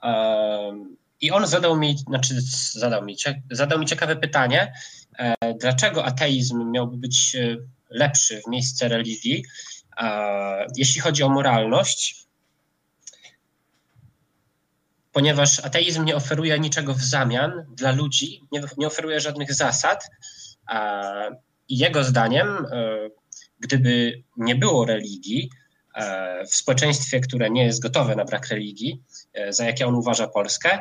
e, 0.03 0.91
i 1.22 1.32
on 1.32 1.47
zadał 1.47 1.78
mi, 1.78 1.97
znaczy 1.97 2.36
zadał 2.72 3.05
mi, 3.05 3.15
zadał 3.51 3.80
mi 3.80 3.86
ciekawe 3.86 4.15
pytanie, 4.15 4.74
e, 5.19 5.36
dlaczego 5.53 6.05
ateizm 6.05 6.72
miałby 6.72 6.97
być 6.97 7.36
e, 7.36 7.57
lepszy 7.89 8.41
w 8.41 8.49
miejsce 8.49 8.88
religii, 8.88 9.43
e, 9.97 10.67
jeśli 10.76 11.01
chodzi 11.01 11.24
o 11.24 11.30
moralność, 11.30 12.20
ponieważ 15.12 15.59
ateizm 15.59 16.05
nie 16.05 16.16
oferuje 16.16 16.59
niczego 16.59 16.93
w 16.93 17.01
zamian 17.01 17.66
dla 17.70 17.91
ludzi, 17.91 18.43
nie, 18.51 18.62
nie 18.78 18.88
oferuje 18.88 19.20
żadnych 19.20 19.53
zasad. 19.53 20.09
I 21.70 21.78
jego 21.78 22.03
zdaniem, 22.03 22.47
e, 22.47 22.66
gdyby 23.59 24.24
nie 24.38 24.55
było 24.55 24.86
religii 24.86 25.49
e, 25.95 26.45
w 26.45 26.55
społeczeństwie, 26.55 27.20
które 27.20 27.49
nie 27.49 27.66
jest 27.66 27.82
gotowe 27.82 28.16
na 28.16 28.26
brak 28.26 28.47
religii, 28.47 29.03
e, 29.34 29.53
za 29.53 29.66
jakie 29.66 29.88
on 29.88 29.95
uważa 29.95 30.28
Polskę, 30.28 30.80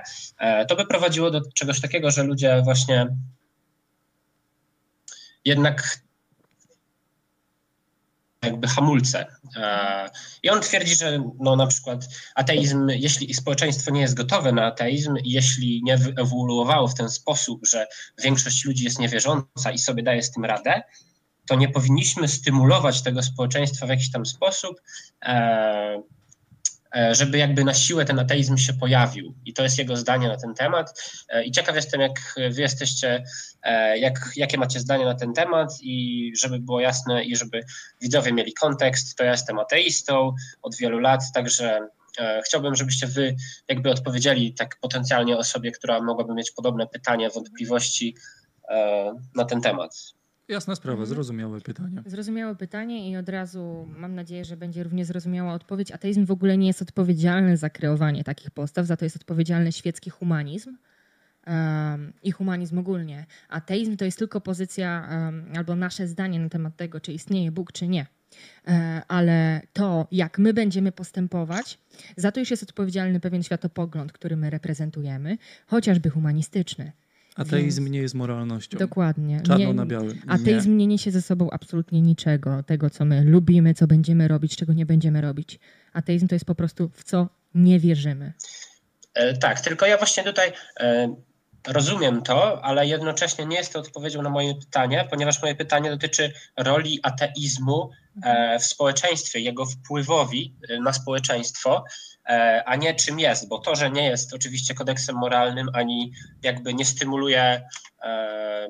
to 0.68 0.76
by 0.76 0.86
prowadziło 0.86 1.30
do 1.30 1.40
czegoś 1.54 1.80
takiego, 1.80 2.10
że 2.10 2.22
ludzie 2.22 2.62
właśnie 2.64 3.16
jednak 5.44 6.00
jakby 8.42 8.68
hamulce. 8.68 9.26
E, 9.56 10.10
I 10.42 10.50
on 10.50 10.60
twierdzi, 10.60 10.94
że 10.94 11.22
no 11.40 11.56
na 11.56 11.66
przykład 11.66 12.08
ateizm, 12.34 12.88
jeśli 12.88 13.34
społeczeństwo 13.34 13.90
nie 13.90 14.00
jest 14.00 14.14
gotowe 14.14 14.52
na 14.52 14.66
ateizm, 14.66 15.16
jeśli 15.24 15.82
nie 15.84 15.96
wyewoluowało 15.96 16.88
w 16.88 16.94
ten 16.94 17.10
sposób, 17.10 17.66
że 17.66 17.86
większość 18.22 18.64
ludzi 18.64 18.84
jest 18.84 18.98
niewierząca 18.98 19.70
i 19.72 19.78
sobie 19.78 20.02
daje 20.02 20.22
z 20.22 20.30
tym 20.30 20.44
radę, 20.44 20.82
to 21.46 21.54
nie 21.54 21.68
powinniśmy 21.68 22.28
stymulować 22.28 23.02
tego 23.02 23.22
społeczeństwa 23.22 23.86
w 23.86 23.88
jakiś 23.88 24.10
tam 24.10 24.26
sposób, 24.26 24.80
e, 25.22 26.02
żeby 27.12 27.38
jakby 27.38 27.64
na 27.64 27.74
siłę 27.74 28.04
ten 28.04 28.18
ateizm 28.18 28.56
się 28.56 28.72
pojawił. 28.72 29.34
I 29.44 29.52
to 29.52 29.62
jest 29.62 29.78
jego 29.78 29.96
zdanie 29.96 30.28
na 30.28 30.36
ten 30.36 30.54
temat. 30.54 31.02
E, 31.28 31.44
I 31.44 31.50
ciekaw 31.50 31.76
jestem, 31.76 32.00
jak 32.00 32.34
wy 32.50 32.62
jesteście, 32.62 33.24
e, 33.62 33.98
jak, 33.98 34.30
jakie 34.36 34.58
macie 34.58 34.80
zdanie 34.80 35.04
na 35.04 35.14
ten 35.14 35.32
temat 35.32 35.72
i 35.82 36.32
żeby 36.36 36.58
było 36.58 36.80
jasne 36.80 37.24
i 37.24 37.36
żeby 37.36 37.64
widzowie 38.00 38.32
mieli 38.32 38.52
kontekst, 38.52 39.16
to 39.16 39.24
ja 39.24 39.30
jestem 39.30 39.58
ateistą 39.58 40.34
od 40.62 40.76
wielu 40.76 40.98
lat, 40.98 41.22
także 41.34 41.88
e, 42.18 42.42
chciałbym, 42.46 42.74
żebyście 42.74 43.06
wy 43.06 43.36
jakby 43.68 43.90
odpowiedzieli 43.90 44.54
tak 44.54 44.76
potencjalnie 44.80 45.36
osobie, 45.36 45.70
która 45.70 46.00
mogłaby 46.00 46.34
mieć 46.34 46.50
podobne 46.50 46.86
pytania, 46.86 47.30
wątpliwości 47.30 48.16
e, 48.68 49.12
na 49.34 49.44
ten 49.44 49.60
temat. 49.60 50.19
Jasna 50.50 50.74
sprawa, 50.76 50.98
Mhm. 50.98 51.08
zrozumiałe 51.14 51.60
pytanie. 51.60 52.02
Zrozumiałe 52.06 52.56
pytanie 52.56 53.10
i 53.10 53.16
od 53.16 53.28
razu 53.28 53.88
mam 53.96 54.14
nadzieję, 54.14 54.44
że 54.44 54.56
będzie 54.56 54.82
również 54.82 55.06
zrozumiała 55.06 55.52
odpowiedź. 55.54 55.92
Ateizm 55.92 56.26
w 56.26 56.30
ogóle 56.30 56.58
nie 56.58 56.66
jest 56.66 56.82
odpowiedzialny 56.82 57.56
za 57.56 57.70
kreowanie 57.70 58.24
takich 58.24 58.50
postaw, 58.50 58.86
za 58.86 58.96
to 58.96 59.04
jest 59.04 59.16
odpowiedzialny 59.16 59.72
świecki 59.72 60.10
humanizm 60.10 60.76
um, 61.46 62.12
i 62.22 62.30
humanizm 62.32 62.78
ogólnie. 62.78 63.26
Ateizm 63.48 63.96
to 63.96 64.04
jest 64.04 64.18
tylko 64.18 64.40
pozycja 64.40 65.08
um, 65.10 65.44
albo 65.56 65.76
nasze 65.76 66.06
zdanie 66.06 66.40
na 66.40 66.48
temat 66.48 66.76
tego, 66.76 67.00
czy 67.00 67.12
istnieje 67.12 67.52
Bóg, 67.52 67.72
czy 67.72 67.88
nie. 67.88 68.06
E, 68.68 69.02
Ale 69.08 69.60
to, 69.72 70.06
jak 70.12 70.38
my 70.38 70.54
będziemy 70.54 70.92
postępować, 70.92 71.78
za 72.16 72.32
to 72.32 72.40
już 72.40 72.50
jest 72.50 72.62
odpowiedzialny 72.62 73.20
pewien 73.20 73.42
światopogląd, 73.42 74.12
który 74.12 74.36
my 74.36 74.50
reprezentujemy, 74.50 75.38
chociażby 75.66 76.10
humanistyczny. 76.10 76.92
Ateizm 77.36 77.82
Więc- 77.82 77.92
nie 77.92 77.98
jest 78.00 78.14
moralnością. 78.14 78.78
Dokładnie. 78.78 79.40
Czarno 79.46 79.66
Nie- 79.66 79.74
na 79.74 79.86
białym. 79.86 80.22
Ateizm 80.28 80.76
nie 80.76 80.86
niesie 80.86 81.10
ze 81.10 81.22
sobą 81.22 81.50
absolutnie 81.50 82.00
niczego, 82.02 82.62
tego 82.62 82.90
co 82.90 83.04
my 83.04 83.24
lubimy, 83.24 83.74
co 83.74 83.86
będziemy 83.86 84.28
robić, 84.28 84.56
czego 84.56 84.72
nie 84.72 84.86
będziemy 84.86 85.20
robić. 85.20 85.58
Ateizm 85.92 86.28
to 86.28 86.34
jest 86.34 86.44
po 86.44 86.54
prostu 86.54 86.90
w 86.94 87.04
co 87.04 87.28
nie 87.54 87.80
wierzymy. 87.80 88.32
E, 89.14 89.36
Tak, 89.36 89.60
tylko 89.60 89.86
ja 89.86 89.96
właśnie 89.98 90.24
tutaj 90.24 90.52
e, 90.80 91.14
rozumiem 91.68 92.22
to, 92.22 92.64
ale 92.64 92.86
jednocześnie 92.86 93.46
nie 93.46 93.56
jest 93.56 93.72
to 93.72 93.78
odpowiedzią 93.78 94.22
na 94.22 94.30
moje 94.30 94.54
pytanie, 94.54 95.06
ponieważ 95.10 95.42
moje 95.42 95.54
pytanie 95.54 95.90
dotyczy 95.90 96.32
roli 96.56 97.00
ateizmu 97.02 97.90
e, 98.22 98.58
w 98.58 98.64
społeczeństwie, 98.64 99.40
jego 99.40 99.66
wpływowi 99.66 100.54
e, 100.68 100.80
na 100.80 100.92
społeczeństwo, 100.92 101.84
e, 101.84 102.09
a 102.64 102.76
nie 102.76 102.94
czym 102.94 103.20
jest, 103.20 103.48
bo 103.48 103.58
to, 103.58 103.76
że 103.76 103.90
nie 103.90 104.06
jest 104.06 104.34
oczywiście 104.34 104.74
kodeksem 104.74 105.16
moralnym, 105.16 105.68
ani 105.74 106.12
jakby 106.42 106.74
nie 106.74 106.84
stymuluje 106.84 107.62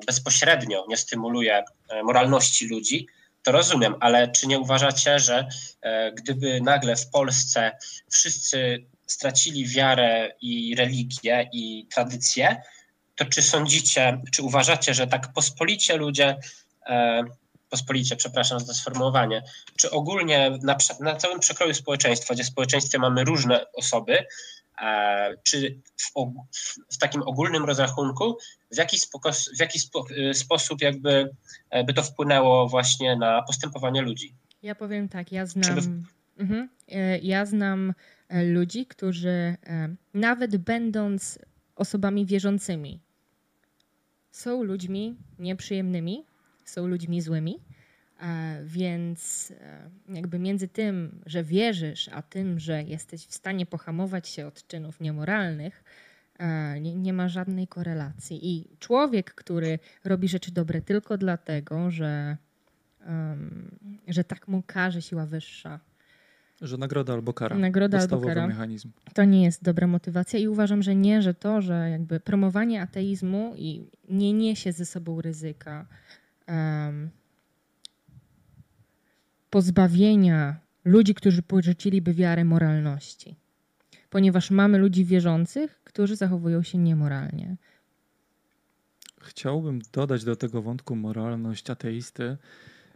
bezpośrednio, 0.07 0.85
nie 0.89 0.97
stymuluje 0.97 1.65
moralności 2.05 2.69
ludzi, 2.69 3.07
to 3.43 3.53
rozumiem, 3.53 3.95
ale 4.01 4.29
czy 4.29 4.47
nie 4.47 4.59
uważacie, 4.59 5.19
że 5.19 5.49
gdyby 6.15 6.61
nagle 6.61 6.97
w 6.97 7.11
Polsce 7.11 7.73
wszyscy 8.11 8.85
stracili 9.07 9.67
wiarę 9.67 10.33
i 10.41 10.75
religię 10.75 11.49
i 11.53 11.87
tradycję, 11.95 12.63
to 13.17 13.25
czy 13.25 13.43
sądzicie, 13.43 14.21
czy 14.33 14.43
uważacie, 14.43 14.95
że 14.95 15.07
tak 15.07 15.33
pospolicie 15.33 15.97
ludzie, 15.97 16.37
e, 16.87 17.23
pospolicie, 17.71 18.17
przepraszam 18.17 18.61
za 18.61 18.67
to 18.67 18.75
sformułowanie, 18.75 19.43
czy 19.77 19.91
ogólnie 19.91 20.59
na, 20.63 20.77
na 21.01 21.17
całym 21.17 21.41
przekroju 21.41 21.75
społeczeństwa, 21.75 22.35
gdzie 22.35 22.45
w 22.45 22.47
społeczeństwie 22.47 22.99
mamy 22.99 23.25
różne 23.25 23.73
osoby, 23.73 24.19
e, 24.83 25.37
czy 25.43 25.81
w, 25.97 26.13
w, 26.93 26.99
takim 26.99 27.23
ogólnym 27.23 27.65
rozrachunku, 27.65 28.39
w 28.73 28.77
jaki, 28.77 28.99
spoko, 28.99 29.33
w 29.33 29.61
jaki 29.61 29.79
spo, 29.79 30.05
e, 30.31 30.35
sposób 30.35 30.81
jakby 30.81 31.31
by 31.87 31.95
to 31.95 32.03
wpłynęło 32.03 32.69
właśnie 32.69 33.17
na 33.17 33.43
postępowanie 33.43 34.03
ludzi? 34.03 34.35
Ja 34.63 34.75
powiem 34.75 35.09
tak, 35.09 35.33
ja 35.33 35.47
znam, 35.47 36.05
mhm, 36.39 36.69
ja 37.23 37.47
znam 37.47 37.95
ludzi, 38.31 38.87
którzy 38.87 39.57
nawet 40.15 40.57
będąc 40.57 41.39
osobami 41.77 42.27
wierzącymi, 42.27 43.01
są 44.31 44.63
ludźmi 44.63 45.17
nieprzyjemnymi, 45.39 46.25
są 46.71 46.87
ludźmi 46.87 47.21
złymi, 47.21 47.59
e, 48.21 48.61
więc 48.65 49.51
e, 49.61 49.91
jakby 50.15 50.39
między 50.39 50.69
tym, 50.69 51.21
że 51.27 51.45
wierzysz, 51.45 52.09
a 52.13 52.23
tym, 52.23 52.59
że 52.59 52.83
jesteś 52.83 53.27
w 53.27 53.35
stanie 53.35 53.67
pohamować 53.67 54.29
się 54.29 54.47
od 54.47 54.67
czynów 54.67 55.01
niemoralnych, 55.01 55.85
e, 56.39 56.81
nie, 56.81 56.95
nie 56.95 57.13
ma 57.13 57.29
żadnej 57.29 57.67
korelacji. 57.67 58.39
I 58.43 58.77
człowiek, 58.79 59.35
który 59.35 59.79
robi 60.05 60.29
rzeczy 60.29 60.53
dobre 60.53 60.83
tylko 60.83 61.19
dlatego, 61.19 61.91
że, 61.91 62.37
um, 63.07 63.71
że 64.09 64.25
tak 64.25 64.49
mu 64.49 64.63
każe 64.67 65.03
siła 65.03 65.27
wyższa, 65.27 65.81
że 66.61 66.77
nagroda 66.77 67.13
albo 67.13 67.33
kara. 67.33 67.59
Nagroda 67.59 67.99
albo 67.99 68.21
kara. 68.21 68.47
mechanizm. 68.47 68.91
To 69.15 69.25
nie 69.25 69.45
jest 69.45 69.65
dobra 69.65 69.87
motywacja 69.87 70.39
i 70.39 70.49
uważam, 70.49 70.83
że 70.83 70.95
nie, 70.95 71.23
że 71.23 71.35
to, 71.35 71.61
że 71.61 71.91
jakby 71.91 72.21
promowanie 72.21 72.83
ateizmu 72.83 73.55
i 73.57 73.85
nie 74.09 74.33
niesie 74.33 74.73
ze 74.73 74.87
sobą 74.87 75.21
ryzyka 75.21 75.87
um, 76.51 77.11
pozbawienia 79.51 80.61
ludzi, 80.85 81.15
którzy 81.15 81.43
porzuciliby 81.43 82.15
wiarę 82.15 82.45
moralności. 82.45 83.37
Ponieważ 84.11 84.51
mamy 84.51 84.79
ludzi 84.79 85.05
wierzących, 85.05 85.81
którzy 85.85 86.17
zachowują 86.17 86.63
się 86.63 86.79
niemoralnie. 86.79 87.57
Chciałbym 89.21 89.81
dodać 89.93 90.25
do 90.25 90.37
tego 90.37 90.63
wątku 90.63 90.97
moralność 90.97 91.71
ateisty, 91.71 92.37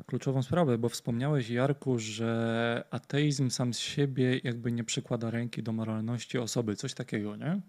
kluczową 0.07 0.43
sprawę, 0.43 0.79
bo 0.79 0.89
wspomniałeś, 0.89 1.51
Jarku, 1.51 1.99
że 1.99 2.85
ateizm 2.91 3.51
sam 3.51 3.75
z 3.75 3.79
siebie 3.79 4.41
jakby 4.45 4.73
nie 4.73 4.85
przykłada 4.85 5.31
ręki 5.31 5.63
do 5.63 5.73
moralności 5.73 6.39
osoby, 6.39 6.77
coś 6.77 6.95
takiego, 6.95 7.37
nie? 7.37 7.61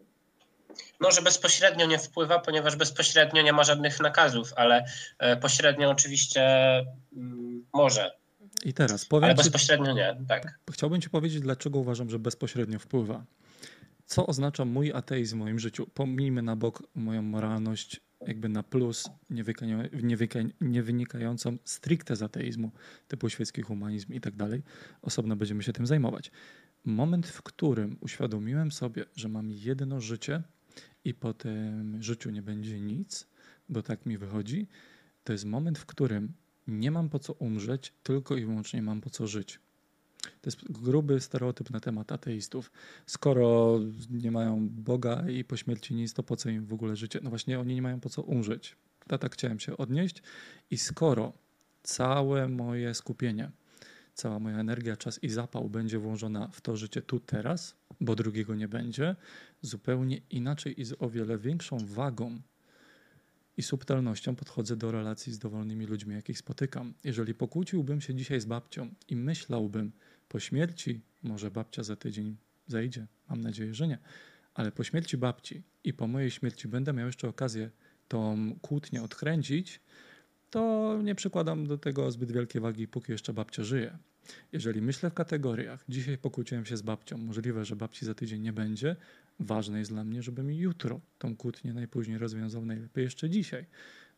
No, 0.99 1.11
że 1.11 1.21
bezpośrednio 1.21 1.85
nie 1.85 1.99
wpływa, 1.99 2.39
ponieważ 2.39 2.75
bezpośrednio 2.75 3.41
nie 3.41 3.53
ma 3.53 3.63
żadnych 3.63 3.99
nakazów, 3.99 4.53
ale 4.55 4.85
e, 5.19 5.37
pośrednio 5.37 5.89
oczywiście 5.89 6.41
mm, 7.15 7.65
może. 7.73 8.11
I 8.63 8.73
teraz 8.73 9.05
powiem. 9.05 9.23
Ale 9.23 9.35
bezpośrednio 9.35 9.91
ci, 9.91 9.95
nie, 9.95 10.17
tak. 10.27 10.59
Chciałbym 10.71 11.01
Ci 11.01 11.09
powiedzieć, 11.09 11.41
dlaczego 11.41 11.79
uważam, 11.79 12.09
że 12.09 12.19
bezpośrednio 12.19 12.79
wpływa. 12.79 13.25
Co 14.05 14.27
oznacza 14.27 14.65
mój 14.65 14.93
ateizm 14.93 15.37
w 15.37 15.39
moim 15.39 15.59
życiu? 15.59 15.87
Pomijmy 15.93 16.41
na 16.41 16.55
bok 16.55 16.83
moją 16.95 17.21
moralność 17.21 18.01
jakby 18.27 18.49
na 18.49 18.63
plus, 18.63 19.09
nie, 20.61 20.83
wynikającą 20.83 21.57
stricte 21.65 22.15
z 22.15 22.21
ateizmu, 22.21 22.71
typu 23.07 23.29
świecki 23.29 23.61
humanizm 23.61 24.13
i 24.13 24.21
tak 24.21 24.35
dalej. 24.35 24.63
Osobno 25.01 25.35
będziemy 25.35 25.63
się 25.63 25.73
tym 25.73 25.87
zajmować. 25.87 26.31
Moment, 26.85 27.27
w 27.27 27.41
którym 27.41 27.97
uświadomiłem 28.01 28.71
sobie, 28.71 29.05
że 29.15 29.29
mam 29.29 29.51
jedno 29.51 30.01
życie 30.01 30.43
i 31.05 31.13
po 31.13 31.33
tym 31.33 32.03
życiu 32.03 32.29
nie 32.31 32.41
będzie 32.41 32.81
nic, 32.81 33.27
bo 33.69 33.83
tak 33.83 34.05
mi 34.05 34.17
wychodzi, 34.17 34.67
to 35.23 35.33
jest 35.33 35.45
moment, 35.45 35.79
w 35.79 35.85
którym 35.85 36.33
nie 36.67 36.91
mam 36.91 37.09
po 37.09 37.19
co 37.19 37.33
umrzeć, 37.33 37.93
tylko 38.03 38.35
i 38.35 38.45
wyłącznie 38.45 38.81
mam 38.81 39.01
po 39.01 39.09
co 39.09 39.27
żyć. 39.27 39.59
To 40.41 40.47
jest 40.47 40.71
gruby 40.71 41.21
stereotyp 41.21 41.69
na 41.69 41.79
temat 41.79 42.11
ateistów. 42.11 42.71
Skoro 43.05 43.79
nie 44.11 44.31
mają 44.31 44.69
Boga 44.69 45.29
i 45.29 45.43
po 45.43 45.57
śmierci 45.57 45.95
nic, 45.95 46.13
to 46.13 46.23
po 46.23 46.35
co 46.35 46.49
im 46.49 46.65
w 46.65 46.73
ogóle 46.73 46.95
życie? 46.95 47.19
No 47.23 47.29
właśnie, 47.29 47.59
oni 47.59 47.75
nie 47.75 47.81
mają 47.81 47.99
po 47.99 48.09
co 48.09 48.21
umrzeć. 48.21 48.75
Tak 49.07 49.33
chciałem 49.33 49.59
się 49.59 49.77
odnieść. 49.77 50.23
I 50.71 50.77
skoro 50.77 51.33
całe 51.83 52.47
moje 52.47 52.93
skupienie, 52.93 53.51
cała 54.15 54.39
moja 54.39 54.59
energia, 54.59 54.97
czas 54.97 55.23
i 55.23 55.29
zapał 55.29 55.69
będzie 55.69 55.99
włożona 55.99 56.47
w 56.47 56.61
to 56.61 56.77
życie 56.77 57.01
tu, 57.01 57.19
teraz, 57.19 57.75
bo 58.01 58.15
drugiego 58.15 58.55
nie 58.55 58.67
będzie, 58.67 59.15
zupełnie 59.61 60.21
inaczej 60.29 60.81
i 60.81 60.85
z 60.85 60.93
o 60.99 61.09
wiele 61.09 61.37
większą 61.37 61.77
wagą 61.77 62.41
i 63.57 63.63
subtelnością 63.63 64.35
podchodzę 64.35 64.75
do 64.75 64.91
relacji 64.91 65.33
z 65.33 65.39
dowolnymi 65.39 65.85
ludźmi, 65.85 66.15
jakich 66.15 66.37
spotykam. 66.37 66.93
Jeżeli 67.03 67.33
pokłóciłbym 67.33 68.01
się 68.01 68.15
dzisiaj 68.15 68.41
z 68.41 68.45
babcią 68.45 68.89
i 69.07 69.15
myślałbym, 69.15 69.91
po 70.29 70.39
śmierci, 70.39 71.01
może 71.23 71.51
babcia 71.51 71.83
za 71.83 71.95
tydzień 71.95 72.37
zejdzie, 72.67 73.07
mam 73.29 73.41
nadzieję, 73.41 73.73
że 73.73 73.87
nie, 73.87 73.97
ale 74.53 74.71
po 74.71 74.83
śmierci 74.83 75.17
babci 75.17 75.63
i 75.83 75.93
po 75.93 76.07
mojej 76.07 76.31
śmierci 76.31 76.67
będę 76.67 76.93
miał 76.93 77.05
jeszcze 77.07 77.29
okazję 77.29 77.69
tą 78.07 78.51
kłótnię 78.61 79.03
odkręcić, 79.03 79.81
to 80.49 80.93
nie 81.03 81.15
przykładam 81.15 81.67
do 81.67 81.77
tego 81.77 82.11
zbyt 82.11 82.31
wielkiej 82.31 82.61
wagi, 82.61 82.87
póki 82.87 83.11
jeszcze 83.11 83.33
babcia 83.33 83.63
żyje. 83.63 83.97
Jeżeli 84.51 84.81
myślę 84.81 85.09
w 85.09 85.13
kategoriach, 85.13 85.83
dzisiaj 85.89 86.17
pokłóciłem 86.17 86.65
się 86.65 86.77
z 86.77 86.81
babcią, 86.81 87.17
możliwe, 87.17 87.65
że 87.65 87.75
babci 87.75 88.05
za 88.05 88.13
tydzień 88.13 88.41
nie 88.41 88.53
będzie, 88.53 88.95
ważne 89.39 89.79
jest 89.79 89.91
dla 89.91 90.03
mnie, 90.03 90.23
żebym 90.23 90.51
jutro 90.51 91.01
tą 91.17 91.35
kłótnię 91.35 91.73
najpóźniej 91.73 92.17
rozwiązał, 92.17 92.65
najlepiej 92.65 93.03
jeszcze 93.03 93.29
dzisiaj, 93.29 93.65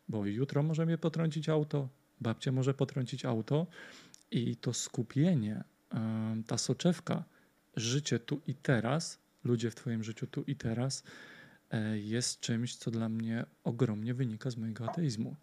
bo 0.08 0.26
jutro 0.26 0.62
może 0.62 0.86
mnie 0.86 0.98
potrącić 0.98 1.48
auto, 1.48 1.88
babcia 2.20 2.52
może 2.52 2.74
potrącić 2.74 3.24
auto 3.24 3.66
i 4.30 4.56
to 4.56 4.72
skupienie 4.72 5.64
ta 6.46 6.58
soczewka, 6.58 7.24
życie 7.76 8.18
tu 8.18 8.40
i 8.46 8.54
teraz, 8.54 9.18
ludzie 9.44 9.70
w 9.70 9.74
Twoim 9.74 10.04
życiu 10.04 10.26
tu 10.26 10.42
i 10.42 10.56
teraz, 10.56 11.02
e, 11.70 11.98
jest 11.98 12.40
czymś, 12.40 12.76
co 12.76 12.90
dla 12.90 13.08
mnie 13.08 13.44
ogromnie 13.64 14.14
wynika 14.14 14.50
z 14.50 14.56
mojego 14.56 14.90
ateizmu. 14.90 15.36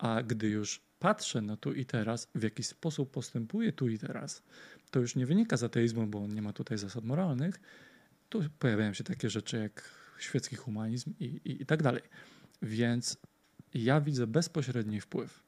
A 0.00 0.22
gdy 0.22 0.48
już 0.48 0.80
patrzę 0.98 1.42
na 1.42 1.56
tu 1.56 1.72
i 1.72 1.84
teraz, 1.84 2.28
w 2.34 2.42
jaki 2.42 2.62
sposób 2.62 3.10
postępuję 3.10 3.72
tu 3.72 3.88
i 3.88 3.98
teraz, 3.98 4.42
to 4.90 5.00
już 5.00 5.16
nie 5.16 5.26
wynika 5.26 5.56
z 5.56 5.62
ateizmu, 5.62 6.06
bo 6.06 6.18
on 6.18 6.34
nie 6.34 6.42
ma 6.42 6.52
tutaj 6.52 6.78
zasad 6.78 7.04
moralnych. 7.04 7.60
Tu 8.28 8.42
pojawiają 8.58 8.94
się 8.94 9.04
takie 9.04 9.30
rzeczy 9.30 9.56
jak 9.56 9.90
świecki 10.18 10.56
humanizm 10.56 11.14
i, 11.20 11.24
i, 11.24 11.62
i 11.62 11.66
tak 11.66 11.82
dalej. 11.82 12.02
Więc 12.62 13.16
ja 13.74 14.00
widzę 14.00 14.26
bezpośredni 14.26 15.00
wpływ 15.00 15.42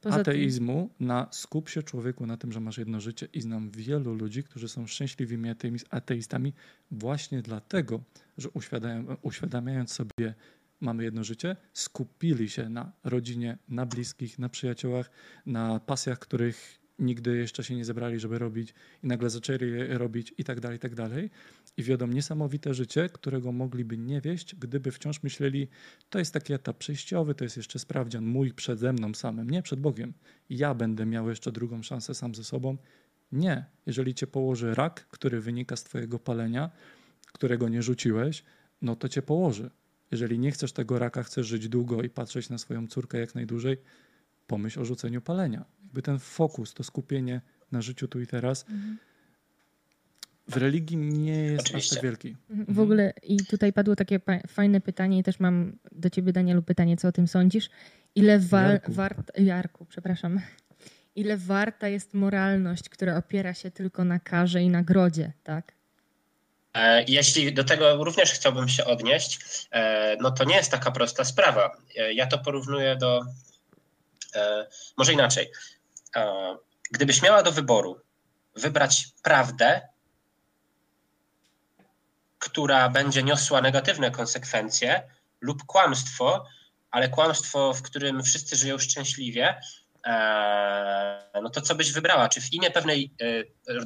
Poza 0.00 0.16
ateizmu 0.16 0.90
tym... 0.98 1.06
na 1.06 1.28
skup 1.30 1.68
się 1.68 1.82
człowieku 1.82 2.26
na 2.26 2.36
tym, 2.36 2.52
że 2.52 2.60
masz 2.60 2.78
jedno 2.78 3.00
życie 3.00 3.28
i 3.32 3.40
znam 3.40 3.70
wielu 3.70 4.14
ludzi, 4.14 4.42
którzy 4.42 4.68
są 4.68 4.86
szczęśliwymi 4.86 5.50
ateistami 5.90 6.52
właśnie 6.90 7.42
dlatego, 7.42 8.00
że 8.38 8.48
uświadamiając 9.22 9.92
sobie 9.92 10.34
mamy 10.80 11.04
jedno 11.04 11.24
życie, 11.24 11.56
skupili 11.72 12.48
się 12.48 12.68
na 12.68 12.92
rodzinie, 13.04 13.58
na 13.68 13.86
bliskich, 13.86 14.38
na 14.38 14.48
przyjaciołach, 14.48 15.10
na 15.46 15.80
pasjach, 15.80 16.18
których 16.18 16.80
nigdy 17.00 17.36
jeszcze 17.36 17.64
się 17.64 17.76
nie 17.76 17.84
zebrali, 17.84 18.20
żeby 18.20 18.38
robić 18.38 18.74
i 19.02 19.06
nagle 19.06 19.30
zaczęli 19.30 19.70
je 19.70 19.98
robić 19.98 20.34
i 20.38 20.44
tak 20.44 20.60
dalej, 20.60 20.76
i 20.76 20.80
tak 20.80 20.94
dalej. 20.94 21.30
I 21.76 21.82
wiodą 21.82 22.06
niesamowite 22.06 22.74
życie, 22.74 23.08
którego 23.08 23.52
mogliby 23.52 23.98
nie 23.98 24.20
wieść, 24.20 24.54
gdyby 24.54 24.90
wciąż 24.90 25.22
myśleli, 25.22 25.68
to 26.10 26.18
jest 26.18 26.34
taki 26.34 26.52
etap 26.52 26.78
przejściowy, 26.78 27.34
to 27.34 27.44
jest 27.44 27.56
jeszcze 27.56 27.78
sprawdzian 27.78 28.24
mój 28.24 28.52
przede 28.52 28.92
mną 28.92 29.14
samym, 29.14 29.50
nie 29.50 29.62
przed 29.62 29.80
Bogiem. 29.80 30.14
Ja 30.50 30.74
będę 30.74 31.06
miał 31.06 31.28
jeszcze 31.28 31.52
drugą 31.52 31.82
szansę 31.82 32.14
sam 32.14 32.34
ze 32.34 32.44
sobą. 32.44 32.76
Nie. 33.32 33.64
Jeżeli 33.86 34.14
cię 34.14 34.26
położy 34.26 34.74
rak, 34.74 35.08
który 35.10 35.40
wynika 35.40 35.76
z 35.76 35.84
twojego 35.84 36.18
palenia, 36.18 36.70
którego 37.32 37.68
nie 37.68 37.82
rzuciłeś, 37.82 38.44
no 38.82 38.96
to 38.96 39.08
cię 39.08 39.22
położy. 39.22 39.70
Jeżeli 40.10 40.38
nie 40.38 40.50
chcesz 40.50 40.72
tego 40.72 40.98
raka, 40.98 41.22
chcesz 41.22 41.46
żyć 41.46 41.68
długo 41.68 42.02
i 42.02 42.08
patrzeć 42.10 42.48
na 42.50 42.58
swoją 42.58 42.86
córkę 42.86 43.18
jak 43.18 43.34
najdłużej, 43.34 43.76
pomyśl 44.46 44.80
o 44.80 44.84
rzuceniu 44.84 45.20
palenia. 45.20 45.64
Jakby 45.84 46.02
ten 46.02 46.18
fokus, 46.18 46.74
to 46.74 46.84
skupienie 46.84 47.40
na 47.72 47.82
życiu 47.82 48.08
tu 48.08 48.20
i 48.20 48.26
teraz. 48.26 48.64
Mhm. 48.70 48.98
w 50.48 50.56
religii 50.56 50.96
nie 50.96 51.36
jest 51.42 51.60
aż 51.64 51.66
Oczywiście. 51.70 51.94
tak 51.94 52.04
wielki. 52.04 52.36
W 52.68 52.80
ogóle 52.80 53.12
i 53.22 53.36
tutaj 53.36 53.72
padło 53.72 53.96
takie 53.96 54.20
pa- 54.20 54.40
fajne 54.48 54.80
pytanie 54.80 55.18
i 55.18 55.22
też 55.22 55.40
mam 55.40 55.72
do 55.92 56.10
ciebie 56.10 56.32
Danielu 56.32 56.62
pytanie, 56.62 56.96
co 56.96 57.08
o 57.08 57.12
tym 57.12 57.28
sądzisz? 57.28 57.70
Ile 58.14 58.38
wa- 58.38 58.62
Jarku. 58.62 58.92
wart 58.92 59.38
Jarku, 59.38 59.84
przepraszam. 59.84 60.40
Ile 61.16 61.36
warta 61.36 61.88
jest 61.88 62.14
moralność, 62.14 62.88
która 62.88 63.16
opiera 63.16 63.54
się 63.54 63.70
tylko 63.70 64.04
na 64.04 64.18
karze 64.18 64.62
i 64.62 64.68
nagrodzie, 64.68 65.32
tak? 65.44 65.72
E, 66.74 67.04
Jeśli 67.08 67.54
do 67.54 67.64
tego 67.64 68.04
również 68.04 68.32
chciałbym 68.32 68.68
się 68.68 68.84
odnieść, 68.84 69.38
e, 69.70 70.16
no 70.20 70.30
to 70.30 70.44
nie 70.44 70.56
jest 70.56 70.70
taka 70.70 70.90
prosta 70.90 71.24
sprawa. 71.24 71.76
E, 71.96 72.12
Ja 72.12 72.26
to 72.26 72.38
porównuję 72.38 72.96
do. 72.96 73.22
Może 74.96 75.12
inaczej. 75.12 75.50
Gdybyś 76.90 77.22
miała 77.22 77.42
do 77.42 77.52
wyboru 77.52 78.00
wybrać 78.56 79.08
prawdę, 79.22 79.80
która 82.38 82.88
będzie 82.88 83.22
niosła 83.22 83.60
negatywne 83.60 84.10
konsekwencje, 84.10 85.02
lub 85.40 85.64
kłamstwo, 85.66 86.46
ale 86.90 87.08
kłamstwo, 87.08 87.74
w 87.74 87.82
którym 87.82 88.22
wszyscy 88.22 88.56
żyją 88.56 88.78
szczęśliwie, 88.78 89.60
no 91.42 91.50
to 91.50 91.60
co 91.60 91.74
byś 91.74 91.92
wybrała? 91.92 92.28
Czy 92.28 92.40
w 92.40 92.52
imię 92.52 92.70
pewnej 92.70 93.14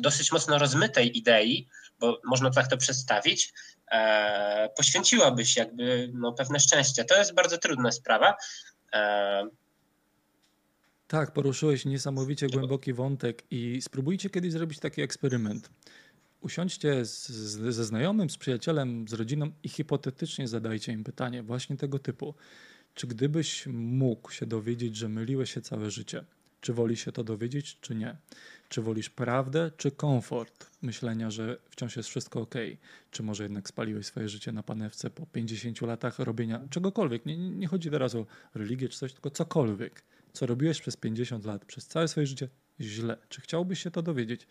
dosyć 0.01 0.33
mocno 0.33 0.59
rozmytej 0.59 1.19
idei, 1.19 1.69
bo 2.05 2.21
można 2.25 2.51
tak 2.51 2.69
to 2.69 2.77
przedstawić, 2.77 3.53
e, 3.91 4.69
poświęciłabyś 4.77 5.57
jakby 5.57 6.11
no, 6.15 6.33
pewne 6.33 6.61
szczęście. 6.61 7.05
To 7.05 7.19
jest 7.19 7.35
bardzo 7.35 7.59
trudna 7.59 7.93
sprawa. 7.93 8.35
E, 8.95 9.47
Tak, 11.09 11.33
poruszyłeś 11.33 11.85
niesamowicie 11.85 12.47
głęboki 12.49 12.93
wątek 12.93 13.43
i 13.51 13.83
spróbujcie 13.83 14.31
kiedyś 14.31 14.53
zrobić 14.53 14.79
taki 14.79 15.03
eksperyment. 15.03 15.71
Usiądźcie 16.41 17.05
z, 17.05 17.29
z, 17.29 17.75
ze 17.75 17.85
znajomym, 17.85 18.31
z 18.31 18.37
przyjacielem, 18.37 19.09
z 19.09 19.13
rodziną 19.13 19.53
i 19.63 19.69
hipotetycznie 19.69 20.49
zadajcie 20.49 20.93
im 20.93 21.05
pytanie 21.05 21.43
właśnie 21.43 21.77
tego 21.77 21.99
typu. 21.99 22.35
Czy 22.95 23.07
gdybyś 23.07 23.67
mógł 23.73 24.31
się 24.31 24.47
dowiedzieć, 24.47 24.97
że 24.97 25.09
myliłeś 25.09 25.55
się 25.55 25.61
całe 25.61 25.91
życie, 25.91 26.25
czy 26.61 26.73
woli 26.73 26.97
się 26.97 27.13
to 27.13 27.25
dowiedzieć, 27.25 27.79
czy 27.81 27.95
nie? 27.95 28.17
Czy 28.69 28.83
wolisz 28.83 29.11
prawdę, 29.11 29.71
czy 29.77 29.91
komfort 29.91 30.71
myślenia, 30.83 31.31
że 31.31 31.57
wciąż 31.71 31.97
jest 31.97 32.09
wszystko 32.09 32.41
ok? 32.41 32.55
Czy 33.11 33.23
może 33.23 33.43
jednak 33.43 33.69
spaliłeś 33.69 34.07
swoje 34.07 34.29
życie 34.29 34.53
na 34.53 34.63
panewce 34.63 35.11
po 35.11 35.27
50 35.27 35.81
latach 35.81 36.19
robienia 36.19 36.61
czegokolwiek? 36.71 37.27
Nie, 37.27 37.37
nie 37.37 37.67
chodzi 37.67 37.91
teraz 37.91 38.15
o 38.15 38.27
religię 38.55 38.89
czy 38.89 38.99
coś, 38.99 39.13
tylko 39.13 39.31
cokolwiek 39.31 40.03
co 40.35 40.47
robiłeś 40.47 40.81
przez 40.81 40.97
50 40.97 41.45
lat, 41.45 41.65
przez 41.65 41.87
całe 41.87 42.09
swoje 42.09 42.27
życie 42.27 42.49
źle. 42.81 43.17
Czy 43.29 43.41
chciałbyś 43.41 43.83
się 43.83 43.91
to 43.91 44.03
dowiedzieć? 44.03 44.47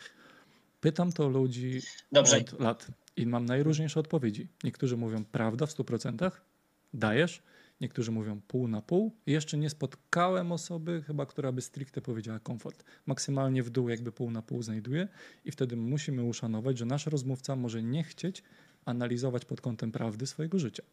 Pytam 0.81 1.11
to 1.11 1.29
ludzi 1.29 1.81
Dobrze. 2.11 2.37
od 2.37 2.59
lat 2.59 2.87
i 3.15 3.25
mam 3.25 3.45
najróżniejsze 3.45 3.99
odpowiedzi. 3.99 4.47
Niektórzy 4.63 4.97
mówią 4.97 5.25
prawda 5.25 5.65
w 5.65 5.69
100%, 5.73 6.31
dajesz. 6.93 7.43
Niektórzy 7.83 8.11
mówią 8.11 8.41
pół 8.47 8.67
na 8.67 8.81
pół. 8.81 9.11
Jeszcze 9.25 9.57
nie 9.57 9.69
spotkałem 9.69 10.51
osoby, 10.51 11.03
chyba, 11.07 11.25
która 11.25 11.51
by 11.51 11.61
stricte 11.61 12.01
powiedziała 12.01 12.39
komfort. 12.39 12.83
Maksymalnie 13.05 13.63
w 13.63 13.69
dół, 13.69 13.89
jakby 13.89 14.11
pół 14.11 14.31
na 14.31 14.41
pół 14.41 14.61
znajduje, 14.61 15.07
i 15.45 15.51
wtedy 15.51 15.75
musimy 15.75 16.23
uszanować, 16.23 16.77
że 16.77 16.85
nasz 16.85 17.05
rozmówca 17.05 17.55
może 17.55 17.83
nie 17.83 18.03
chcieć 18.03 18.43
analizować 18.85 19.45
pod 19.45 19.61
kątem 19.61 19.91
prawdy 19.91 20.27
swojego 20.27 20.59
życia. 20.59 20.83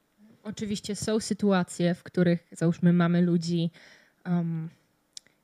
Oczywiście 0.42 0.96
są 0.96 1.20
sytuacje, 1.20 1.94
w 1.94 2.02
których 2.02 2.48
załóżmy 2.52 2.92
mamy 2.92 3.22
ludzi, 3.22 3.70
um, 4.26 4.68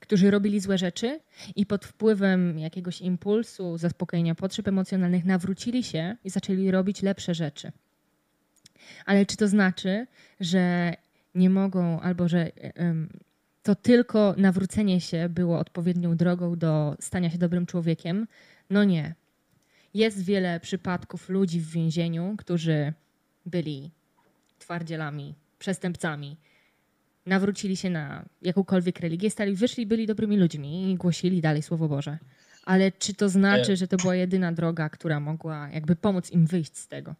którzy 0.01 0.30
robili 0.30 0.61
złe 0.61 0.78
rzeczy 0.78 1.20
i 1.57 1.66
pod 1.66 1.84
wpływem 1.84 2.59
jakiegoś 2.59 3.01
impulsu, 3.01 3.78
zaspokojenia 3.78 4.34
potrzeb 4.34 4.68
emocjonalnych 4.68 5.24
nawrócili 5.24 5.82
się 5.82 6.16
i 6.24 6.30
zaczęli 6.30 6.70
robić 6.70 7.03
lepsze 7.03 7.34
rzeczy. 7.34 7.72
Ale 9.07 9.26
czy 9.26 9.36
to 9.36 9.49
znaczy, 9.49 10.07
że 10.40 10.92
nie 11.37 11.51
mogą 11.51 12.01
albo 12.01 12.28
że 12.28 12.57
em, 12.74 13.09
to 13.62 13.74
tylko 13.74 14.34
nawrócenie 14.39 15.01
się 15.01 15.28
było 15.28 15.59
odpowiednią 15.59 16.16
drogą 16.16 16.57
do 16.59 16.97
stania 17.01 17.30
się 17.30 17.39
dobrym 17.39 17.66
człowiekiem? 17.66 18.26
No 18.70 18.84
nie. 18.84 19.14
Jest 19.95 20.22
wiele 20.24 20.61
przypadków 20.61 21.28
ludzi 21.28 21.61
w 21.61 21.70
więzieniu, 21.70 22.34
którzy 22.39 22.93
byli 23.47 23.91
twardzielami, 24.59 25.34
przestępcami, 25.59 26.37
nawrócili 27.26 27.76
się 27.76 27.91
na 27.91 28.24
jakąkolwiek 28.43 29.01
religię, 29.01 29.30
stali, 29.30 29.55
wyszli, 29.55 29.87
byli 29.87 30.07
dobrymi 30.07 30.37
ludźmi 30.37 30.91
i 30.91 30.95
głosili 30.95 31.41
dalej 31.41 31.62
Słowo 31.62 31.89
Boże. 31.89 32.18
Ale 32.64 32.93
czy 32.93 33.14
to 33.14 33.28
znaczy, 33.28 33.72
E. 33.72 33.76
że 33.76 33.89
to 33.89 33.97
była 33.97 34.14
jedyna 34.14 34.53
droga, 34.53 34.89
która 34.89 35.20
mogła 35.20 35.68
jakby 35.68 35.97
pomóc 35.97 36.30
im 36.32 36.47
wyjść 36.47 36.76
z 36.76 36.89
tego? 36.89 37.14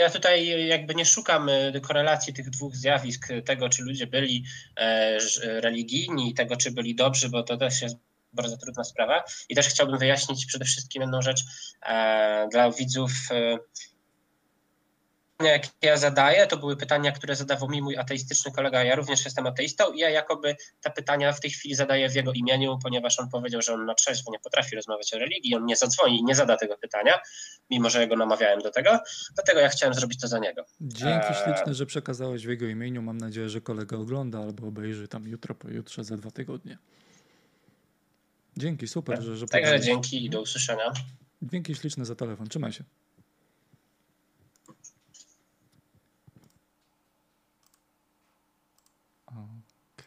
Ja 0.00 0.10
tutaj 0.10 0.66
jakby 0.68 0.94
nie 0.94 1.06
szukam 1.06 1.48
e, 1.48 1.80
korelacji 1.80 2.32
tych 2.32 2.50
dwóch 2.50 2.76
zjawisk, 2.76 3.30
e, 3.30 3.42
tego 3.42 3.68
czy 3.68 3.82
ludzie 3.82 4.06
byli 4.06 4.44
e, 4.76 5.18
religijni 5.42 6.34
tego 6.34 6.56
czy 6.56 6.70
byli 6.70 6.94
dobrzy, 6.94 7.28
bo 7.28 7.42
to 7.42 7.56
też 7.56 7.82
jest 7.82 7.96
bardzo 8.32 8.56
trudna 8.56 8.84
sprawa. 8.84 9.24
I 9.48 9.54
też 9.54 9.68
chciałbym 9.68 9.98
wyjaśnić 9.98 10.46
przede 10.46 10.64
wszystkim 10.64 11.02
jedną 11.02 11.22
rzecz 11.22 11.40
e, 11.82 12.48
dla 12.52 12.70
widzów. 12.70 13.12
Pytania, 15.40 15.52
jakie 15.52 15.68
ja 15.82 15.96
zadaję, 15.96 16.46
to 16.46 16.56
były 16.56 16.76
pytania, 16.76 17.12
które 17.12 17.36
zadawał 17.36 17.68
mi 17.68 17.82
mój 17.82 17.96
ateistyczny 17.96 18.52
kolega. 18.52 18.84
Ja 18.84 18.94
również 18.94 19.24
jestem 19.24 19.46
ateistą 19.46 19.92
i 19.92 19.98
ja 19.98 20.10
jakoby 20.10 20.56
te 20.80 20.90
pytania 20.90 21.32
w 21.32 21.40
tej 21.40 21.50
chwili 21.50 21.74
zadaję 21.74 22.08
w 22.08 22.14
jego 22.14 22.32
imieniu, 22.32 22.78
ponieważ 22.82 23.20
on 23.20 23.28
powiedział, 23.28 23.62
że 23.62 23.74
on 23.74 23.86
na 23.86 23.94
trzeźwo 23.94 24.32
nie 24.32 24.38
potrafi 24.38 24.76
rozmawiać 24.76 25.14
o 25.14 25.18
religii, 25.18 25.54
on 25.54 25.66
nie 25.66 25.76
zadzwoni 25.76 26.18
i 26.18 26.24
nie 26.24 26.34
zada 26.34 26.56
tego 26.56 26.76
pytania, 26.76 27.18
mimo 27.70 27.90
że 27.90 28.00
ja 28.00 28.06
go 28.06 28.16
namawiałem 28.16 28.60
do 28.60 28.70
tego. 28.70 28.98
Dlatego 29.34 29.60
ja 29.60 29.68
chciałem 29.68 29.94
zrobić 29.94 30.20
to 30.20 30.28
za 30.28 30.38
niego. 30.38 30.64
Dzięki 30.80 31.26
Eee. 31.26 31.44
śliczne, 31.44 31.74
że 31.74 31.86
przekazałeś 31.86 32.46
w 32.46 32.48
jego 32.50 32.66
imieniu. 32.66 33.02
Mam 33.02 33.18
nadzieję, 33.18 33.48
że 33.48 33.60
kolega 33.60 33.96
ogląda 33.96 34.38
albo 34.38 34.66
obejrzy 34.66 35.08
tam 35.08 35.28
jutro, 35.28 35.54
pojutrze, 35.54 36.04
za 36.04 36.16
dwa 36.16 36.30
tygodnie. 36.30 36.78
Dzięki, 38.56 38.88
super, 38.88 39.22
że, 39.22 39.36
że 39.36 39.46
Także 39.46 39.80
dzięki 39.80 40.24
i 40.24 40.30
do 40.30 40.40
usłyszenia. 40.40 40.92
Dzięki 41.42 41.74
śliczne 41.74 42.04
za 42.04 42.14
telefon. 42.14 42.48
Trzymaj 42.48 42.72
się. 42.72 42.84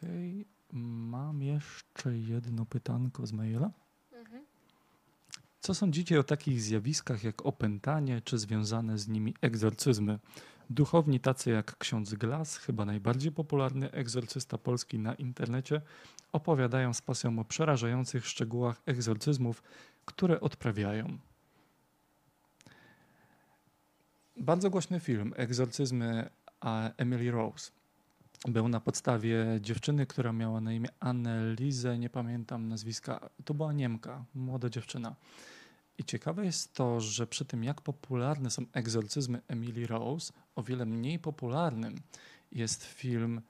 Okej, 0.04 0.46
mam 0.74 1.42
jeszcze 1.42 2.18
jedno 2.18 2.66
pytanko 2.66 3.26
z 3.26 3.32
maila. 3.32 3.72
Co 5.60 5.74
sądzicie 5.74 6.20
o 6.20 6.24
takich 6.24 6.62
zjawiskach 6.62 7.24
jak 7.24 7.46
opętanie, 7.46 8.22
czy 8.22 8.38
związane 8.38 8.98
z 8.98 9.08
nimi 9.08 9.36
egzorcyzmy? 9.42 10.20
Duchowni 10.70 11.20
tacy 11.20 11.50
jak 11.50 11.78
ksiądz 11.78 12.14
Glas, 12.14 12.58
chyba 12.58 12.86
najbardziej 12.86 13.32
popularny 13.32 13.92
egzorcysta 13.92 14.58
polski 14.58 15.00
na 15.00 15.16
internecie, 15.16 15.82
opowiadają 16.32 16.94
z 16.94 17.02
pasją 17.02 17.40
o 17.40 17.46
przerażających 17.46 18.28
szczegółach 18.28 18.82
egzorcyzmów, 18.86 19.64
które 20.06 20.42
odprawiają. 20.42 21.18
Bardzo 24.38 24.70
głośny 24.70 25.00
film 25.00 25.34
Egzorcyzmy 25.36 26.30
Emily 26.98 27.32
Rose. 27.32 27.72
Był 28.48 28.68
na 28.68 28.80
podstawie 28.80 29.46
dziewczyny, 29.62 30.06
która 30.06 30.34
miała 30.34 30.62
na 30.62 30.74
imię 30.74 30.90
Annelise, 31.00 31.98
nie 31.98 32.10
pamiętam 32.10 32.68
nazwiska. 32.68 33.30
To 33.46 33.54
była 33.54 33.74
Niemka, 33.74 34.26
młoda 34.36 34.70
dziewczyna. 34.70 35.16
I 35.98 36.04
ciekawe 36.04 36.46
jest 36.46 36.74
to, 36.74 37.02
że 37.02 37.28
przy 37.28 37.46
tym 37.46 37.64
jak 37.64 37.82
popularne 37.82 38.52
są 38.52 38.66
egzorcyzmy 38.74 39.42
Emily 39.48 39.88
Rose, 39.88 40.34
o 40.56 40.64
wiele 40.64 40.86
mniej 40.86 41.20
popularnym 41.20 41.96
jest 42.52 42.84
film 42.84 43.42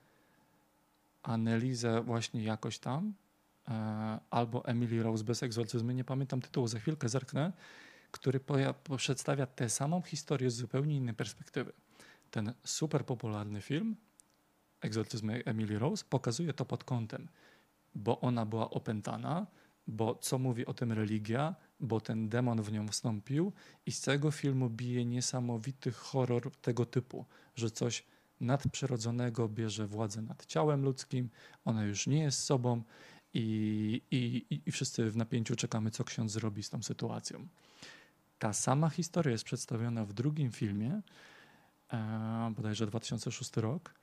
Annelise 1.23 2.01
właśnie 2.01 2.43
jakoś 2.43 2.79
tam, 2.79 3.13
e, 3.67 4.19
albo 4.29 4.65
Emily 4.65 5.03
Rose 5.03 5.23
bez 5.23 5.43
egzorcyzmy, 5.43 5.93
nie 5.93 6.03
pamiętam 6.03 6.41
tytułu, 6.41 6.67
za 6.67 6.79
chwilkę 6.79 7.09
zerknę, 7.09 7.53
który 8.11 8.39
przedstawia 8.97 9.45
tę 9.45 9.69
samą 9.69 10.01
historię 10.01 10.51
z 10.51 10.55
zupełnie 10.55 10.95
innej 10.95 11.15
perspektywy. 11.15 11.73
Ten 12.31 12.53
super 12.63 13.05
popularny 13.05 13.61
film, 13.61 13.95
Egzorcyzmy 14.83 15.43
Emily 15.45 15.79
Rose, 15.79 16.05
pokazuje 16.09 16.53
to 16.53 16.65
pod 16.65 16.83
kątem, 16.83 17.27
bo 17.95 18.19
ona 18.21 18.45
była 18.45 18.69
opętana, 18.69 19.47
bo 19.87 20.15
co 20.15 20.37
mówi 20.39 20.65
o 20.65 20.73
tym 20.73 20.91
religia, 20.91 21.55
bo 21.79 22.01
ten 22.01 22.29
demon 22.29 22.61
w 22.61 22.71
nią 22.71 22.87
wstąpił 22.87 23.53
i 23.85 23.91
z 23.91 23.99
całego 23.99 24.31
filmu 24.31 24.69
bije 24.69 25.05
niesamowity 25.05 25.91
horror 25.91 26.51
tego 26.61 26.85
typu, 26.85 27.25
że 27.55 27.71
coś 27.71 28.05
nadprzyrodzonego 28.41 29.49
bierze 29.49 29.87
władzę 29.87 30.21
nad 30.21 30.45
ciałem 30.45 30.83
ludzkim, 30.83 31.29
ona 31.65 31.83
już 31.85 32.07
nie 32.07 32.23
jest 32.23 32.43
sobą 32.43 32.83
i, 33.33 34.01
i, 34.11 34.45
i- 34.55 34.61
i 34.65 34.71
wszyscy 34.71 35.11
w 35.11 35.17
napięciu 35.17 35.55
czekamy, 35.55 35.91
co 35.91 36.03
ksiądz 36.03 36.31
zrobi 36.31 36.63
z 36.63 36.69
tą 36.69 36.83
sytuacją. 36.83 37.47
Ta 38.39 38.53
sama 38.53 38.89
historia 38.89 39.31
jest 39.31 39.43
przedstawiona 39.43 40.05
w 40.05 40.13
drugim 40.13 40.51
filmie, 40.51 41.01
e, 41.93 42.53
bodajże 42.55 42.87
2006 42.87 43.57
rok, 43.57 43.93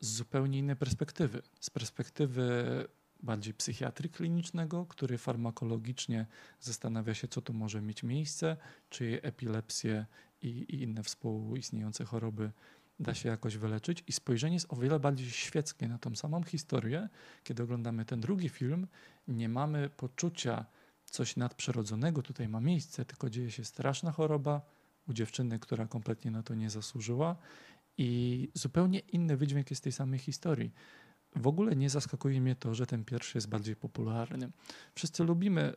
z 0.00 0.12
zupełnie 0.12 0.58
innej 0.58 0.76
perspektywy. 0.76 1.42
Z 1.60 1.70
perspektywy 1.70 2.64
bardziej 3.22 3.54
psychiatry 3.54 4.08
klinicznego, 4.08 4.86
który 4.86 5.18
farmakologicznie 5.18 6.26
zastanawia 6.60 7.14
się, 7.14 7.28
co 7.28 7.40
tu 7.40 7.52
może 7.52 7.82
mieć 7.82 8.02
miejsce, 8.02 8.56
czy 8.90 9.20
epilepsję 9.22 10.06
i, 10.42 10.48
i 10.48 10.82
inne 10.82 11.02
współistniejące 11.02 12.04
choroby 12.04 12.50
da 13.00 13.14
się 13.14 13.28
jakoś 13.28 13.56
wyleczyć. 13.56 14.04
I 14.06 14.12
spojrzenie 14.12 14.54
jest 14.54 14.72
o 14.72 14.76
wiele 14.76 15.00
bardziej 15.00 15.30
świeckie 15.30 15.88
na 15.88 15.98
tą 15.98 16.16
samą 16.16 16.42
historię. 16.42 17.08
Kiedy 17.44 17.62
oglądamy 17.62 18.04
ten 18.04 18.20
drugi 18.20 18.48
film, 18.48 18.86
nie 19.28 19.48
mamy 19.48 19.90
poczucia 19.90 20.66
coś 21.04 21.36
nadprzyrodzonego 21.36 22.22
tutaj 22.22 22.48
ma 22.48 22.60
miejsce, 22.60 23.04
tylko 23.04 23.30
dzieje 23.30 23.50
się 23.50 23.64
straszna 23.64 24.12
choroba 24.12 24.60
u 25.08 25.12
dziewczyny, 25.12 25.58
która 25.58 25.86
kompletnie 25.86 26.30
na 26.30 26.42
to 26.42 26.54
nie 26.54 26.70
zasłużyła 26.70 27.36
i 27.98 28.48
zupełnie 28.54 28.98
inny 28.98 29.36
wydźwięk 29.36 29.70
jest 29.70 29.82
tej 29.82 29.92
samej 29.92 30.18
historii. 30.18 30.72
W 31.36 31.46
ogóle 31.46 31.76
nie 31.76 31.90
zaskakuje 31.90 32.40
mnie 32.40 32.56
to, 32.56 32.74
że 32.74 32.86
ten 32.86 33.04
pierwszy 33.04 33.38
jest 33.38 33.48
bardziej 33.48 33.76
popularny. 33.76 34.50
Wszyscy 34.94 35.24
lubimy, 35.24 35.72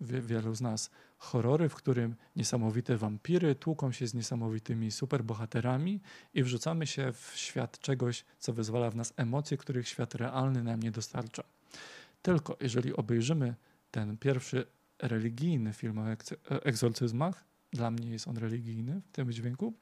wie, 0.00 0.20
wielu 0.20 0.54
z 0.54 0.60
nas, 0.60 0.90
horrory, 1.18 1.68
w 1.68 1.74
którym 1.74 2.16
niesamowite 2.36 2.96
wampiry 2.96 3.54
tłuką 3.54 3.92
się 3.92 4.06
z 4.06 4.14
niesamowitymi 4.14 4.90
superbohaterami 4.90 6.00
i 6.34 6.42
wrzucamy 6.42 6.86
się 6.86 7.12
w 7.12 7.32
świat 7.34 7.78
czegoś, 7.78 8.24
co 8.38 8.52
wyzwala 8.52 8.90
w 8.90 8.96
nas 8.96 9.12
emocje, 9.16 9.56
których 9.56 9.88
świat 9.88 10.14
realny 10.14 10.62
nam 10.62 10.82
nie 10.82 10.90
dostarcza. 10.90 11.42
Tylko 12.22 12.56
jeżeli 12.60 12.94
obejrzymy 12.94 13.54
ten 13.90 14.16
pierwszy 14.18 14.66
religijny 14.98 15.72
film 15.72 15.98
o 15.98 16.04
egzorcyzmach, 16.62 17.44
dla 17.72 17.90
mnie 17.90 18.10
jest 18.10 18.28
on 18.28 18.36
religijny 18.36 19.00
w 19.00 19.12
tym 19.12 19.32
dźwięku, 19.32 19.74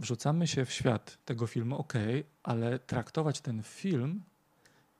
wrzucamy 0.00 0.46
się 0.46 0.64
w 0.64 0.72
świat 0.72 1.18
tego 1.24 1.46
filmu, 1.46 1.78
ok, 1.78 1.92
ale 2.42 2.78
traktować 2.78 3.40
ten 3.40 3.62
film 3.62 4.22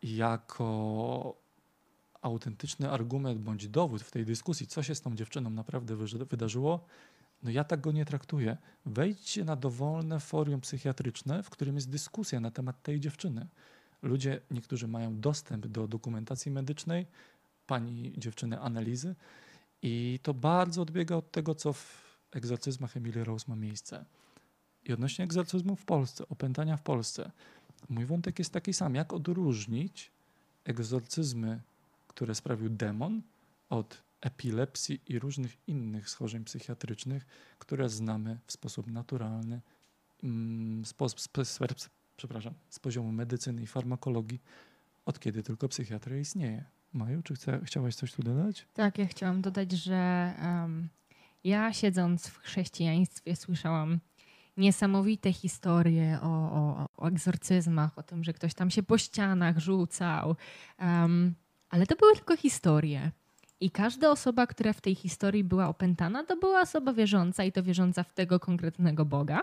jako 0.03 1.37
autentyczny 2.23 2.91
argument 2.91 3.41
bądź 3.41 3.69
dowód 3.69 4.03
w 4.03 4.11
tej 4.11 4.25
dyskusji, 4.25 4.67
co 4.67 4.83
się 4.83 4.95
z 4.95 5.01
tą 5.01 5.17
dziewczyną 5.17 5.51
naprawdę 5.51 5.97
wydarzyło, 6.31 6.87
no 7.43 7.51
ja 7.51 7.65
tak 7.65 7.81
go 7.81 7.93
nie 7.93 8.05
traktuję. 8.05 8.57
Wejdźcie 8.87 9.45
na 9.45 9.57
dowolne 9.57 10.21
forum 10.21 10.61
psychiatryczne, 10.61 11.43
w 11.43 11.51
którym 11.51 11.75
jest 11.75 11.91
dyskusja 11.91 12.41
na 12.41 12.51
temat 12.51 12.83
tej 12.83 13.01
dziewczyny. 13.01 13.47
Ludzie, 14.03 14.41
niektórzy 14.51 14.89
mają 14.89 15.21
dostęp 15.21 15.67
do 15.67 15.89
dokumentacji 15.89 16.51
medycznej, 16.51 17.07
pani 17.67 18.13
dziewczyny 18.19 18.61
analizy 18.61 19.15
i 19.83 20.19
to 20.23 20.35
bardzo 20.35 20.83
odbiega 20.83 21.17
od 21.17 21.31
tego, 21.31 21.55
co 21.55 21.73
w 21.73 22.17
egzorcyzmach 22.33 22.97
Emily 22.97 23.25
Rose 23.25 23.45
ma 23.49 23.57
miejsce. 23.57 24.05
I 24.91 24.93
odnośnie 24.93 25.25
egzorcyzmu 25.25 25.77
w 25.77 25.85
Polsce, 25.85 26.29
opętania 26.29 26.77
w 26.77 26.83
Polsce, 26.83 27.31
mój 27.89 28.07
wątek 28.07 28.39
jest 28.39 28.53
taki 28.53 28.73
sam. 28.73 28.95
Jak 28.95 29.13
odróżnić 29.13 30.11
egzorcyzmy, 30.65 31.61
które 32.09 32.35
sprawił 32.35 32.71
demon, 32.71 33.23
od 33.69 34.03
epilepsji 34.21 35.01
i 35.07 35.19
różnych 35.19 35.57
innych 35.67 36.11
schorzeń 36.11 36.45
psychiatrycznych, 36.45 37.27
które 37.59 37.89
znamy 37.89 38.39
w 38.47 38.53
sposób 38.53 38.87
naturalny, 38.87 39.61
mm, 40.23 40.85
z, 40.85 40.95
z, 41.17 41.49
z, 41.49 41.91
przepraszam, 42.17 42.55
z 42.71 42.79
poziomu 42.79 43.13
medycyny 43.13 43.63
i 43.63 43.67
farmakologii, 43.67 44.41
od 45.07 45.21
kiedy 45.21 45.43
tylko 45.43 45.69
psychiatria 45.69 46.19
istnieje. 46.19 46.65
Maju, 46.93 47.23
czy 47.23 47.35
chce, 47.35 47.61
chciałaś 47.65 47.95
coś 47.95 48.13
tu 48.13 48.23
dodać? 48.23 48.67
Tak, 48.75 48.99
ja 48.99 49.07
chciałam 49.07 49.43
dodać, 49.43 49.73
że 49.73 50.33
um, 50.43 50.89
ja 51.45 51.73
siedząc 51.73 52.27
w 52.27 52.39
chrześcijaństwie 52.39 53.37
słyszałam 53.37 54.01
niesamowite 54.57 55.33
historie 55.33 56.19
o, 56.23 56.27
o, 56.29 56.87
o 56.97 57.09
egzorcyzmach, 57.09 57.99
o 57.99 58.03
tym, 58.03 58.25
że 58.25 58.33
ktoś 58.33 58.55
tam 58.55 58.71
się 58.71 58.83
po 58.83 58.99
ścianach 58.99 59.59
rzucał. 59.59 60.37
Um, 60.81 61.35
ale 61.71 61.87
to 61.87 61.97
były 61.97 62.15
tylko 62.15 62.37
historie. 62.37 63.11
I 63.61 63.71
każda 63.71 64.11
osoba, 64.11 64.47
która 64.47 64.73
w 64.73 64.81
tej 64.81 64.95
historii 64.95 65.45
była 65.45 65.69
opętana, 65.69 66.25
to 66.25 66.37
była 66.37 66.61
osoba 66.61 66.93
wierząca 66.93 67.45
i 67.45 67.53
to 67.53 67.63
wierząca 67.63 68.03
w 68.03 68.15
tego 68.15 68.41
konkretnego 68.41 69.05
Boga. 69.05 69.43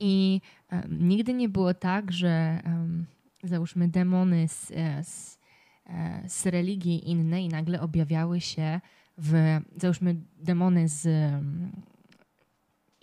I 0.00 0.40
um, 0.72 1.08
nigdy 1.08 1.34
nie 1.34 1.48
było 1.48 1.74
tak, 1.74 2.12
że 2.12 2.62
um, 2.64 3.06
załóżmy 3.42 3.88
demony 3.88 4.48
z, 4.48 4.70
e, 4.70 5.04
z, 5.04 5.38
e, 5.86 6.22
z 6.28 6.46
religii 6.46 7.10
innej 7.10 7.48
nagle 7.48 7.80
objawiały 7.80 8.40
się 8.40 8.80
w, 9.18 9.60
załóżmy 9.76 10.16
demony 10.38 10.88
z 10.88 11.30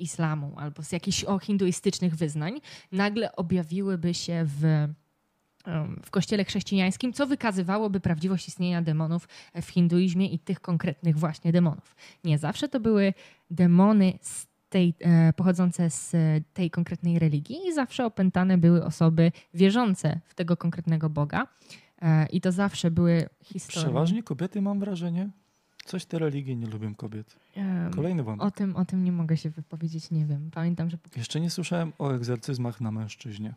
islamu 0.02 0.54
albo 0.58 0.84
z 0.84 0.92
jakichś 0.92 1.26
hinduistycznych 1.42 2.16
wyznań, 2.16 2.62
nagle 2.92 3.36
objawiłyby 3.36 4.14
się 4.14 4.46
w, 4.46 4.88
w 6.04 6.10
kościele 6.10 6.46
chrześcijańskim, 6.46 7.14
co 7.14 7.28
wykazywałoby 7.28 8.00
prawdziwość 8.00 8.48
istnienia 8.48 8.82
demonów 8.82 9.28
w 9.62 9.70
hinduizmie 9.70 10.28
i 10.28 10.40
tych 10.40 10.60
konkretnych 10.60 11.18
właśnie 11.18 11.52
demonów. 11.52 11.96
Nie 12.24 12.38
zawsze 12.38 12.70
to 12.70 12.80
były 12.80 13.14
demony 13.50 14.14
z 14.22 14.48
tej, 14.70 14.94
e, 15.00 15.34
pochodzące 15.34 15.90
z 15.90 16.16
tej 16.54 16.72
konkretnej 16.72 17.20
religii 17.20 17.68
i 17.68 17.74
zawsze 17.74 18.06
opętane 18.06 18.58
były 18.58 18.86
osoby 18.86 19.32
wierzące 19.54 20.20
w 20.26 20.36
tego 20.36 20.58
konkretnego 20.58 21.10
Boga. 21.10 21.48
E, 22.02 22.26
I 22.26 22.42
to 22.42 22.52
zawsze 22.52 22.92
były 22.92 23.30
historie. 23.44 23.86
Przeważnie 23.86 24.24
kobiety, 24.24 24.62
mam 24.62 24.80
wrażenie. 24.80 25.30
Coś 25.90 26.06
te 26.06 26.20
religie 26.20 26.56
nie 26.56 26.68
lubią 26.68 26.96
kobiet. 26.96 27.36
Kolejny 27.96 28.24
wątek. 28.24 28.48
O 28.48 28.52
tym, 28.52 28.76
o 28.76 28.86
tym 28.86 29.04
nie 29.04 29.12
mogę 29.12 29.38
się 29.38 29.50
wypowiedzieć, 29.50 30.12
nie 30.12 30.26
wiem. 30.26 30.52
Pamiętam, 30.52 30.90
że... 30.90 30.98
Jeszcze 31.16 31.40
nie 31.40 31.50
słyszałem 31.50 31.94
o 32.00 32.12
egzorcyzmach 32.12 32.82
na 32.82 32.92
mężczyźnie. 32.92 33.54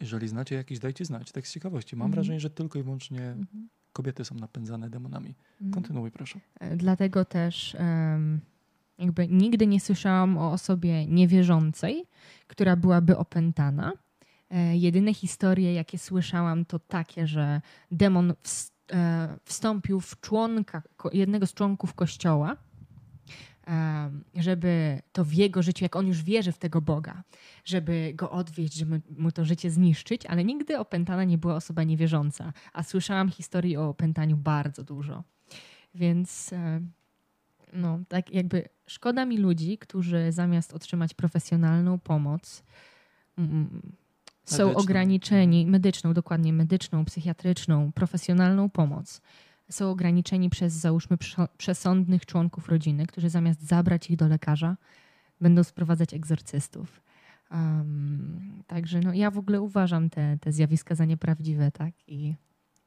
Jeżeli 0.00 0.28
znacie 0.28 0.54
jakiś, 0.54 0.78
dajcie 0.78 1.04
znać. 1.04 1.32
Tak 1.32 1.46
z 1.46 1.52
ciekawości. 1.52 1.96
Mam 1.96 2.06
mhm. 2.06 2.14
wrażenie, 2.14 2.40
że 2.40 2.50
tylko 2.50 2.78
i 2.78 2.82
wyłącznie 2.82 3.20
mhm. 3.20 3.68
kobiety 3.92 4.24
są 4.24 4.34
napędzane 4.34 4.90
demonami. 4.90 5.34
Mhm. 5.52 5.72
Kontynuuj 5.72 6.10
proszę. 6.10 6.40
E, 6.60 6.76
dlatego 6.76 7.24
też 7.24 7.76
um, 7.78 8.40
jakby 8.98 9.28
nigdy 9.28 9.66
nie 9.66 9.80
słyszałam 9.80 10.38
o 10.38 10.52
osobie 10.52 11.06
niewierzącej, 11.06 12.04
która 12.46 12.76
byłaby 12.76 13.16
opętana. 13.16 13.92
E, 14.50 14.76
jedyne 14.76 15.14
historie, 15.14 15.74
jakie 15.74 15.98
słyszałam, 15.98 16.64
to 16.64 16.78
takie, 16.78 17.26
że 17.26 17.60
demon 17.90 18.34
wstał 18.42 18.77
wstąpił 19.44 20.00
w 20.00 20.20
członka, 20.20 20.82
jednego 21.12 21.46
z 21.46 21.54
członków 21.54 21.94
kościoła, 21.94 22.56
e, 23.66 24.10
żeby 24.34 25.02
to 25.12 25.24
w 25.24 25.32
jego 25.32 25.62
życiu, 25.62 25.84
jak 25.84 25.96
on 25.96 26.06
już 26.06 26.22
wierzy 26.22 26.52
w 26.52 26.58
tego 26.58 26.80
Boga, 26.80 27.22
żeby 27.64 28.12
go 28.14 28.30
odwieźć, 28.30 28.74
żeby 28.74 29.00
mu 29.18 29.32
to 29.32 29.44
życie 29.44 29.70
zniszczyć, 29.70 30.26
ale 30.26 30.44
nigdy 30.44 30.78
opętana 30.78 31.24
nie 31.24 31.38
była 31.38 31.54
osoba 31.54 31.84
niewierząca, 31.84 32.52
a 32.72 32.82
słyszałam 32.82 33.28
historii 33.28 33.76
o 33.76 33.88
opętaniu 33.88 34.36
bardzo 34.36 34.84
dużo. 34.84 35.24
Więc 35.94 36.52
e, 36.52 36.80
no, 37.72 37.98
tak 38.08 38.30
jakby 38.30 38.68
szkoda 38.86 39.24
mi 39.24 39.38
ludzi, 39.38 39.78
którzy 39.78 40.32
zamiast 40.32 40.74
otrzymać 40.74 41.14
profesjonalną 41.14 41.98
pomoc, 41.98 42.62
są 44.50 44.64
medyczną. 44.64 44.82
ograniczeni, 44.82 45.66
medyczną, 45.66 46.14
dokładnie 46.14 46.52
medyczną, 46.52 47.04
psychiatryczną, 47.04 47.92
profesjonalną 47.92 48.70
pomoc. 48.70 49.20
Są 49.70 49.90
ograniczeni 49.90 50.50
przez, 50.50 50.72
załóżmy, 50.72 51.16
przesądnych 51.58 52.26
członków 52.26 52.68
rodziny, 52.68 53.06
którzy 53.06 53.30
zamiast 53.30 53.62
zabrać 53.62 54.10
ich 54.10 54.16
do 54.16 54.28
lekarza, 54.28 54.76
będą 55.40 55.64
sprowadzać 55.64 56.14
egzorcystów. 56.14 57.00
Um, 57.50 58.62
także 58.66 59.00
no, 59.00 59.12
ja 59.12 59.30
w 59.30 59.38
ogóle 59.38 59.60
uważam 59.60 60.10
te, 60.10 60.38
te 60.40 60.52
zjawiska 60.52 60.94
za 60.94 61.04
nieprawdziwe, 61.04 61.70
tak? 61.70 61.94
I 62.06 62.34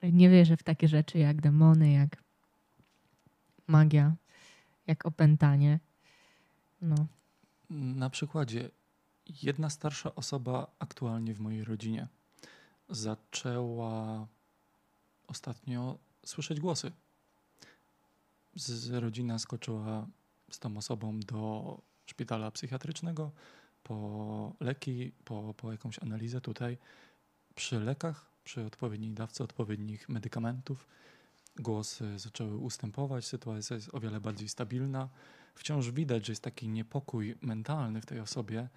nie 0.03 0.29
wierzę 0.29 0.57
w 0.57 0.63
takie 0.63 0.87
rzeczy 0.87 1.17
jak 1.17 1.41
demony, 1.41 1.91
jak 1.91 2.23
magia, 3.67 4.15
jak 4.87 5.05
opętanie. 5.05 5.79
No. 6.81 6.95
Na 7.69 8.09
przykładzie 8.09 8.69
jedna 9.43 9.69
starsza 9.69 10.15
osoba 10.15 10.67
aktualnie 10.79 11.33
w 11.33 11.39
mojej 11.39 11.63
rodzinie 11.63 12.07
zaczęła 12.89 14.27
ostatnio 15.27 15.97
słyszeć 16.25 16.59
głosy. 16.59 16.91
Z, 18.55 18.89
rodzina 18.93 19.39
skoczyła 19.39 20.07
z 20.51 20.59
tą 20.59 20.77
osobą 20.77 21.19
do 21.19 21.81
szpitala 22.05 22.51
psychiatrycznego 22.51 23.31
po 23.83 24.53
leki, 24.59 25.11
po, 25.25 25.53
po 25.57 25.71
jakąś 25.71 25.99
analizę 25.99 26.41
tutaj. 26.41 26.77
Przy 27.55 27.79
lekach, 27.79 28.31
przy 28.43 28.65
odpowiedniej 28.65 29.11
dawce 29.11 29.43
odpowiednich 29.43 30.09
medykamentów, 30.09 30.87
głosy 31.55 32.19
zaczęły 32.19 32.57
ustępować, 32.57 33.25
sytuacja 33.25 33.75
jest 33.75 33.93
o 33.93 33.99
wiele 33.99 34.21
bardziej 34.21 34.49
stabilna. 34.49 35.09
Wciąż 35.55 35.91
widać, 35.91 36.25
że 36.25 36.31
jest 36.31 36.43
taki 36.43 36.69
niepokój 36.69 37.35
mentalny 37.41 38.01
w 38.01 38.05
tej 38.05 38.19
osobie, 38.19 38.69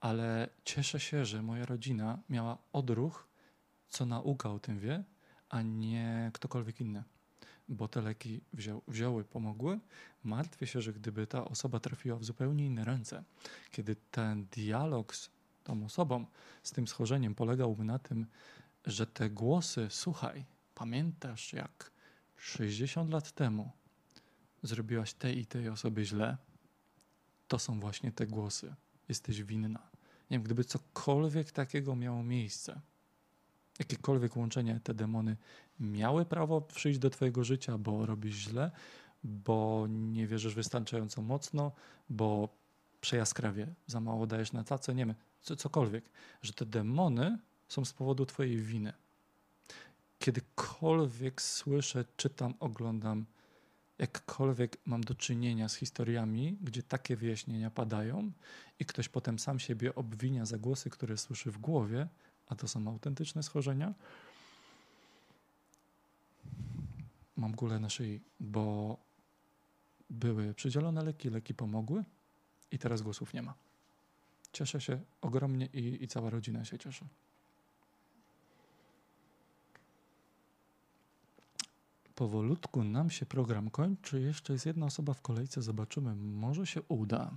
ale 0.00 0.48
cieszę 0.64 1.00
się, 1.00 1.24
że 1.24 1.42
moja 1.42 1.66
rodzina 1.66 2.18
miała 2.28 2.58
odruch, 2.72 3.28
co 3.88 4.06
nauka 4.06 4.50
o 4.50 4.58
tym 4.58 4.78
wie, 4.78 5.04
a 5.48 5.62
nie 5.62 6.30
ktokolwiek 6.34 6.80
inny. 6.80 7.04
Bo 7.68 7.88
te 7.88 8.00
leki 8.00 8.40
wzią, 8.52 8.80
wzięły, 8.88 9.24
pomogły. 9.24 9.80
Martwię 10.24 10.66
się, 10.66 10.80
że 10.80 10.92
gdyby 10.92 11.26
ta 11.26 11.44
osoba 11.44 11.80
trafiła 11.80 12.16
w 12.16 12.24
zupełnie 12.24 12.66
inne 12.66 12.84
ręce, 12.84 13.24
kiedy 13.70 13.96
ten 14.10 14.46
dialog 14.46 15.14
z 15.14 15.30
tą 15.64 15.84
osobą, 15.84 16.26
z 16.62 16.70
tym 16.72 16.88
schorzeniem 16.88 17.34
polegałby 17.34 17.84
na 17.84 17.98
tym, 17.98 18.26
że 18.86 19.06
te 19.06 19.30
głosy, 19.30 19.86
słuchaj, 19.90 20.44
pamiętasz 20.74 21.52
jak 21.52 21.90
60 22.36 23.10
lat 23.10 23.32
temu 23.32 23.70
zrobiłaś 24.62 25.14
tej 25.14 25.38
i 25.38 25.46
tej 25.46 25.68
osobie 25.68 26.04
źle, 26.04 26.36
to 27.48 27.58
są 27.58 27.80
właśnie 27.80 28.12
te 28.12 28.26
głosy. 28.26 28.74
Jesteś 29.08 29.42
winna. 29.42 29.89
Nie 30.30 30.38
wiem, 30.38 30.42
gdyby 30.42 30.64
cokolwiek 30.64 31.52
takiego 31.52 31.96
miało 31.96 32.22
miejsce, 32.22 32.80
jakiekolwiek 33.78 34.36
łączenie 34.36 34.80
te 34.84 34.94
demony 34.94 35.36
miały 35.80 36.24
prawo 36.24 36.60
przyjść 36.60 36.98
do 36.98 37.10
twojego 37.10 37.44
życia, 37.44 37.78
bo 37.78 38.06
robisz 38.06 38.34
źle, 38.34 38.70
bo 39.24 39.86
nie 39.88 40.26
wierzysz 40.26 40.54
wystarczająco 40.54 41.22
mocno, 41.22 41.72
bo 42.10 42.48
przejaskrawie 43.00 43.74
za 43.86 44.00
mało 44.00 44.26
dajesz 44.26 44.52
na 44.52 44.64
tacę, 44.64 44.94
nie 44.94 45.06
wiem, 45.06 45.14
co, 45.40 45.56
cokolwiek, 45.56 46.04
że 46.42 46.52
te 46.52 46.66
demony 46.66 47.38
są 47.68 47.84
z 47.84 47.92
powodu 47.92 48.26
twojej 48.26 48.56
winy. 48.56 48.92
Kiedykolwiek 50.18 51.42
słyszę, 51.42 52.04
czytam, 52.16 52.54
oglądam, 52.60 53.26
jakkolwiek 54.00 54.76
mam 54.86 55.00
do 55.04 55.14
czynienia 55.14 55.68
z 55.68 55.74
historiami, 55.74 56.58
gdzie 56.60 56.82
takie 56.82 57.16
wyjaśnienia 57.16 57.70
padają 57.70 58.32
i 58.78 58.84
ktoś 58.84 59.08
potem 59.08 59.38
sam 59.38 59.58
siebie 59.58 59.94
obwinia 59.94 60.46
za 60.46 60.58
głosy, 60.58 60.90
które 60.90 61.16
słyszy 61.16 61.50
w 61.50 61.58
głowie, 61.58 62.08
a 62.46 62.54
to 62.54 62.68
są 62.68 62.88
autentyczne 62.88 63.42
schorzenia, 63.42 63.94
mam 67.36 67.52
gulę 67.52 67.78
na 67.78 67.90
szyi, 67.90 68.20
bo 68.40 68.96
były 70.10 70.54
przydzielone 70.54 71.04
leki, 71.04 71.30
leki 71.30 71.54
pomogły 71.54 72.04
i 72.70 72.78
teraz 72.78 73.02
głosów 73.02 73.34
nie 73.34 73.42
ma. 73.42 73.54
Cieszę 74.52 74.80
się 74.80 75.00
ogromnie 75.20 75.66
i, 75.66 76.04
i 76.04 76.08
cała 76.08 76.30
rodzina 76.30 76.64
się 76.64 76.78
cieszy. 76.78 77.04
Powolutku 82.24 82.84
nam 82.84 83.10
się 83.10 83.26
program 83.26 83.70
kończy. 83.70 84.20
Jeszcze 84.20 84.52
jest 84.52 84.66
jedna 84.66 84.86
osoba 84.86 85.14
w 85.14 85.22
kolejce. 85.22 85.62
Zobaczymy, 85.62 86.14
może 86.16 86.66
się 86.66 86.82
uda. 86.88 87.30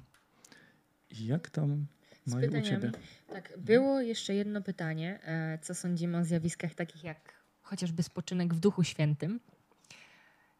Jak 1.19 1.49
tam 1.49 1.85
Z 2.25 2.33
mają 2.33 2.47
u 2.47 2.51
pytaniami. 2.51 2.91
Tak, 3.27 3.53
było 3.57 4.01
jeszcze 4.01 4.33
jedno 4.35 4.61
pytanie. 4.61 5.19
e, 5.23 5.59
Co 5.61 5.75
sądzimy 5.75 6.17
o 6.17 6.23
zjawiskach 6.25 6.73
takich 6.75 7.03
jak 7.03 7.33
chociażby 7.61 8.03
spoczynek 8.03 8.53
w 8.53 8.59
Duchu 8.59 8.83
Świętym? 8.83 9.39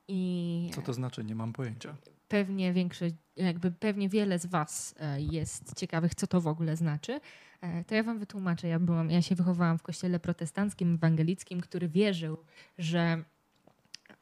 I 0.08 0.72
Co 0.76 0.82
to 0.82 0.94
znaczy? 0.94 1.24
Nie 1.24 1.36
mam 1.36 1.54
pojęcia. 1.54 1.96
pewnie 2.28 2.74
większość, 2.74 3.16
jakby 3.36 3.72
pewnie 3.72 4.10
wiele 4.10 4.40
z 4.40 4.46
Was 4.46 4.96
e, 5.00 5.22
jest 5.22 5.76
ciekawych, 5.76 6.16
co 6.16 6.28
to 6.28 6.42
w 6.42 6.48
ogóle 6.48 6.78
znaczy. 6.78 7.20
E, 7.62 7.84
To 7.84 7.96
ja 7.96 8.04
Wam 8.04 8.20
wytłumaczę. 8.20 8.68
Ja, 8.68 8.80
byłam, 8.80 9.12
ja 9.12 9.22
się 9.22 9.36
wychowałam 9.36 9.78
w 9.78 9.84
kościele 9.84 10.20
protestanckim, 10.20 10.94
ewangelickim, 10.96 11.62
który 11.62 11.90
wierzył, 11.90 12.38
że 12.78 13.24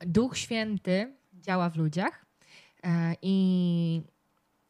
Duch 0.05 0.37
Święty 0.37 1.13
działa 1.33 1.69
w 1.69 1.75
ludziach 1.75 2.25
e, 2.83 3.15
i 3.21 4.01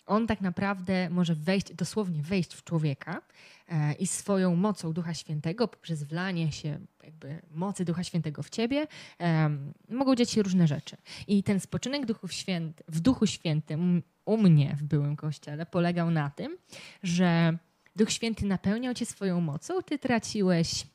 on 0.06 0.28
tak 0.28 0.42
naprawdę 0.42 1.10
może 1.10 1.36
wejść, 1.36 1.74
dosłownie 1.74 2.22
wejść 2.22 2.54
w 2.54 2.64
człowieka 2.64 3.22
e, 3.68 3.94
i 3.94 4.08
swoją 4.08 4.56
mocą 4.56 4.94
Ducha 4.94 5.14
Świętego, 5.14 5.68
poprzez 5.68 6.04
wlanie 6.04 6.52
się 6.52 6.80
jakby 7.04 7.42
mocy 7.52 7.86
Ducha 7.86 8.04
Świętego 8.04 8.44
w 8.44 8.50
ciebie, 8.50 8.88
em, 9.18 9.74
mogą 9.90 10.16
dziać 10.16 10.32
się 10.32 10.44
różne 10.44 10.68
rzeczy. 10.68 10.98
I 11.28 11.44
ten 11.44 11.60
spoczynek 11.60 12.06
Duchów 12.06 12.34
Święty, 12.34 12.84
w 12.88 13.00
Duchu 13.00 13.28
Świętym 13.28 14.04
u 14.26 14.38
mnie 14.38 14.76
w 14.80 14.84
byłym 14.84 15.16
kościele 15.16 15.66
polegał 15.66 16.12
na 16.12 16.30
tym, 16.30 16.58
że 17.04 17.58
Duch 17.96 18.12
Święty 18.12 18.46
napełniał 18.46 18.94
cię 18.94 19.06
swoją 19.06 19.42
mocą, 19.42 19.82
ty 19.84 20.00
traciłeś 20.00 20.86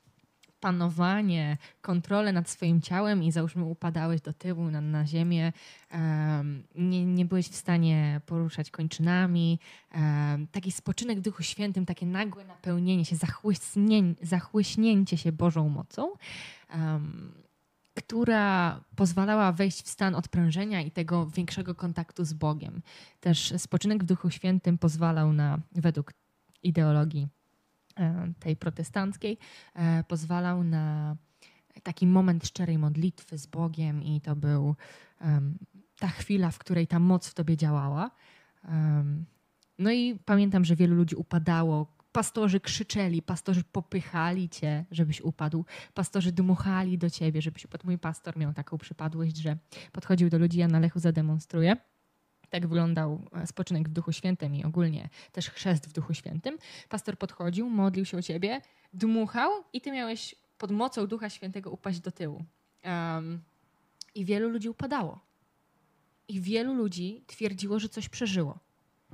panowanie, 0.66 1.58
kontrolę 1.80 2.32
nad 2.32 2.50
swoim 2.50 2.80
ciałem 2.80 3.22
i 3.22 3.32
załóżmy 3.32 3.64
upadałeś 3.64 4.20
do 4.20 4.32
tyłu 4.32 4.70
na, 4.70 4.80
na 4.80 5.06
ziemię, 5.06 5.52
em, 5.90 6.62
nie, 6.74 7.06
nie 7.06 7.24
byłeś 7.24 7.48
w 7.48 7.56
stanie 7.56 8.20
poruszać 8.26 8.70
kończynami. 8.70 9.58
em, 9.90 10.46
taki 10.46 10.72
spoczynek 10.72 11.18
w 11.18 11.22
Duchu 11.22 11.42
Świętym, 11.42 11.86
takie 11.86 12.06
nagłe 12.06 12.44
napełnienie 12.44 13.04
się, 13.04 13.16
zachłyśnię, 13.16 14.14
zachłyśnięcie 14.22 15.16
się 15.16 15.32
Bożą 15.32 15.68
mocą, 15.68 16.12
em, 16.68 17.32
która 17.94 18.80
pozwalała 18.96 19.52
wejść 19.52 19.82
w 19.82 19.88
stan 19.88 20.14
odprężenia 20.14 20.80
i 20.80 20.90
tego 20.90 21.26
większego 21.26 21.74
kontaktu 21.74 22.24
z 22.24 22.32
Bogiem. 22.32 22.82
Też 23.20 23.54
spoczynek 23.56 24.02
w 24.02 24.06
Duchu 24.06 24.30
Świętym 24.30 24.78
pozwalał 24.78 25.32
na, 25.32 25.58
według 25.72 26.12
ideologii 26.62 27.36
tej 28.38 28.57
protestanckiej, 28.57 29.38
e, 29.74 30.05
pozwalał 30.05 30.64
na 30.64 31.16
taki 31.82 32.07
moment 32.07 32.47
szczerej 32.47 32.78
modlitwy 32.78 33.38
z 33.38 33.47
Bogiem 33.47 34.03
i 34.03 34.20
to 34.20 34.36
był 34.36 34.76
ta 35.99 36.09
chwila, 36.09 36.51
w 36.51 36.59
której 36.59 36.86
ta 36.86 36.99
moc 36.99 37.28
w 37.28 37.34
tobie 37.34 37.57
działała. 37.57 38.11
No 39.78 39.90
i 39.90 40.18
pamiętam, 40.24 40.64
że 40.64 40.76
wielu 40.76 40.97
ludzi 40.97 41.16
upadało. 41.16 41.97
Pastorzy 42.12 42.61
krzyczeli, 42.61 43.22
pastorzy 43.22 43.64
popychali 43.64 44.49
cię, 44.49 44.84
żebyś 44.90 45.20
upadł. 45.20 45.64
Pastorzy 45.94 46.32
dmuchali 46.32 46.99
do 46.99 47.11
ciebie, 47.11 47.42
żebyś 47.42 47.64
upadł. 47.64 47.86
Mój 47.86 47.99
pastor 47.99 48.36
miał 48.36 48.53
taką 48.53 48.78
przypadłość, 48.78 49.36
że 49.36 49.57
podchodził 49.92 50.28
do 50.30 50.38
ludzi, 50.38 50.59
ja 50.59 50.68
na 50.68 50.78
Lechu 50.78 50.99
zademonstruję. 50.99 51.76
Tak 52.51 52.66
wyglądał 52.66 53.22
e, 53.32 53.47
spoczynek 53.47 53.88
w 53.88 53.92
Duchu 53.92 54.12
Świętym 54.12 54.55
i 54.55 54.64
ogólnie 54.64 55.09
też 55.32 55.51
chrzest 55.51 55.88
w 55.88 55.92
Duchu 55.92 56.14
Świętym. 56.14 56.59
Pastor 56.88 57.18
podchodził, 57.18 57.70
modlił 57.70 58.05
się 58.05 58.18
o 58.18 58.22
ciebie, 58.22 58.61
dmuchał 58.92 59.51
i 59.72 59.80
ty 59.80 59.92
miałeś 59.92 60.34
pod 60.59 60.70
mocą 60.70 61.07
Ducha 61.07 61.30
Świętego 61.30 61.70
upaść 61.70 62.01
do 62.01 62.12
tyłu. 62.12 62.44
Em, 62.82 63.40
I 64.14 64.24
wielu 64.24 64.49
ludzi 64.49 64.68
upadało. 64.68 65.20
I 66.28 66.40
wielu 66.40 66.74
ludzi 66.74 67.24
twierdziło, 67.26 67.78
że 67.78 67.88
coś 67.88 68.09
przeżyło. 68.09 68.59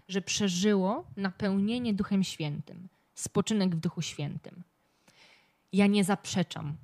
Że 0.09 0.23
przeżyło 0.23 1.07
napełnienie 1.17 1.95
Duchem 1.95 2.25
Świętym, 2.25 2.89
spoczynek 3.15 3.77
w 3.77 3.81
Duchu 3.81 4.03
Świętym. 4.03 4.63
Ja 5.73 5.87
nie 5.87 6.05
zaprzeczam, 6.05 6.77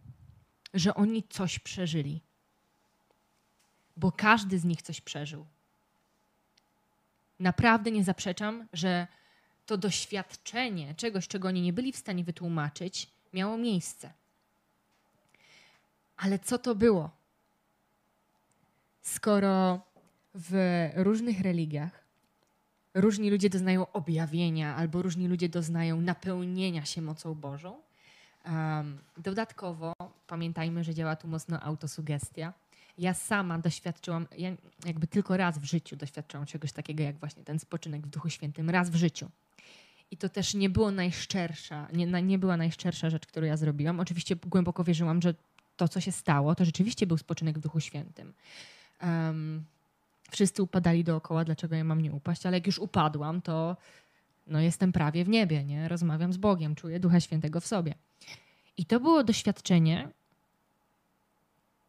że 0.74 0.94
oni 0.94 1.22
coś 1.22 1.58
przeżyli, 1.58 2.20
bo 3.96 4.12
każdy 4.12 4.58
z 4.58 4.64
nich 4.64 4.82
coś 4.82 5.00
przeżył. 5.00 5.46
Naprawdę 7.40 7.90
nie 7.90 8.04
zaprzeczam, 8.04 8.68
że 8.72 9.06
to 9.66 9.76
doświadczenie 9.76 10.94
czegoś, 10.94 11.28
czego 11.28 11.48
oni 11.48 11.62
nie 11.62 11.72
byli 11.72 11.92
w 11.92 11.96
stanie 11.96 12.24
wytłumaczyć, 12.24 13.10
miało 13.32 13.58
miejsce. 13.58 14.12
Ale 16.16 16.38
co 16.38 16.58
to 16.58 16.74
było? 16.74 17.10
Skoro 19.02 19.80
w 20.34 20.54
różnych 20.94 21.40
religiach 21.40 22.08
różni 22.94 23.30
ludzie 23.30 23.50
doznają 23.50 23.92
objawienia, 23.92 24.76
albo 24.76 25.02
różni 25.02 25.28
ludzie 25.28 25.48
doznają 25.48 26.00
napełnienia 26.00 26.84
się 26.84 27.02
mocą 27.02 27.34
Bożą, 27.34 27.76
em, 28.44 28.98
dodatkowo 29.16 29.92
pamiętajmy, 30.26 30.84
że 30.84 30.94
działa 30.94 31.16
tu 31.16 31.28
mocno 31.28 31.60
autosugestia. 31.60 32.52
Ja 32.98 33.14
sama 33.14 33.58
doświadczyłam, 33.58 34.26
ja 34.38 34.50
jakby 34.86 35.06
tylko 35.06 35.36
raz 35.36 35.58
w 35.58 35.64
życiu 35.64 35.96
doświadczyłam 35.96 36.46
czegoś 36.46 36.72
takiego, 36.72 37.02
jak 37.02 37.18
właśnie 37.18 37.44
ten 37.44 37.58
spoczynek 37.58 38.06
w 38.06 38.10
Duchu 38.10 38.30
Świętym, 38.30 38.70
raz 38.70 38.90
w 38.90 38.94
życiu. 38.94 39.30
I 40.10 40.16
to 40.16 40.28
też 40.28 40.54
nie 40.54 40.70
było 40.70 40.90
najszczersza, 40.90 41.88
nie, 41.92 42.06
nie 42.06 42.38
była 42.38 42.56
najszczersza 42.56 43.10
rzecz, 43.10 43.26
którą 43.26 43.46
ja 43.46 43.56
zrobiłam. 43.56 44.00
Oczywiście 44.00 44.36
głęboko 44.36 44.84
wierzyłam, 44.84 45.22
że 45.22 45.34
to, 45.76 45.88
co 45.88 46.00
się 46.00 46.12
stało, 46.12 46.54
to 46.54 46.64
rzeczywiście 46.64 47.06
był 47.06 47.18
spoczynek 47.18 47.58
w 47.58 47.60
Duchu 47.60 47.80
Świętym. 47.80 48.34
Em, 48.98 49.64
wszyscy 50.30 50.62
upadali 50.62 51.04
dookoła, 51.04 51.44
dlaczego 51.44 51.76
ja 51.76 51.84
mam 51.84 52.00
nie 52.00 52.12
upaść, 52.12 52.46
ale 52.46 52.56
jak 52.56 52.66
już 52.66 52.78
upadłam, 52.78 53.42
to 53.42 53.76
no, 54.46 54.60
jestem 54.60 54.92
prawie 54.92 55.24
w 55.24 55.28
niebie, 55.28 55.64
nie? 55.64 55.88
Rozmawiam 55.88 56.32
z 56.32 56.36
Bogiem, 56.36 56.74
czuję 56.74 57.00
Ducha 57.00 57.20
Świętego 57.20 57.60
w 57.60 57.66
sobie. 57.66 57.94
I 58.76 58.84
to 58.84 59.00
było 59.00 59.24
doświadczenie, 59.24 60.08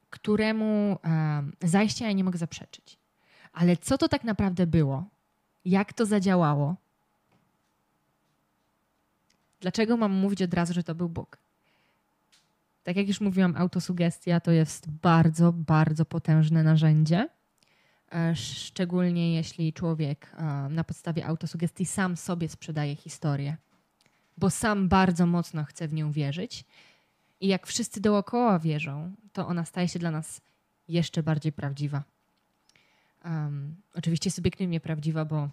któremu 0.10 1.00
em, 1.04 1.54
zajścia 1.64 2.06
ja 2.06 2.12
nie 2.12 2.24
mogę 2.24 2.38
zaprzeczyć. 2.38 2.98
Ale 3.54 3.78
co 3.78 3.98
to 3.98 4.08
tak 4.08 4.24
naprawdę 4.24 4.68
było? 4.68 5.06
Jak 5.66 5.94
to 5.94 6.06
zadziałało? 6.06 6.76
Dlaczego 9.62 9.98
mam 9.98 10.12
mówić 10.12 10.42
od 10.42 10.54
razu, 10.54 10.74
że 10.74 10.84
to 10.84 10.96
był 10.96 11.10
Bóg? 11.10 11.38
Tak 12.84 12.96
jak 12.96 13.08
już 13.08 13.22
mówiłam, 13.22 13.56
autosugestia 13.58 14.40
to 14.40 14.52
jest 14.52 14.90
bardzo, 14.90 15.54
bardzo 15.54 16.06
potężne 16.06 16.64
narzędzie. 16.64 17.30
E, 18.12 18.36
Szczególnie 18.36 19.36
jeśli 19.36 19.74
człowiek 19.74 20.32
e, 20.38 20.44
na 20.70 20.84
podstawie 20.84 21.26
autosugestii 21.26 21.86
sam 21.86 22.18
sobie 22.18 22.50
sprzedaje 22.50 22.96
historię, 22.96 23.58
bo 24.38 24.50
sam 24.50 24.88
bardzo 24.90 25.26
mocno 25.26 25.64
chce 25.64 25.88
w 25.88 25.94
nią 25.94 26.12
wierzyć. 26.12 26.66
I 27.42 27.48
jak 27.48 27.68
wszyscy 27.68 28.02
dookoła 28.02 28.60
wierzą, 28.60 29.16
to 29.34 29.48
ona 29.48 29.66
staje 29.66 29.88
się 29.88 30.00
dla 30.00 30.12
nas 30.12 30.42
jeszcze 30.88 31.24
bardziej 31.24 31.52
prawdziwa. 31.52 32.04
Em, 33.24 33.76
oczywiście 33.94 34.32
subiektywnie 34.32 34.80
prawdziwa, 34.80 35.26
bo 35.26 35.50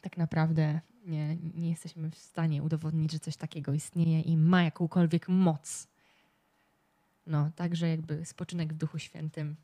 tak 0.00 0.16
naprawdę 0.16 0.80
nie, 1.06 1.36
nie 1.36 1.70
jesteśmy 1.70 2.10
w 2.10 2.18
stanie 2.18 2.62
udowodnić, 2.62 3.12
że 3.12 3.18
coś 3.20 3.36
takiego 3.36 3.72
istnieje 3.72 4.20
i 4.20 4.36
ma 4.36 4.62
jakąkolwiek 4.62 5.28
moc. 5.28 5.88
No, 7.26 7.50
także 7.56 7.88
jakby 7.88 8.24
spoczynek 8.24 8.72
w 8.72 8.76
Duchu 8.76 8.98
Świętym. 8.98 9.56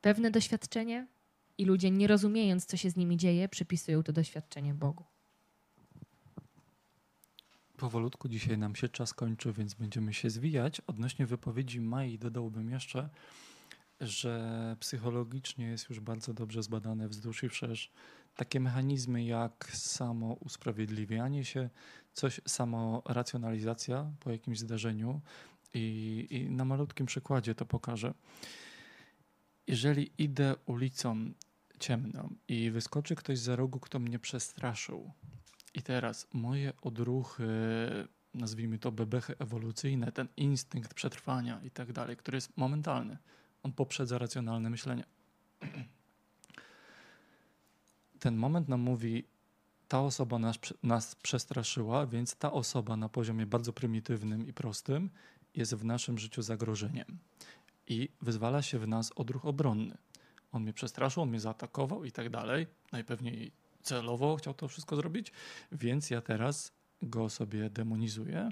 Pewne 0.00 0.30
doświadczenie 0.30 1.06
i 1.58 1.64
ludzie, 1.64 1.90
nie 1.90 2.06
rozumiejąc, 2.06 2.66
co 2.66 2.76
się 2.76 2.90
z 2.90 2.96
nimi 2.96 3.16
dzieje, 3.16 3.48
przypisują 3.48 4.02
to 4.02 4.12
doświadczenie 4.12 4.74
Bogu. 4.74 5.04
Powolutku 7.76 8.28
dzisiaj 8.28 8.58
nam 8.58 8.76
się 8.76 8.88
czas 8.88 9.14
kończy, 9.14 9.52
więc 9.52 9.74
będziemy 9.74 10.14
się 10.14 10.30
zwijać. 10.30 10.80
Odnośnie 10.80 11.26
wypowiedzi 11.26 11.80
Mai 11.80 12.18
dodałbym 12.18 12.70
jeszcze, 12.70 13.08
że 14.00 14.76
psychologicznie 14.80 15.66
jest 15.66 15.88
już 15.88 16.00
bardzo 16.00 16.34
dobrze 16.34 16.62
zbadane 16.62 17.08
wzdłuż 17.08 17.42
i 17.42 17.48
wszerz 17.48 17.90
takie 18.36 18.60
mechanizmy 18.60 19.24
jak 19.24 19.70
samo 19.72 20.32
usprawiedliwianie 20.32 21.44
się, 21.44 21.70
coś, 22.12 22.40
samo 22.46 23.02
racjonalizacja 23.06 24.12
po 24.20 24.30
jakimś 24.30 24.58
zdarzeniu 24.58 25.20
i, 25.74 26.26
i 26.30 26.50
na 26.50 26.64
malutkim 26.64 27.06
przykładzie 27.06 27.54
to 27.54 27.66
pokażę. 27.66 28.14
Jeżeli 29.66 30.12
idę 30.18 30.54
ulicą 30.66 31.32
ciemną 31.78 32.34
i 32.48 32.70
wyskoczy 32.70 33.14
ktoś 33.14 33.38
za 33.38 33.56
rogu, 33.56 33.80
kto 33.80 33.98
mnie 33.98 34.18
przestraszył, 34.18 35.12
i 35.74 35.82
teraz 35.82 36.28
moje 36.32 36.72
odruchy, 36.82 37.46
nazwijmy 38.34 38.78
to 38.78 38.92
bebechy 38.92 39.38
ewolucyjne, 39.38 40.12
ten 40.12 40.28
instynkt 40.36 40.94
przetrwania 40.94 41.60
i 41.62 41.70
tak 41.70 41.92
dalej, 41.92 42.16
który 42.16 42.36
jest 42.36 42.56
momentalny, 42.56 43.18
on 43.62 43.72
poprzedza 43.72 44.18
racjonalne 44.18 44.70
myślenie. 44.70 45.04
Ten 48.18 48.36
moment 48.36 48.68
nam 48.68 48.80
mówi, 48.80 49.24
ta 49.88 50.00
osoba 50.00 50.38
nas, 50.38 50.58
nas 50.82 51.14
przestraszyła, 51.14 52.06
więc 52.06 52.36
ta 52.36 52.52
osoba 52.52 52.96
na 52.96 53.08
poziomie 53.08 53.46
bardzo 53.46 53.72
prymitywnym 53.72 54.46
i 54.46 54.52
prostym 54.52 55.10
jest 55.54 55.74
w 55.74 55.84
naszym 55.84 56.18
życiu 56.18 56.42
zagrożeniem 56.42 57.18
i 57.86 58.08
wyzwala 58.22 58.62
się 58.62 58.78
w 58.78 58.88
nas 58.88 59.12
odruch 59.16 59.46
obronny. 59.46 59.96
On 60.52 60.62
mnie 60.62 60.72
przestraszył, 60.72 61.22
on 61.22 61.28
mnie 61.28 61.40
zaatakował 61.40 62.04
i 62.04 62.12
tak 62.12 62.30
dalej. 62.30 62.66
Najpewniej 62.92 63.52
celowo 63.84 64.36
chciał 64.36 64.54
to 64.54 64.68
wszystko 64.68 64.96
zrobić, 64.96 65.32
więc 65.72 66.10
ja 66.10 66.20
teraz 66.20 66.72
go 67.02 67.30
sobie 67.30 67.70
demonizuję 67.70 68.48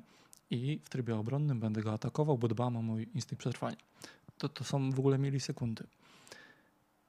i 0.50 0.80
w 0.84 0.88
trybie 0.88 1.16
obronnym 1.16 1.60
będę 1.60 1.82
go 1.82 1.92
atakował, 1.92 2.38
bo 2.38 2.48
dbam 2.48 2.76
o 2.76 2.82
mój 2.82 3.08
instynkt 3.14 3.40
przetrwania. 3.40 3.76
To, 4.38 4.48
to 4.48 4.64
są 4.64 4.90
w 4.90 4.98
ogóle 4.98 5.18
milisekundy. 5.18 5.86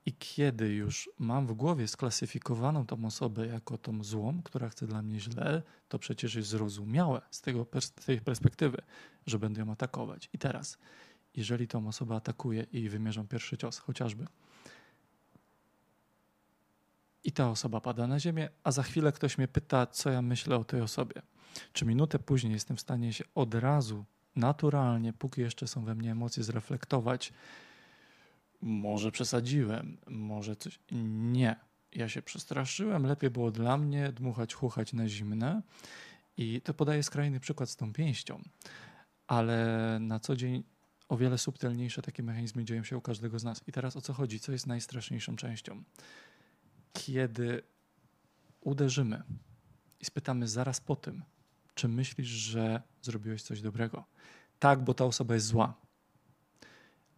I 0.05 0.13
kiedy 0.13 0.73
już 0.73 1.09
mam 1.19 1.47
w 1.47 1.53
głowie 1.53 1.87
sklasyfikowaną 1.87 2.85
tą 2.85 3.05
osobę 3.05 3.47
jako 3.47 3.77
tą 3.77 4.03
złą, 4.03 4.41
która 4.43 4.69
chce 4.69 4.87
dla 4.87 5.01
mnie 5.01 5.19
źle, 5.19 5.63
to 5.89 5.99
przecież 5.99 6.35
jest 6.35 6.49
zrozumiałe 6.49 7.21
z, 7.31 7.41
tego, 7.41 7.65
z 7.79 7.91
tej 7.91 8.21
perspektywy, 8.21 8.77
że 9.25 9.39
będę 9.39 9.61
ją 9.61 9.71
atakować. 9.71 10.29
I 10.33 10.37
teraz, 10.37 10.77
jeżeli 11.35 11.67
tą 11.67 11.87
osobę 11.87 12.15
atakuję 12.15 12.65
i 12.71 12.89
wymierzam 12.89 13.27
pierwszy 13.27 13.57
cios, 13.57 13.77
chociażby, 13.77 14.25
i 17.23 17.31
ta 17.31 17.49
osoba 17.49 17.81
pada 17.81 18.07
na 18.07 18.19
ziemię, 18.19 18.49
a 18.63 18.71
za 18.71 18.83
chwilę 18.83 19.11
ktoś 19.11 19.37
mnie 19.37 19.47
pyta, 19.47 19.87
co 19.87 20.09
ja 20.09 20.21
myślę 20.21 20.57
o 20.57 20.63
tej 20.63 20.81
osobie. 20.81 21.21
Czy 21.73 21.85
minutę 21.85 22.19
później 22.19 22.53
jestem 22.53 22.77
w 22.77 22.81
stanie 22.81 23.13
się 23.13 23.23
od 23.35 23.55
razu, 23.55 24.05
naturalnie, 24.35 25.13
póki 25.13 25.41
jeszcze 25.41 25.67
są 25.67 25.85
we 25.85 25.95
mnie 25.95 26.11
emocje, 26.11 26.43
zreflektować, 26.43 27.33
może 28.61 29.11
przesadziłem, 29.11 29.97
może 30.07 30.55
coś. 30.55 30.79
Nie. 31.31 31.55
Ja 31.91 32.09
się 32.09 32.21
przestraszyłem, 32.21 33.05
lepiej 33.05 33.29
było 33.29 33.51
dla 33.51 33.77
mnie 33.77 34.11
dmuchać, 34.11 34.53
chuchać 34.53 34.93
na 34.93 35.07
zimne. 35.07 35.61
I 36.37 36.61
to 36.61 36.73
podaję 36.73 37.03
skrajny 37.03 37.39
przykład 37.39 37.69
z 37.69 37.75
tą 37.75 37.93
pięścią. 37.93 38.41
Ale 39.27 39.97
na 40.01 40.19
co 40.19 40.35
dzień 40.35 40.63
o 41.09 41.17
wiele 41.17 41.37
subtelniejsze 41.37 42.01
takie 42.01 42.23
mechanizmy 42.23 42.65
dzieją 42.65 42.83
się 42.83 42.97
u 42.97 43.01
każdego 43.01 43.39
z 43.39 43.43
nas. 43.43 43.61
I 43.67 43.71
teraz 43.71 43.95
o 43.95 44.01
co 44.01 44.13
chodzi? 44.13 44.39
Co 44.39 44.51
jest 44.51 44.67
najstraszniejszą 44.67 45.35
częścią? 45.35 45.83
Kiedy 46.93 47.63
uderzymy 48.61 49.23
i 49.99 50.05
spytamy 50.05 50.47
zaraz 50.47 50.81
po 50.81 50.95
tym, 50.95 51.23
czy 51.75 51.87
myślisz, 51.87 52.27
że 52.27 52.81
zrobiłeś 53.01 53.43
coś 53.43 53.61
dobrego? 53.61 54.03
Tak, 54.59 54.83
bo 54.83 54.93
ta 54.93 55.05
osoba 55.05 55.33
jest 55.33 55.47
zła 55.47 55.83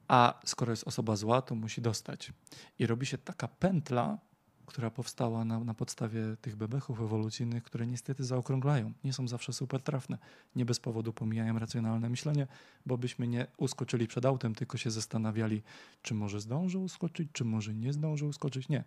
a 0.08 0.40
skoro 0.46 0.72
jest 0.72 0.88
osoba 0.88 1.16
zła, 1.16 1.42
to 1.42 1.56
musi 1.56 1.82
dostać. 1.82 2.34
I 2.80 2.88
robi 2.88 3.06
się 3.06 3.18
taka 3.18 3.48
pętla, 3.48 4.18
która 4.66 4.92
powstała 4.92 5.46
na, 5.46 5.60
na 5.60 5.74
podstawie 5.74 6.22
tych 6.42 6.56
bebechów 6.56 7.02
ewolucyjnych, 7.02 7.64
które 7.64 7.88
niestety 7.88 8.24
zaokrąglają. 8.24 8.94
Nie 9.04 9.14
są 9.14 9.28
zawsze 9.28 9.54
super 9.54 9.82
trafne. 9.82 10.18
Nie 10.56 10.66
bez 10.66 10.80
powodu 10.80 11.14
pomijają 11.14 11.60
racjonalne 11.60 12.10
myślenie, 12.10 12.48
bo 12.86 12.98
byśmy 12.98 13.28
nie 13.28 13.48
uskoczyli 13.58 14.08
przed 14.08 14.26
autem, 14.26 14.56
tylko 14.56 14.78
się 14.78 14.92
zastanawiali, 14.92 15.64
czy 16.02 16.14
może 16.14 16.40
zdążę 16.40 16.80
uskoczyć, 16.80 17.30
czy 17.34 17.46
może 17.46 17.74
nie 17.74 17.94
zdążę 17.94 18.26
uskoczyć. 18.26 18.70
Nie. 18.70 18.84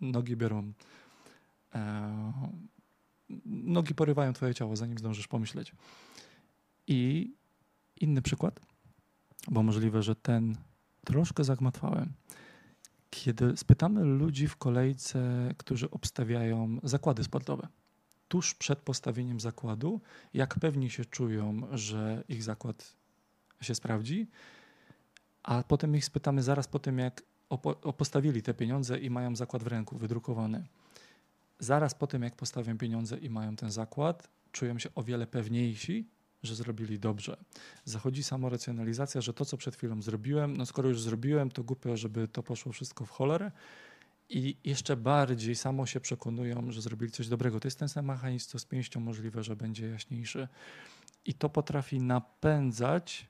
Nogi 0.00 0.36
biorą. 0.36 0.72
E, 1.74 2.32
nogi 3.46 3.94
porywają 3.94 4.32
twoje 4.32 4.54
ciało, 4.54 4.76
zanim 4.76 4.98
zdążysz 4.98 5.28
pomyśleć. 5.28 5.72
I 6.86 7.30
inny 8.00 8.22
przykład 8.22 8.60
bo 9.50 9.62
możliwe, 9.62 10.02
że 10.02 10.16
ten 10.16 10.56
troszkę 11.04 11.44
zagmatwałem. 11.44 12.12
Kiedy 13.10 13.56
spytamy 13.56 14.04
ludzi 14.04 14.48
w 14.48 14.56
kolejce, 14.56 15.50
którzy 15.56 15.90
obstawiają 15.90 16.78
zakłady 16.82 17.24
sportowe, 17.24 17.68
tuż 18.28 18.54
przed 18.54 18.78
postawieniem 18.78 19.40
zakładu, 19.40 20.00
jak 20.34 20.54
pewni 20.54 20.90
się 20.90 21.04
czują, 21.04 21.62
że 21.72 22.24
ich 22.28 22.42
zakład 22.42 22.96
się 23.60 23.74
sprawdzi, 23.74 24.26
a 25.42 25.62
potem 25.62 25.96
ich 25.96 26.04
spytamy 26.04 26.42
zaraz 26.42 26.68
po 26.68 26.78
tym, 26.78 26.98
jak 26.98 27.22
postawili 27.96 28.42
te 28.42 28.54
pieniądze 28.54 28.98
i 28.98 29.10
mają 29.10 29.36
zakład 29.36 29.62
w 29.62 29.66
ręku 29.66 29.98
wydrukowany. 29.98 30.66
Zaraz 31.58 31.94
po 31.94 32.06
tym, 32.06 32.22
jak 32.22 32.36
postawią 32.36 32.78
pieniądze 32.78 33.18
i 33.18 33.30
mają 33.30 33.56
ten 33.56 33.70
zakład, 33.70 34.30
czują 34.52 34.78
się 34.78 34.88
o 34.94 35.02
wiele 35.02 35.26
pewniejsi, 35.26 36.08
że 36.42 36.54
zrobili 36.54 36.98
dobrze. 36.98 37.36
Zachodzi 37.84 38.22
samoracjonalizacja, 38.22 39.20
że 39.20 39.34
to, 39.34 39.44
co 39.44 39.56
przed 39.56 39.76
chwilą 39.76 40.02
zrobiłem, 40.02 40.56
no 40.56 40.66
skoro 40.66 40.88
już 40.88 41.00
zrobiłem, 41.00 41.50
to 41.50 41.64
głupio, 41.64 41.96
żeby 41.96 42.28
to 42.28 42.42
poszło 42.42 42.72
wszystko 42.72 43.04
w 43.06 43.10
cholerę. 43.10 43.52
I 44.28 44.56
jeszcze 44.64 44.96
bardziej 44.96 45.54
samo 45.54 45.86
się 45.86 46.00
przekonują, 46.00 46.70
że 46.70 46.82
zrobili 46.82 47.12
coś 47.12 47.28
dobrego. 47.28 47.60
To 47.60 47.68
jest 47.68 47.78
ten 47.78 47.88
sam 47.88 48.06
mechanizm, 48.06 48.48
co 48.48 48.58
z 48.58 48.64
pięścią 48.64 49.00
możliwe, 49.00 49.42
że 49.42 49.56
będzie 49.56 49.88
jaśniejszy. 49.88 50.48
I 51.24 51.34
to 51.34 51.48
potrafi 51.48 52.00
napędzać 52.00 53.28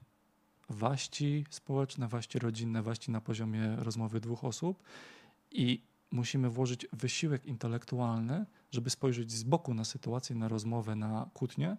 waści 0.68 1.44
społeczne, 1.50 2.08
waści 2.08 2.38
rodzinne, 2.38 2.82
waści 2.82 3.10
na 3.10 3.20
poziomie 3.20 3.76
rozmowy 3.76 4.20
dwóch 4.20 4.44
osób. 4.44 4.82
I 5.50 5.82
musimy 6.10 6.50
włożyć 6.50 6.86
wysiłek 6.92 7.46
intelektualny, 7.46 8.46
żeby 8.70 8.90
spojrzeć 8.90 9.32
z 9.32 9.42
boku 9.42 9.74
na 9.74 9.84
sytuację, 9.84 10.36
na 10.36 10.48
rozmowę, 10.48 10.96
na 10.96 11.30
kłótnię 11.34 11.76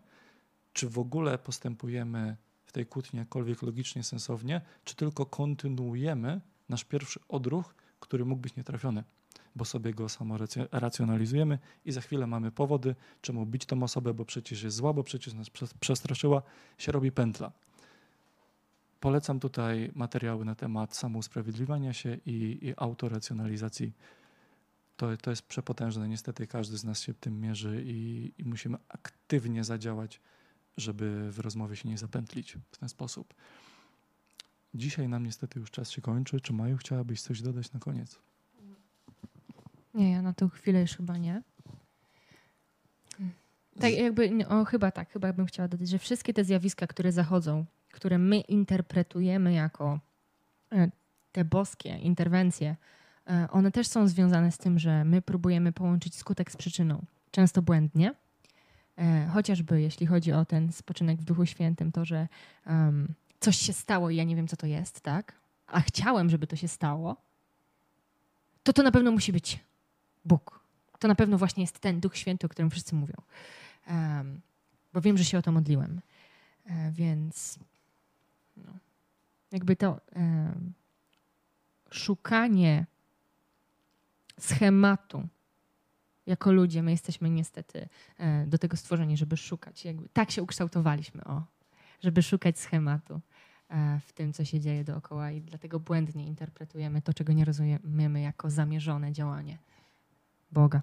czy 0.78 0.90
w 0.90 1.00
ogóle 1.00 1.38
postępujemy 1.38 2.38
w 2.66 2.72
tej 2.72 2.86
kłótni 2.86 3.20
jakkolwiek 3.20 3.62
logicznie, 3.62 4.04
sensownie, 4.04 4.62
czy 4.84 4.96
tylko 4.96 5.26
kontynuujemy 5.26 6.42
nasz 6.70 6.84
pierwszy 6.84 7.20
odruch, 7.28 7.76
który 8.00 8.26
mógł 8.26 8.42
być 8.42 8.56
nietrafiony, 8.56 9.04
bo 9.56 9.66
sobie 9.66 9.94
go 9.94 10.10
samo 10.10 10.38
racjonalizujemy 10.72 11.60
i 11.86 11.92
za 11.92 12.02
chwilę 12.02 12.28
mamy 12.28 12.52
powody, 12.52 12.96
czemu 13.22 13.46
bić 13.46 13.66
tą 13.66 13.84
osobę, 13.84 14.14
bo 14.14 14.26
przecież 14.26 14.64
jest 14.64 14.78
zła, 14.78 14.94
bo 14.94 15.04
przecież 15.04 15.34
nas 15.34 15.48
przestraszyła, 15.80 16.42
się 16.78 16.92
robi 16.92 17.12
pętla. 17.12 17.52
Polecam 19.00 19.40
tutaj 19.40 19.92
materiały 19.96 20.46
na 20.46 20.56
temat 20.56 20.96
samousprawiedliwiania 20.96 21.94
się 21.94 22.18
i, 22.26 22.60
i 22.62 22.74
autoracjonalizacji. 22.78 23.94
To, 24.98 25.18
to 25.18 25.30
jest 25.30 25.42
przepotężne. 25.42 26.08
Niestety 26.08 26.48
każdy 26.48 26.78
z 26.78 26.84
nas 26.84 27.02
się 27.02 27.14
tym 27.14 27.42
mierzy 27.42 27.84
i, 27.86 28.32
i 28.38 28.46
musimy 28.46 28.78
aktywnie 28.90 29.64
zadziałać 29.64 30.22
żeby 30.78 31.32
w 31.32 31.40
rozmowie 31.40 31.76
się 31.76 31.90
nie 31.90 31.98
zapętlić 31.98 32.58
w 32.72 32.78
ten 32.78 32.90
sposób. 32.90 33.34
Dzisiaj 34.74 35.10
nam 35.10 35.26
niestety 35.26 35.60
już 35.60 35.72
czas 35.72 35.92
się 35.92 36.02
kończy. 36.02 36.42
Czy 36.42 36.54
Maju 36.54 36.78
chciałabyś 36.78 37.22
coś 37.22 37.42
dodać 37.42 37.72
na 37.72 37.80
koniec? 37.80 38.20
Nie, 39.94 40.12
ja 40.12 40.22
na 40.22 40.34
tą 40.34 40.50
chwilę 40.50 40.82
już 40.82 40.92
chyba 40.92 41.18
nie. 41.18 41.44
Tak 43.80 43.94
jakby, 43.94 44.48
o, 44.48 44.66
chyba 44.66 44.92
tak, 44.92 45.10
chyba 45.10 45.34
bym 45.34 45.46
chciała 45.46 45.68
dodać, 45.68 45.90
że 45.90 46.00
wszystkie 46.00 46.34
te 46.34 46.44
zjawiska, 46.44 46.88
które 46.88 47.12
zachodzą, 47.12 47.66
które 47.92 48.18
my 48.18 48.40
interpretujemy 48.40 49.54
jako 49.54 50.00
e, 50.72 50.90
te 51.32 51.46
boskie 51.46 51.98
interwencje, 51.98 52.76
e, 53.28 53.48
one 53.52 53.72
też 53.72 53.88
są 53.88 54.08
związane 54.08 54.52
z 54.52 54.58
tym, 54.58 54.80
że 54.80 55.06
my 55.06 55.22
próbujemy 55.22 55.72
połączyć 55.72 56.16
skutek 56.16 56.52
z 56.52 56.58
przyczyną, 56.58 57.06
często 57.32 57.62
błędnie. 57.62 58.14
E, 58.98 59.28
chociażby 59.34 59.82
jeśli 59.82 60.08
chodzi 60.08 60.34
o 60.34 60.46
ten 60.46 60.72
spoczynek 60.72 61.20
w 61.20 61.24
Duchu 61.24 61.46
Świętym, 61.46 61.92
to, 61.92 62.06
że 62.06 62.28
um, 62.68 63.14
coś 63.40 63.58
się 63.58 63.74
stało 63.74 64.10
i 64.10 64.16
ja 64.16 64.24
nie 64.24 64.36
wiem, 64.36 64.48
co 64.48 64.58
to 64.58 64.68
jest, 64.68 65.02
tak? 65.02 65.34
A 65.68 65.82
chciałem, 65.82 66.30
żeby 66.30 66.48
to 66.48 66.56
się 66.56 66.68
stało, 66.68 67.16
to 68.64 68.74
to 68.74 68.84
na 68.84 68.92
pewno 68.92 69.12
musi 69.12 69.32
być 69.32 69.60
Bóg. 70.26 70.60
To 71.00 71.08
na 71.08 71.16
pewno 71.16 71.38
właśnie 71.38 71.64
jest 71.64 71.80
ten 71.80 72.00
Duch 72.00 72.18
Święty, 72.18 72.46
o 72.46 72.50
którym 72.50 72.70
wszyscy 72.70 72.96
mówią. 72.96 73.16
Um, 73.90 74.42
bo 74.94 75.02
wiem, 75.02 75.18
że 75.18 75.26
się 75.26 75.38
o 75.38 75.42
to 75.42 75.52
modliłem. 75.52 76.02
E, 76.66 76.92
więc 76.92 77.60
No. 78.66 78.72
Jakby 79.52 79.76
to 79.76 80.02
em, 80.12 80.74
szukanie 81.92 82.86
schematu 84.40 85.28
jako 86.28 86.52
ludzie, 86.52 86.84
my 86.84 86.92
jesteśmy 86.92 87.30
niestety 87.30 87.90
e, 88.18 88.46
do 88.48 88.58
tego 88.58 88.78
stworzeni, 88.78 89.18
żeby 89.18 89.38
szukać. 89.38 89.86
Jakby, 89.86 90.10
tak 90.10 90.32
się 90.32 90.44
ukształtowaliśmy, 90.44 91.24
o, 91.24 91.44
żeby 92.04 92.24
szukać 92.24 92.60
schematu 92.60 93.22
e, 93.70 94.00
w 94.06 94.14
tym, 94.14 94.34
co 94.34 94.46
się 94.46 94.60
dzieje 94.60 94.84
dookoła 94.84 95.32
i 95.32 95.42
dlatego 95.42 95.80
błędnie 95.80 96.28
interpretujemy 96.28 97.02
to, 97.02 97.14
czego 97.14 97.34
nie 97.34 97.46
rozumiemy 97.46 98.22
jako 98.22 98.50
zamierzone 98.50 99.12
działanie 99.12 99.58
Boga. 100.52 100.82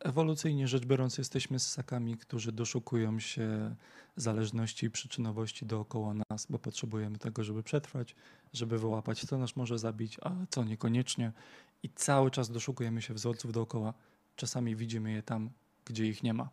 Ewolucyjnie 0.00 0.68
rzecz 0.68 0.84
biorąc, 0.86 1.18
jesteśmy 1.18 1.58
ssakami, 1.58 2.16
którzy 2.16 2.52
doszukują 2.52 3.20
się 3.20 3.74
zależności 4.16 4.86
i 4.86 4.90
przyczynowości 4.90 5.66
dookoła 5.66 6.14
nas, 6.30 6.46
bo 6.50 6.58
potrzebujemy 6.58 7.18
tego, 7.18 7.44
żeby 7.44 7.62
przetrwać, 7.62 8.14
żeby 8.52 8.78
wyłapać, 8.78 9.24
co 9.24 9.38
nas 9.38 9.56
może 9.56 9.78
zabić, 9.78 10.18
a 10.22 10.32
co 10.50 10.64
niekoniecznie. 10.64 11.32
I 11.82 11.90
cały 11.90 12.30
czas 12.30 12.50
doszukujemy 12.50 13.02
się 13.02 13.14
wzorców 13.14 13.52
dookoła. 13.52 13.94
Czasami 14.36 14.76
widzimy 14.76 15.12
je 15.12 15.22
tam, 15.22 15.50
gdzie 15.84 16.06
ich 16.06 16.22
nie 16.22 16.34
ma, 16.34 16.48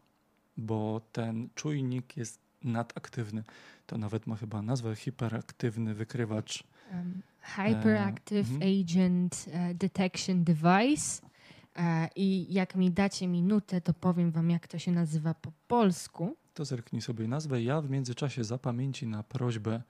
bo 0.58 1.02
ten 1.12 1.50
czujnik 1.56 2.18
jest 2.18 2.40
nadaktywny. 2.64 3.44
To 3.88 3.98
nawet 3.98 4.28
ma 4.28 4.36
chyba 4.36 4.62
nazwę 4.62 4.96
hiperaktywny 4.96 5.94
wykrywacz. 5.94 6.64
Um, 6.92 7.22
Hyperactive 7.44 8.52
mhm. 8.52 8.62
Agent 8.62 9.46
e, 9.52 9.74
Detection 9.74 10.44
Device. 10.44 11.33
E, 11.76 12.10
I 12.16 12.54
jak 12.54 12.76
mi 12.76 12.92
dacie 12.92 13.28
minutę, 13.28 13.82
to 13.82 13.94
powiem 13.94 14.32
wam, 14.32 14.50
jak 14.50 14.68
to 14.68 14.80
się 14.80 14.92
nazywa 14.92 15.34
po 15.34 15.52
polsku. 15.68 16.38
To 16.54 16.66
zerknij 16.66 17.02
sobie 17.02 17.28
nazwę. 17.28 17.64
Ja 17.64 17.82
w 17.82 17.90
międzyczasie 17.90 18.44
zapamięci 18.44 19.08
na 19.08 19.24
prośbę 19.24 19.82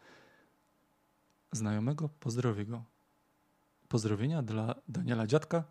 znajomego 1.51 2.09
pozdrowię 2.09 2.65
go. 2.65 2.83
Pozdrowienia 3.87 4.41
dla 4.41 4.75
Daniela 4.87 5.27
Dziadka. 5.27 5.63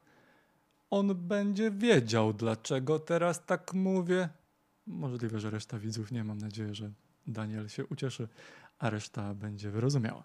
On 0.90 1.14
będzie 1.14 1.70
wiedział, 1.70 2.32
dlaczego 2.32 2.98
teraz 2.98 3.46
tak 3.46 3.74
mówię. 3.74 4.28
Możliwe, 4.86 5.40
że 5.40 5.50
reszta 5.50 5.78
widzów 5.78 6.12
nie. 6.12 6.24
Mam 6.24 6.38
nadzieję, 6.38 6.74
że 6.74 6.90
Daniel 7.26 7.68
się 7.68 7.86
ucieszy, 7.86 8.28
a 8.78 8.90
reszta 8.90 9.34
będzie 9.34 9.70
wyrozumiała. 9.70 10.24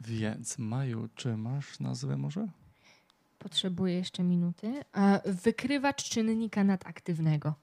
Więc, 0.00 0.58
Maju, 0.58 1.08
czy 1.14 1.36
masz 1.36 1.80
nazwę 1.80 2.16
może? 2.16 2.48
Potrzebuję 3.42 3.94
jeszcze 3.94 4.22
minuty. 4.22 4.82
Wykrywacz 5.24 6.04
czynnika 6.08 6.64
nadaktywnego. 6.64 7.54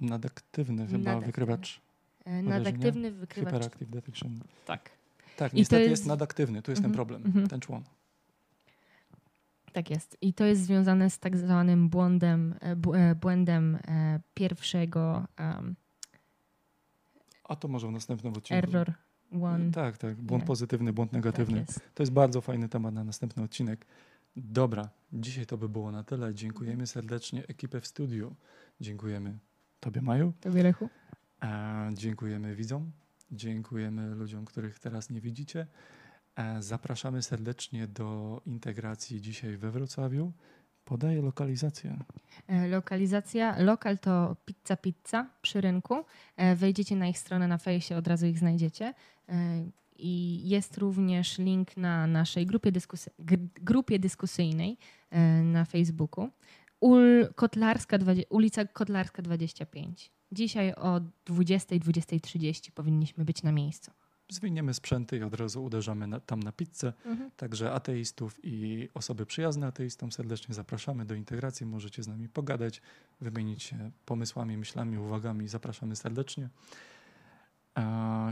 Nadaktywny 0.00 0.86
chyba 0.86 0.98
Nadaktywny. 0.98 1.26
wykrywacz. 1.26 1.80
E, 2.24 2.42
Nadaktywny 2.42 3.10
wykrywacz. 3.12 3.52
Hyperactive 3.54 3.90
Detection. 3.90 4.40
Tak. 4.66 4.90
Tak, 5.36 5.52
I 5.52 5.54
to 5.54 5.56
niestety 5.58 5.82
jest... 5.82 5.90
jest- 5.90 6.06
nadaktywny. 6.06 6.62
Tu 6.62 6.70
jest 6.72 6.82
ten 6.82 6.90
Mhm, 6.90 6.94
problem, 7.06 7.26
mhm. 7.26 7.48
ten 7.48 7.60
człon. 7.60 7.82
Tak 9.72 9.90
jest. 9.90 10.16
I 10.20 10.34
to 10.34 10.44
jest 10.44 10.62
związane 10.62 11.10
z 11.10 11.18
tak 11.18 11.36
zwanym 11.36 11.88
błędem, 11.88 12.54
e, 12.62 12.76
e, 13.10 13.14
błędem 13.14 13.78
pierwszego 14.34 15.26
um, 15.38 15.74
A 17.44 17.56
to 17.56 17.68
może 17.68 17.88
w 17.88 17.90
następnym 17.92 18.32
odcinku. 18.34 18.68
error 18.68 18.92
one. 19.42 19.70
Tak, 19.72 19.98
tak. 19.98 20.14
Błąd 20.16 20.42
Nie. 20.42 20.46
pozytywny, 20.46 20.92
błąd 20.92 21.12
negatywny. 21.12 21.58
Tak 21.60 21.68
jest. 21.68 21.80
to 21.94 22.02
jest 22.02 22.12
bardzo 22.12 22.40
fajny 22.40 22.68
temat 22.68 22.94
na 22.94 23.04
następny 23.04 23.42
odcinek. 23.42 23.86
Dobra, 24.36 24.88
dzisiaj 25.12 25.46
to 25.46 25.58
by 25.58 25.68
było 25.68 25.92
na 25.92 26.04
tyle. 26.04 26.34
Dziękujemy 26.34 26.86
serdecznie 26.86 27.46
ekipę 27.46 27.80
w 27.80 27.86
studiu. 27.86 28.34
Dziękujemy 28.80 29.38
Tobie, 29.80 30.02
Maju. 30.02 30.32
Tobie, 30.40 30.62
Lechu? 30.62 30.88
E, 31.42 31.90
dziękujemy 31.94 32.56
widzom. 32.56 32.92
Dziękujemy 33.32 34.14
ludziom, 34.14 34.44
których 34.44 34.78
teraz 34.78 35.10
nie 35.10 35.20
widzicie. 35.20 35.66
E, 36.36 36.62
zapraszamy 36.62 37.22
serdecznie 37.22 37.86
do 37.86 38.40
integracji 38.46 39.20
dzisiaj 39.20 39.56
we 39.56 39.70
Wrocławiu. 39.70 40.32
Podaję 40.84 41.22
lokalizację. 41.22 41.96
E, 42.46 42.68
Lokalizacja, 42.68 43.62
lokal 43.62 43.98
to 43.98 44.36
Pizza 44.44 44.76
Pizza 44.76 45.30
przy 45.42 45.60
rynku. 45.60 46.04
E, 46.36 46.56
Wejdziecie 46.56 46.96
na 46.96 47.08
ich 47.08 47.18
stronę 47.18 47.48
na 47.48 47.58
fejsie, 47.58 47.96
od 47.96 48.06
razu 48.08 48.26
ich 48.26 48.38
znajdziecie. 48.38 48.94
I 49.98 50.40
jest 50.48 50.78
również 50.78 51.38
link 51.38 51.76
na 51.76 52.06
naszej 52.06 52.46
grupie, 52.46 52.72
dyskusy, 52.72 53.10
gr- 53.18 53.48
grupie 53.62 53.98
dyskusyjnej 53.98 54.78
e, 55.10 55.42
na 55.42 55.64
Facebooku. 55.64 56.28
Ul, 56.80 57.28
Kotlarska, 57.34 57.98
20, 57.98 58.28
ulica 58.30 58.64
Kotlarska 58.64 59.22
25. 59.22 60.10
Dzisiaj 60.32 60.72
o 60.72 61.00
20.00-20.30 61.26 62.70
powinniśmy 62.70 63.24
być 63.24 63.42
na 63.42 63.52
miejscu. 63.52 63.90
Zwiniemy 64.28 64.74
sprzęty 64.74 65.16
i 65.16 65.22
od 65.22 65.34
razu 65.34 65.64
uderzamy 65.64 66.06
na, 66.06 66.20
tam 66.20 66.40
na 66.40 66.52
pizzę. 66.52 66.92
Także 67.36 67.72
ateistów 67.72 68.40
i 68.42 68.88
osoby 68.94 69.26
przyjazne 69.26 69.66
ateistom 69.66 70.12
serdecznie 70.12 70.54
zapraszamy 70.54 71.04
do 71.04 71.14
integracji. 71.14 71.66
Możecie 71.66 72.02
z 72.02 72.08
nami 72.08 72.28
pogadać, 72.28 72.82
wymienić 73.20 73.62
się 73.62 73.90
pomysłami, 74.04 74.56
myślami, 74.56 74.98
uwagami. 74.98 75.48
Zapraszamy 75.48 75.96
serdecznie. 75.96 76.48